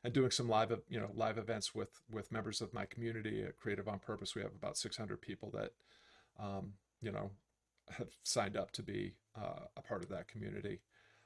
and 0.03 0.13
doing 0.13 0.31
some 0.31 0.49
live 0.49 0.71
you 0.89 0.99
know 0.99 1.09
live 1.13 1.37
events 1.37 1.75
with 1.75 2.01
with 2.09 2.31
members 2.31 2.61
of 2.61 2.73
my 2.73 2.85
community 2.85 3.43
at 3.43 3.57
creative 3.57 3.87
on 3.87 3.99
purpose 3.99 4.33
we 4.33 4.41
have 4.41 4.53
about 4.53 4.77
600 4.77 5.21
people 5.21 5.51
that 5.53 5.71
um, 6.41 6.73
you 7.01 7.11
know 7.11 7.29
have 7.89 8.09
signed 8.23 8.55
up 8.55 8.71
to 8.71 8.83
be 8.83 9.13
uh, 9.35 9.65
a 9.77 9.81
part 9.81 10.03
of 10.03 10.09
that 10.09 10.27
community 10.27 10.79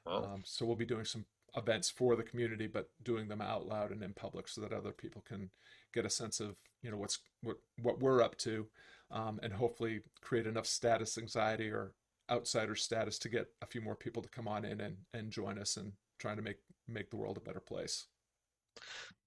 um, 0.06 0.42
so 0.44 0.66
we'll 0.66 0.76
be 0.76 0.84
doing 0.84 1.04
some 1.04 1.24
events 1.56 1.88
for 1.88 2.16
the 2.16 2.22
community, 2.22 2.66
but 2.66 2.90
doing 3.02 3.28
them 3.28 3.40
out 3.40 3.66
loud 3.66 3.90
and 3.90 4.02
in 4.02 4.12
public 4.12 4.48
so 4.48 4.60
that 4.60 4.72
other 4.72 4.92
people 4.92 5.22
can 5.26 5.50
get 5.92 6.04
a 6.04 6.10
sense 6.10 6.40
of 6.40 6.56
you 6.82 6.90
know 6.90 6.96
what's 6.96 7.18
what 7.42 7.56
what 7.82 8.00
we're 8.00 8.22
up 8.22 8.36
to, 8.38 8.66
um, 9.10 9.40
and 9.42 9.52
hopefully 9.52 10.00
create 10.20 10.46
enough 10.46 10.66
status 10.66 11.16
anxiety 11.16 11.68
or 11.68 11.92
outsider 12.30 12.74
status 12.74 13.18
to 13.18 13.28
get 13.28 13.46
a 13.62 13.66
few 13.66 13.80
more 13.80 13.94
people 13.94 14.22
to 14.22 14.28
come 14.30 14.48
on 14.48 14.64
in 14.64 14.80
and, 14.80 14.96
and 15.12 15.30
join 15.30 15.58
us 15.58 15.76
and 15.76 15.92
trying 16.18 16.36
to 16.36 16.42
make 16.42 16.58
make 16.88 17.10
the 17.10 17.16
world 17.16 17.36
a 17.36 17.40
better 17.40 17.60
place. 17.60 18.06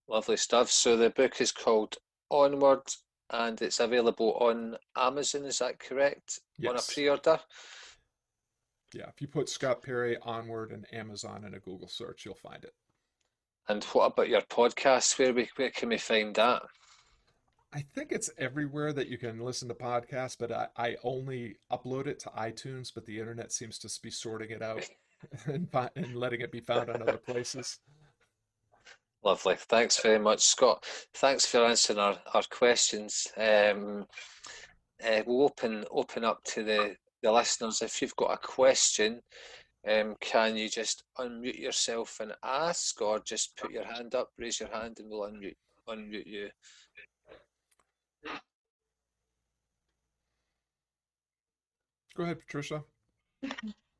Lovely 0.07 0.37
stuff. 0.37 0.69
So 0.69 0.95
the 0.95 1.09
book 1.09 1.41
is 1.41 1.51
called 1.51 1.95
Onward 2.29 2.81
and 3.29 3.61
it's 3.61 3.79
available 3.79 4.33
on 4.39 4.77
Amazon, 4.95 5.45
is 5.45 5.59
that 5.59 5.79
correct? 5.79 6.39
Yes. 6.57 6.71
On 6.71 6.77
a 6.77 6.93
pre-order? 6.93 7.39
Yeah, 8.93 9.09
if 9.09 9.21
you 9.21 9.27
put 9.27 9.49
Scott 9.49 9.81
Perry 9.83 10.17
Onward 10.21 10.71
and 10.71 10.85
Amazon 10.93 11.43
in 11.45 11.53
a 11.53 11.59
Google 11.59 11.89
search, 11.89 12.25
you'll 12.25 12.35
find 12.35 12.63
it. 12.63 12.73
And 13.67 13.83
what 13.85 14.13
about 14.13 14.29
your 14.29 14.41
podcast? 14.41 15.19
Where 15.19 15.33
we 15.33 15.49
where 15.57 15.71
can 15.71 15.89
we 15.89 15.97
find 15.97 16.33
that? 16.35 16.63
I 17.73 17.81
think 17.81 18.13
it's 18.13 18.29
everywhere 18.37 18.93
that 18.93 19.09
you 19.09 19.17
can 19.17 19.39
listen 19.39 19.67
to 19.67 19.73
podcasts, 19.73 20.37
but 20.39 20.53
I, 20.53 20.67
I 20.77 20.95
only 21.03 21.57
upload 21.69 22.07
it 22.07 22.17
to 22.19 22.29
iTunes, 22.29 22.93
but 22.93 23.05
the 23.05 23.19
internet 23.19 23.51
seems 23.51 23.77
to 23.79 23.89
be 24.01 24.09
sorting 24.09 24.51
it 24.51 24.61
out 24.61 24.87
and, 25.45 25.67
and 25.95 26.15
letting 26.15 26.41
it 26.41 26.51
be 26.51 26.59
found 26.59 26.89
on 26.89 27.01
other 27.01 27.17
places. 27.17 27.79
Lovely. 29.23 29.55
Thanks 29.57 29.99
very 30.01 30.19
much, 30.19 30.41
Scott. 30.41 30.85
Thanks 31.15 31.45
for 31.45 31.65
answering 31.65 31.99
our, 31.99 32.17
our 32.33 32.43
questions. 32.49 33.27
Um, 33.35 34.05
uh, 35.05 35.21
we'll 35.25 35.45
open 35.45 35.85
open 35.91 36.23
up 36.23 36.43
to 36.45 36.63
the, 36.63 36.95
the 37.23 37.31
listeners. 37.31 37.81
If 37.81 38.01
you've 38.01 38.15
got 38.15 38.33
a 38.33 38.37
question, 38.37 39.21
um, 39.89 40.15
can 40.21 40.55
you 40.55 40.69
just 40.69 41.03
unmute 41.19 41.59
yourself 41.59 42.19
and 42.19 42.33
ask, 42.43 43.01
or 43.01 43.19
just 43.19 43.55
put 43.57 43.71
your 43.71 43.85
hand 43.85 44.15
up, 44.15 44.29
raise 44.37 44.59
your 44.59 44.69
hand, 44.69 44.97
and 44.99 45.09
we'll 45.09 45.29
unmute 45.29 45.55
unmute 45.89 46.27
you. 46.27 46.49
Go 52.15 52.23
ahead, 52.23 52.39
Patricia. 52.39 52.83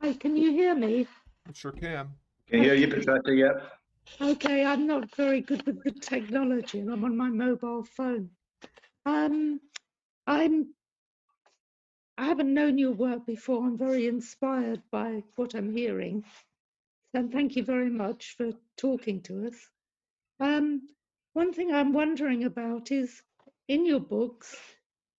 Hi, 0.01 0.13
can 0.13 0.35
you 0.35 0.51
hear 0.51 0.73
me? 0.73 1.07
I 1.47 1.51
sure 1.53 1.71
can. 1.71 2.09
Can 2.49 2.63
you 2.63 2.65
hear 2.65 2.73
you, 2.73 2.87
Patricia? 2.87 3.21
Yeah. 3.27 3.51
Okay, 4.19 4.65
I'm 4.65 4.87
not 4.87 5.15
very 5.15 5.41
good 5.41 5.65
with 5.65 5.83
the 5.83 5.91
technology 5.91 6.79
and 6.79 6.91
I'm 6.91 7.03
on 7.03 7.15
my 7.15 7.29
mobile 7.29 7.83
phone. 7.83 8.31
Um, 9.05 9.59
I'm, 10.25 10.73
I 12.17 12.25
haven't 12.25 12.53
known 12.53 12.77
your 12.77 12.93
work 12.93 13.25
before. 13.25 13.63
I'm 13.63 13.77
very 13.77 14.07
inspired 14.07 14.81
by 14.91 15.23
what 15.35 15.53
I'm 15.53 15.71
hearing. 15.71 16.23
And 17.13 17.31
thank 17.31 17.55
you 17.55 17.63
very 17.63 17.89
much 17.89 18.35
for 18.37 18.51
talking 18.77 19.21
to 19.23 19.47
us. 19.47 19.69
Um, 20.39 20.87
one 21.33 21.53
thing 21.53 21.71
I'm 21.71 21.93
wondering 21.93 22.43
about 22.43 22.91
is 22.91 23.21
in 23.67 23.85
your 23.85 23.99
books, 23.99 24.55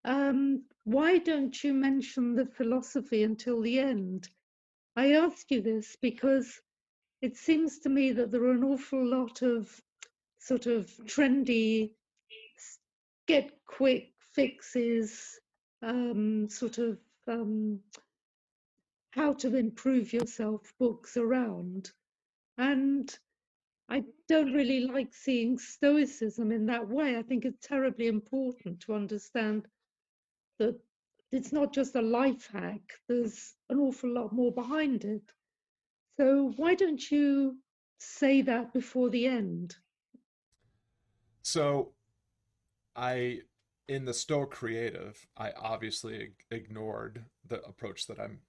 um, 0.05 0.65
why 0.85 1.19
don't 1.19 1.63
you 1.63 1.73
mention 1.73 2.35
the 2.35 2.47
philosophy 2.47 3.23
until 3.23 3.61
the 3.63 3.79
end? 3.79 4.29
I 4.97 5.13
ask 5.13 5.51
you 5.51 5.63
this 5.63 5.97
because 6.03 6.61
it 7.21 7.37
seems 7.37 7.81
to 7.81 7.89
me 7.89 8.13
that 8.13 8.31
there 8.31 8.43
are 8.45 8.53
an 8.53 8.65
awful 8.65 9.05
lot 9.05 9.43
of 9.43 9.69
sort 10.39 10.67
of 10.67 10.87
trendy, 11.05 11.95
get 13.27 13.51
quick 13.67 14.13
fixes, 14.35 15.39
um, 15.83 16.49
sort 16.49 16.79
of 16.79 16.99
um, 17.27 17.81
how 19.11 19.33
to 19.35 19.57
improve 19.57 20.13
yourself 20.13 20.73
books 20.79 21.17
around. 21.17 21.91
And 22.57 23.17
I 23.89 24.05
don't 24.29 24.53
really 24.53 24.81
like 24.81 25.15
seeing 25.15 25.59
Stoicism 25.59 26.53
in 26.53 26.67
that 26.67 26.89
way. 26.89 27.17
I 27.17 27.23
think 27.23 27.45
it's 27.45 27.67
terribly 27.67 28.07
important 28.07 28.81
to 28.81 28.95
understand 28.95 29.67
that 30.59 30.79
it's 31.33 31.53
not 31.53 31.73
just 31.73 31.95
a 31.95 32.03
life 32.03 32.49
hack, 32.53 33.01
there's 33.09 33.55
an 33.71 33.79
awful 33.79 34.11
lot 34.13 34.33
more 34.33 34.53
behind 34.53 35.05
it. 35.05 35.23
So 36.19 36.53
why 36.57 36.75
don't 36.75 37.11
you 37.11 37.59
say 37.99 38.43
that 38.43 38.73
before 38.73 39.09
the 39.09 39.27
end? 39.27 39.77
So 41.43 41.93
I 42.97 43.41
in 43.87 44.05
the 44.05 44.13
Stoic 44.13 44.51
Creative, 44.51 45.17
I 45.37 45.53
obviously 45.53 46.31
ignored 46.51 47.25
the 47.47 47.63
approach 47.63 48.07
that 48.09 48.21
I'm 48.21 48.41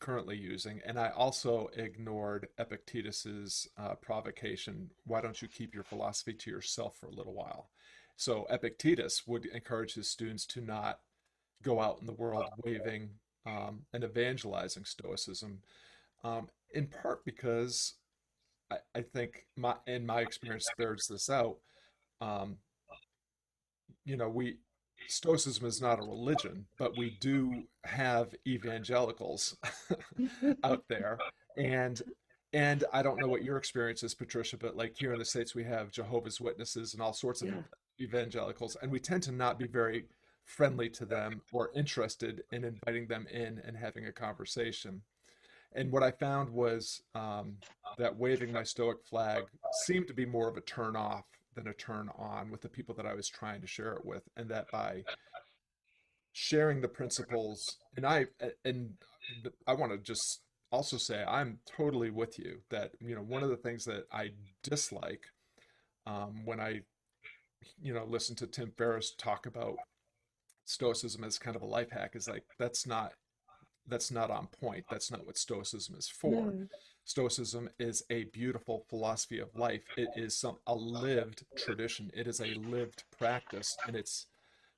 currently 0.00 0.36
using, 0.36 0.80
and 0.86 0.98
I 0.98 1.10
also 1.10 1.68
ignored 1.76 2.48
Epictetus's 2.58 3.68
uh, 3.76 3.94
provocation. 3.96 4.90
Why 5.04 5.20
don't 5.20 5.42
you 5.42 5.48
keep 5.48 5.74
your 5.74 5.84
philosophy 5.84 6.32
to 6.32 6.50
yourself 6.50 6.96
for 6.98 7.06
a 7.06 7.14
little 7.14 7.34
while? 7.34 7.70
So 8.16 8.46
Epictetus 8.48 9.26
would 9.26 9.46
encourage 9.46 9.94
his 9.94 10.08
students 10.08 10.46
to 10.46 10.60
not 10.60 11.00
go 11.62 11.80
out 11.80 11.98
in 12.00 12.06
the 12.06 12.12
world 12.12 12.46
waving 12.64 13.10
um, 13.44 13.82
and 13.92 14.04
evangelizing 14.04 14.84
Stoicism, 14.84 15.60
um, 16.24 16.48
in 16.74 16.86
part 16.86 17.24
because 17.24 17.94
I, 18.70 18.76
I, 18.94 19.02
think 19.02 19.46
my 19.56 19.74
in 19.86 20.06
my 20.06 20.20
experience 20.20 20.66
bears 20.78 21.06
this 21.08 21.28
out. 21.28 21.56
Um, 22.20 22.56
you 24.04 24.16
know, 24.16 24.28
we 24.28 24.56
Stoicism 25.08 25.66
is 25.66 25.80
not 25.80 25.98
a 25.98 26.02
religion, 26.02 26.66
but 26.78 26.96
we 26.96 27.16
do 27.20 27.64
have 27.84 28.34
evangelicals 28.46 29.56
out 30.64 30.84
there, 30.88 31.18
and 31.56 32.00
and 32.52 32.84
I 32.92 33.02
don't 33.02 33.18
know 33.18 33.28
what 33.28 33.42
your 33.42 33.56
experience 33.56 34.02
is, 34.02 34.14
Patricia, 34.14 34.56
but 34.56 34.76
like 34.76 34.96
here 34.96 35.12
in 35.12 35.18
the 35.18 35.24
states, 35.24 35.54
we 35.54 35.64
have 35.64 35.90
Jehovah's 35.90 36.40
Witnesses 36.40 36.92
and 36.92 37.02
all 37.02 37.12
sorts 37.12 37.42
of 37.42 37.48
yeah. 37.48 37.62
evangelicals, 38.00 38.76
and 38.80 38.92
we 38.92 39.00
tend 39.00 39.22
to 39.24 39.32
not 39.32 39.58
be 39.58 39.66
very 39.66 40.04
friendly 40.44 40.88
to 40.90 41.06
them 41.06 41.40
or 41.52 41.70
interested 41.74 42.42
in 42.52 42.64
inviting 42.64 43.06
them 43.06 43.26
in 43.32 43.60
and 43.64 43.76
having 43.76 44.06
a 44.06 44.12
conversation. 44.12 45.02
And 45.74 45.90
what 45.90 46.02
I 46.02 46.10
found 46.10 46.50
was 46.50 47.02
um, 47.14 47.56
that 47.98 48.16
waving 48.16 48.52
my 48.52 48.62
Stoic 48.62 48.98
flag 49.08 49.44
seemed 49.84 50.06
to 50.08 50.14
be 50.14 50.26
more 50.26 50.48
of 50.48 50.56
a 50.56 50.60
turn 50.62 50.96
off 50.96 51.24
than 51.54 51.68
a 51.68 51.74
turn 51.74 52.10
on 52.18 52.50
with 52.50 52.60
the 52.60 52.68
people 52.68 52.94
that 52.96 53.06
I 53.06 53.14
was 53.14 53.28
trying 53.28 53.60
to 53.60 53.66
share 53.66 53.92
it 53.92 54.04
with, 54.04 54.22
and 54.36 54.48
that 54.50 54.70
by 54.70 55.04
sharing 56.32 56.80
the 56.80 56.88
principles, 56.88 57.78
and 57.96 58.06
I 58.06 58.26
and 58.64 58.94
I 59.66 59.74
want 59.74 59.92
to 59.92 59.98
just 59.98 60.40
also 60.70 60.96
say 60.96 61.22
I'm 61.26 61.58
totally 61.66 62.10
with 62.10 62.38
you 62.38 62.60
that 62.70 62.92
you 63.00 63.14
know 63.14 63.22
one 63.22 63.42
of 63.42 63.50
the 63.50 63.56
things 63.56 63.84
that 63.84 64.04
I 64.10 64.30
dislike 64.62 65.24
um, 66.06 66.44
when 66.44 66.60
I 66.60 66.80
you 67.80 67.92
know 67.92 68.04
listen 68.04 68.34
to 68.36 68.46
Tim 68.46 68.72
Ferriss 68.76 69.14
talk 69.16 69.46
about 69.46 69.76
stoicism 70.64 71.24
as 71.24 71.38
kind 71.38 71.56
of 71.56 71.62
a 71.62 71.66
life 71.66 71.90
hack 71.90 72.12
is 72.14 72.28
like 72.28 72.44
that's 72.58 72.86
not 72.86 73.12
that's 73.86 74.10
not 74.10 74.30
on 74.30 74.46
point. 74.46 74.84
That's 74.90 75.10
not 75.10 75.26
what 75.26 75.38
stoicism 75.38 75.96
is 75.96 76.08
for. 76.08 76.30
No. 76.30 76.66
stoicism 77.04 77.68
is 77.78 78.04
a 78.10 78.24
beautiful 78.24 78.84
philosophy 78.88 79.38
of 79.38 79.54
life. 79.56 79.82
It 79.96 80.08
is 80.16 80.36
some 80.36 80.58
a 80.66 80.74
lived 80.74 81.44
tradition. 81.56 82.10
It 82.14 82.26
is 82.26 82.40
a 82.40 82.54
lived 82.54 83.04
practice 83.16 83.76
and 83.86 83.96
it's 83.96 84.26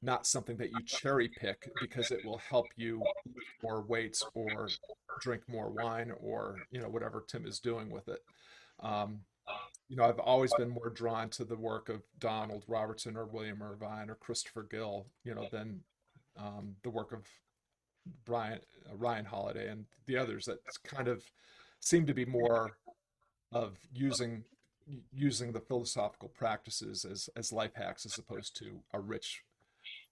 not 0.02 0.26
something 0.26 0.56
that 0.58 0.70
you 0.70 0.82
cherry 0.84 1.28
pick 1.28 1.70
because 1.80 2.10
it 2.10 2.24
will 2.24 2.38
help 2.38 2.66
you 2.76 3.02
lift 3.26 3.46
more 3.62 3.82
weights 3.82 4.22
or 4.34 4.68
drink 5.20 5.42
more 5.48 5.70
wine 5.70 6.12
or 6.20 6.58
you 6.70 6.80
know 6.80 6.88
whatever 6.88 7.24
tim 7.26 7.46
is 7.46 7.58
doing 7.58 7.90
with 7.90 8.08
it. 8.08 8.20
Um, 8.80 9.20
you 9.88 9.96
know, 9.96 10.04
I've 10.04 10.18
always 10.18 10.52
been 10.54 10.70
more 10.70 10.90
drawn 10.90 11.28
to 11.30 11.44
the 11.44 11.56
work 11.56 11.88
of 11.88 12.02
Donald 12.18 12.64
Robertson 12.66 13.16
or 13.16 13.26
William 13.26 13.62
Irvine 13.62 14.08
or 14.10 14.14
Christopher 14.14 14.62
Gill, 14.62 15.06
you 15.24 15.34
know, 15.34 15.46
than 15.52 15.80
um, 16.38 16.76
the 16.82 16.90
work 16.90 17.12
of 17.12 17.26
Brian 18.24 18.60
uh, 18.90 18.96
Ryan 18.96 19.24
Holiday 19.24 19.68
and 19.68 19.86
the 20.06 20.16
others 20.16 20.44
that 20.46 20.58
kind 20.84 21.08
of 21.08 21.24
seem 21.80 22.06
to 22.06 22.14
be 22.14 22.24
more 22.24 22.72
of 23.52 23.78
using 23.92 24.44
using 25.12 25.52
the 25.52 25.60
philosophical 25.60 26.28
practices 26.28 27.04
as 27.04 27.28
as 27.36 27.52
life 27.52 27.74
hacks 27.74 28.04
as 28.04 28.18
opposed 28.18 28.56
to 28.56 28.80
a 28.92 29.00
rich 29.00 29.42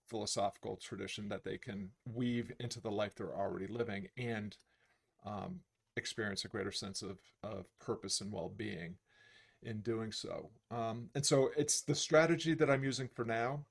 philosophical 0.08 0.76
tradition 0.76 1.28
that 1.28 1.44
they 1.44 1.56
can 1.56 1.90
weave 2.12 2.52
into 2.60 2.80
the 2.80 2.90
life 2.90 3.14
they're 3.14 3.34
already 3.34 3.66
living 3.66 4.08
and 4.16 4.56
um, 5.24 5.60
experience 5.96 6.44
a 6.44 6.48
greater 6.48 6.72
sense 6.72 7.02
of 7.02 7.18
of 7.42 7.66
purpose 7.78 8.20
and 8.20 8.32
well-being 8.32 8.96
in 9.62 9.80
doing 9.80 10.12
so. 10.12 10.50
Um, 10.70 11.08
and 11.14 11.24
so 11.24 11.50
it's 11.56 11.82
the 11.82 11.94
strategy 11.94 12.54
that 12.54 12.70
I'm 12.70 12.84
using 12.84 13.08
for 13.08 13.24
now. 13.24 13.64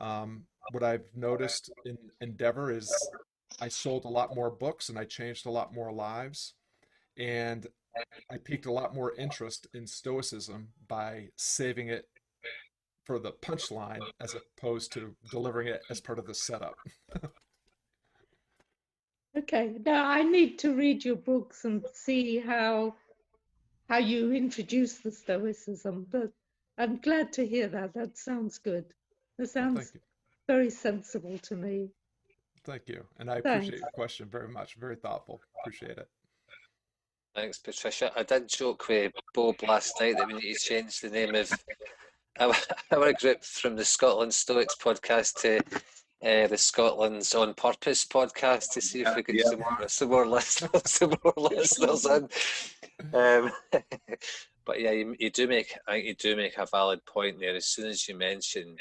Um, 0.00 0.44
what 0.70 0.82
I've 0.82 1.08
noticed 1.14 1.70
in 1.84 1.98
Endeavor 2.20 2.70
is 2.70 2.92
I 3.60 3.68
sold 3.68 4.04
a 4.04 4.08
lot 4.08 4.34
more 4.34 4.50
books 4.50 4.88
and 4.88 4.98
I 4.98 5.04
changed 5.04 5.46
a 5.46 5.50
lot 5.50 5.74
more 5.74 5.92
lives. 5.92 6.54
And 7.18 7.66
I 8.30 8.38
piqued 8.38 8.66
a 8.66 8.72
lot 8.72 8.94
more 8.94 9.14
interest 9.16 9.66
in 9.74 9.86
Stoicism 9.86 10.68
by 10.88 11.28
saving 11.36 11.88
it 11.88 12.08
for 13.04 13.18
the 13.18 13.32
punchline 13.32 14.00
as 14.20 14.34
opposed 14.34 14.92
to 14.92 15.14
delivering 15.30 15.68
it 15.68 15.82
as 15.90 16.00
part 16.00 16.18
of 16.18 16.26
the 16.26 16.34
setup. 16.34 16.76
okay, 19.38 19.74
now 19.84 20.06
I 20.06 20.22
need 20.22 20.58
to 20.60 20.74
read 20.74 21.04
your 21.04 21.16
books 21.16 21.64
and 21.64 21.84
see 21.92 22.38
how 22.38 22.94
how 23.88 23.98
you 23.98 24.32
introduce 24.32 24.98
the 24.98 25.10
Stoicism, 25.10 26.06
but 26.10 26.32
I'm 26.78 26.98
glad 26.98 27.32
to 27.34 27.46
hear 27.46 27.68
that. 27.68 27.92
That 27.92 28.16
sounds 28.16 28.58
good. 28.58 28.86
That 29.38 29.50
sounds 29.50 29.92
very 30.46 30.70
sensible 30.70 31.36
to 31.38 31.56
me. 31.56 31.90
Thank 32.64 32.82
you. 32.86 33.04
And 33.18 33.30
I 33.30 33.40
Thanks. 33.40 33.48
appreciate 33.66 33.80
your 33.80 33.90
question 33.90 34.28
very 34.30 34.48
much. 34.48 34.76
Very 34.76 34.96
thoughtful. 34.96 35.40
Appreciate 35.60 35.98
it. 35.98 36.08
Thanks, 37.34 37.58
Patricia. 37.58 38.12
I 38.16 38.22
did 38.22 38.48
joke 38.48 38.86
with 38.88 39.12
Bob 39.34 39.56
last 39.66 39.94
night 40.00 40.16
that 40.18 40.26
we 40.28 40.34
need 40.34 40.54
to 40.54 40.58
change 40.60 41.00
the 41.00 41.08
name 41.10 41.34
of 41.34 41.50
our, 42.38 42.54
our 42.92 43.12
group 43.14 43.42
from 43.42 43.74
the 43.74 43.84
Scotland 43.84 44.32
Stoics 44.34 44.76
podcast 44.76 45.40
to 45.40 45.58
uh, 46.24 46.46
the 46.46 46.58
Scotland's 46.58 47.34
On 47.34 47.52
Purpose 47.54 48.04
podcast 48.04 48.70
to 48.72 48.80
see 48.80 49.00
if 49.00 49.16
we 49.16 49.22
could 49.22 49.34
Yeah. 49.36 49.44
some 49.48 49.58
more, 49.60 49.88
some 49.88 50.08
more 50.10 50.26
listeners, 50.26 50.82
some 50.86 51.14
more 51.24 51.34
listeners 51.36 52.04
in. 52.06 52.28
Um, 53.14 53.50
but 54.66 54.80
yeah, 54.80 54.92
you, 54.92 55.16
you 55.18 55.30
do 55.30 55.48
make 55.48 55.76
I 55.88 55.92
think 55.94 56.04
you 56.06 56.14
do 56.14 56.36
make 56.36 56.58
a 56.58 56.66
valid 56.66 57.04
point 57.06 57.40
there. 57.40 57.56
As 57.56 57.66
soon 57.66 57.86
as 57.88 58.06
you 58.08 58.16
mention 58.16 58.76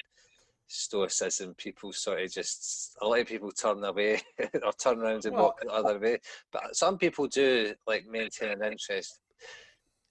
stoicism, 0.72 1.54
people 1.56 1.92
sort 1.94 2.22
of 2.22 2.32
just 2.32 2.98
a 3.02 3.08
lot 3.08 3.20
of 3.20 3.28
people 3.28 3.52
turn 3.52 3.84
away 3.84 4.22
or 4.64 4.74
turn 4.74 5.00
around 5.00 5.26
and 5.26 5.36
Well- 5.36 5.46
walk 5.46 5.62
the 5.62 5.70
other 5.70 6.00
way. 6.00 6.20
But 6.52 6.76
some 6.76 6.98
people 6.98 7.28
do 7.28 7.74
like 7.88 8.06
maintain 8.08 8.52
an 8.52 8.64
interest. 8.64 9.20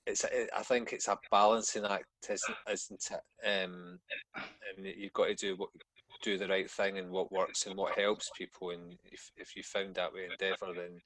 It's 0.06 0.24
I 0.24 0.62
think 0.62 0.92
it's 0.92 1.08
a 1.08 1.18
balancing 1.30 1.84
act, 1.84 2.06
isn't, 2.28 2.56
isn't 2.70 3.10
it? 3.10 3.46
Um, 3.46 4.00
and 4.34 4.86
you've 4.86 5.12
got 5.12 5.26
to 5.26 5.34
do 5.34 5.56
what 5.56 5.70
do 6.22 6.36
the 6.38 6.48
right 6.48 6.70
thing 6.70 6.98
and 6.98 7.10
what 7.10 7.32
works 7.32 7.66
and 7.66 7.76
what 7.76 7.98
helps 7.98 8.30
people. 8.36 8.70
And 8.70 8.96
if 9.04 9.30
if 9.36 9.56
you 9.56 9.62
found 9.62 9.94
that 9.94 10.12
way 10.12 10.28
endeavour, 10.30 10.74
then 10.74 11.00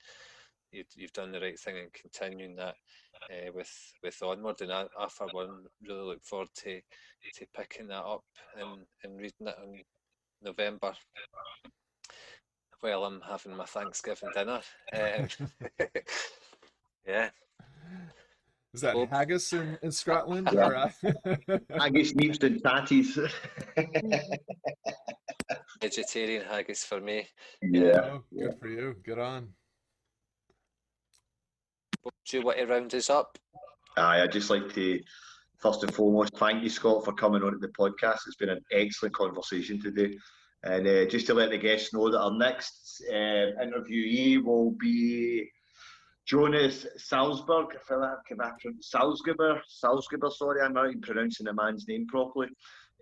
you, 0.74 0.84
you've 0.96 1.12
done 1.12 1.32
the 1.32 1.40
right 1.40 1.58
thing 1.58 1.76
and 1.78 1.92
continuing 1.92 2.56
that 2.56 2.74
uh, 3.30 3.52
with 3.54 3.72
with 4.02 4.22
onward. 4.22 4.60
And 4.60 4.72
I, 4.72 4.86
I 4.98 5.08
for 5.08 5.28
one 5.32 5.64
really 5.86 6.02
look 6.02 6.24
forward 6.24 6.48
to 6.56 6.80
to 7.34 7.46
picking 7.56 7.88
that 7.88 8.04
up 8.04 8.24
and, 8.58 8.80
and 9.02 9.16
reading 9.16 9.48
it 9.48 9.56
in 9.64 9.82
November. 10.42 10.92
While 12.80 13.04
I'm 13.04 13.22
having 13.26 13.56
my 13.56 13.64
Thanksgiving 13.64 14.30
dinner. 14.34 14.60
Um, 14.92 15.28
yeah. 17.06 17.30
Is 18.74 18.80
that 18.80 18.94
Bob? 18.94 19.08
haggis 19.08 19.52
in, 19.52 19.78
in 19.82 19.92
Scotland? 19.92 20.48
Yeah. 20.52 20.66
Or, 20.66 20.76
uh, 20.76 20.90
Haggis, 21.78 22.12
neeps, 22.14 22.42
and 22.42 22.60
tatties. 22.60 23.16
Vegetarian 25.80 26.44
haggis 26.44 26.84
for 26.84 27.00
me. 27.00 27.28
yeah. 27.62 28.10
oh, 28.14 28.24
good 28.36 28.58
for 28.58 28.68
you. 28.68 28.96
Good 29.04 29.20
on. 29.20 29.48
Do 32.04 32.38
you 32.38 32.44
want 32.44 32.58
to 32.58 32.66
round 32.66 32.94
us 32.94 33.10
up? 33.10 33.38
Aye, 33.96 34.22
I'd 34.22 34.32
just 34.32 34.50
like 34.50 34.72
to, 34.74 35.00
first 35.58 35.82
and 35.82 35.94
foremost, 35.94 36.36
thank 36.36 36.62
you, 36.62 36.68
Scott, 36.68 37.04
for 37.04 37.12
coming 37.12 37.42
on 37.42 37.52
to 37.52 37.58
the 37.58 37.68
podcast. 37.68 38.20
It's 38.26 38.36
been 38.36 38.48
an 38.48 38.64
excellent 38.72 39.14
conversation 39.14 39.80
today. 39.80 40.16
And 40.62 40.86
uh, 40.86 41.04
just 41.06 41.26
to 41.26 41.34
let 41.34 41.50
the 41.50 41.58
guests 41.58 41.92
know 41.92 42.10
that 42.10 42.20
our 42.20 42.36
next 42.36 43.02
uh, 43.10 43.52
interviewee 43.62 44.42
will 44.42 44.70
be 44.72 45.50
Jonas 46.26 46.86
Salzberg. 46.98 47.74
I 47.74 47.78
feel 47.86 48.02
I've 48.02 48.24
come 48.26 48.40
after 48.40 48.68
him. 48.68 48.78
Salzgeber. 48.80 49.60
Salzgeber, 49.84 50.32
sorry, 50.32 50.62
I'm 50.62 50.72
not 50.72 50.88
even 50.88 51.02
pronouncing 51.02 51.44
the 51.44 51.52
man's 51.52 51.86
name 51.86 52.06
properly. 52.06 52.48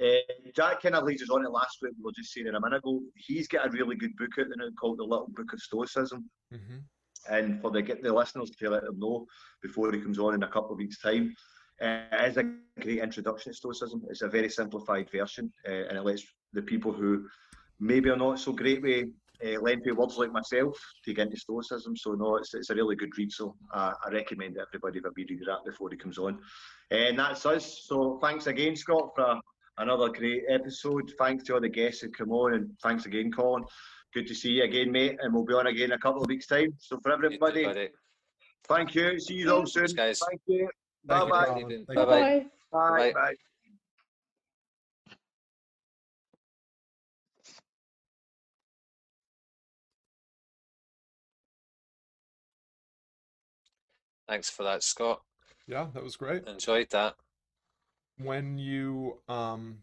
Uh, 0.00 0.16
Jack 0.56 0.82
kind 0.82 0.96
of 0.96 1.04
leads 1.04 1.22
us 1.22 1.30
on 1.30 1.44
it 1.44 1.50
last 1.50 1.78
week. 1.82 1.92
We 1.98 2.04
were 2.04 2.12
just 2.16 2.32
saying 2.32 2.48
it 2.48 2.54
a 2.54 2.60
minute 2.60 2.78
ago. 2.78 3.00
He's 3.14 3.46
got 3.46 3.66
a 3.66 3.70
really 3.70 3.94
good 3.94 4.16
book 4.16 4.30
out 4.40 4.46
there 4.48 4.56
now 4.56 4.72
called 4.78 4.98
The 4.98 5.04
Little 5.04 5.28
Book 5.28 5.52
of 5.52 5.60
Stoicism 5.60 6.28
hmm 6.50 6.78
and 7.30 7.60
for 7.60 7.70
the 7.70 7.82
the 8.02 8.12
listeners 8.12 8.50
to 8.50 8.70
let 8.70 8.84
them 8.84 8.98
know 8.98 9.26
before 9.62 9.92
he 9.92 10.00
comes 10.00 10.18
on 10.18 10.34
in 10.34 10.42
a 10.42 10.48
couple 10.48 10.72
of 10.72 10.78
weeks' 10.78 10.98
time. 10.98 11.34
Uh, 11.80 12.02
it 12.12 12.28
is 12.28 12.36
a 12.36 12.44
great 12.80 13.00
introduction 13.00 13.52
to 13.52 13.56
Stoicism. 13.56 14.02
It's 14.08 14.22
a 14.22 14.28
very 14.28 14.48
simplified 14.48 15.10
version, 15.10 15.52
uh, 15.68 15.88
and 15.88 15.98
it 15.98 16.04
lets 16.04 16.24
the 16.52 16.62
people 16.62 16.92
who 16.92 17.26
maybe 17.80 18.10
are 18.10 18.16
not 18.16 18.38
so 18.38 18.52
great 18.52 18.82
with 18.82 19.08
uh, 19.44 19.60
lengthy 19.60 19.90
words 19.92 20.16
like 20.16 20.32
myself 20.32 20.78
to 21.04 21.12
get 21.12 21.26
into 21.26 21.36
Stoicism. 21.36 21.96
So 21.96 22.12
no, 22.12 22.36
it's, 22.36 22.54
it's 22.54 22.70
a 22.70 22.74
really 22.74 22.94
good 22.94 23.16
read. 23.18 23.32
So 23.32 23.56
uh, 23.74 23.92
I 24.04 24.10
recommend 24.10 24.58
everybody 24.58 25.00
a 25.00 25.10
wee 25.16 25.26
read 25.28 25.40
that 25.46 25.64
before 25.64 25.90
he 25.90 25.96
comes 25.96 26.18
on. 26.18 26.38
And 26.90 27.18
that's 27.18 27.44
us. 27.46 27.84
So 27.84 28.18
thanks 28.22 28.46
again, 28.46 28.76
Scott, 28.76 29.10
for 29.16 29.40
another 29.78 30.08
great 30.10 30.44
episode. 30.48 31.12
Thanks 31.18 31.44
to 31.44 31.54
all 31.54 31.60
the 31.60 31.68
guests 31.68 32.02
who 32.02 32.10
come 32.10 32.30
on, 32.30 32.54
and 32.54 32.70
thanks 32.82 33.06
again, 33.06 33.32
Colin. 33.32 33.64
Good 34.14 34.26
to 34.26 34.34
see 34.34 34.50
you 34.50 34.64
again, 34.64 34.92
mate, 34.92 35.16
and 35.22 35.32
we'll 35.32 35.44
be 35.44 35.54
on 35.54 35.66
again 35.66 35.86
in 35.86 35.92
a 35.92 35.98
couple 35.98 36.22
of 36.22 36.28
weeks' 36.28 36.46
time. 36.46 36.74
So 36.78 36.98
for 37.02 37.12
You 37.12 37.16
too, 37.16 37.24
everybody, 37.26 37.64
buddy. 37.64 37.88
thank 38.68 38.94
you. 38.94 39.18
See 39.18 39.34
you 39.34 39.50
all 39.54 39.66
soon. 39.66 39.86
Thanks, 39.86 39.92
guys. 39.94 40.20
Thank 40.28 40.42
you. 40.46 40.68
Thank 41.08 41.30
Bye-bye. 41.30 41.46
Thank 41.54 41.70
you. 41.70 41.84
Bye-bye. 41.94 42.04
Bye. 42.04 42.46
Bye. 42.70 42.98
Bye. 42.98 43.12
Bye. 43.12 43.34
Thanks 54.28 54.50
for 54.50 54.62
that, 54.62 54.82
Scott. 54.82 55.22
Yeah, 55.66 55.86
that 55.94 56.02
was 56.02 56.16
great. 56.16 56.46
Enjoyed 56.46 56.88
that. 56.90 57.14
When 58.18 58.58
you 58.58 59.18
um, 59.28 59.78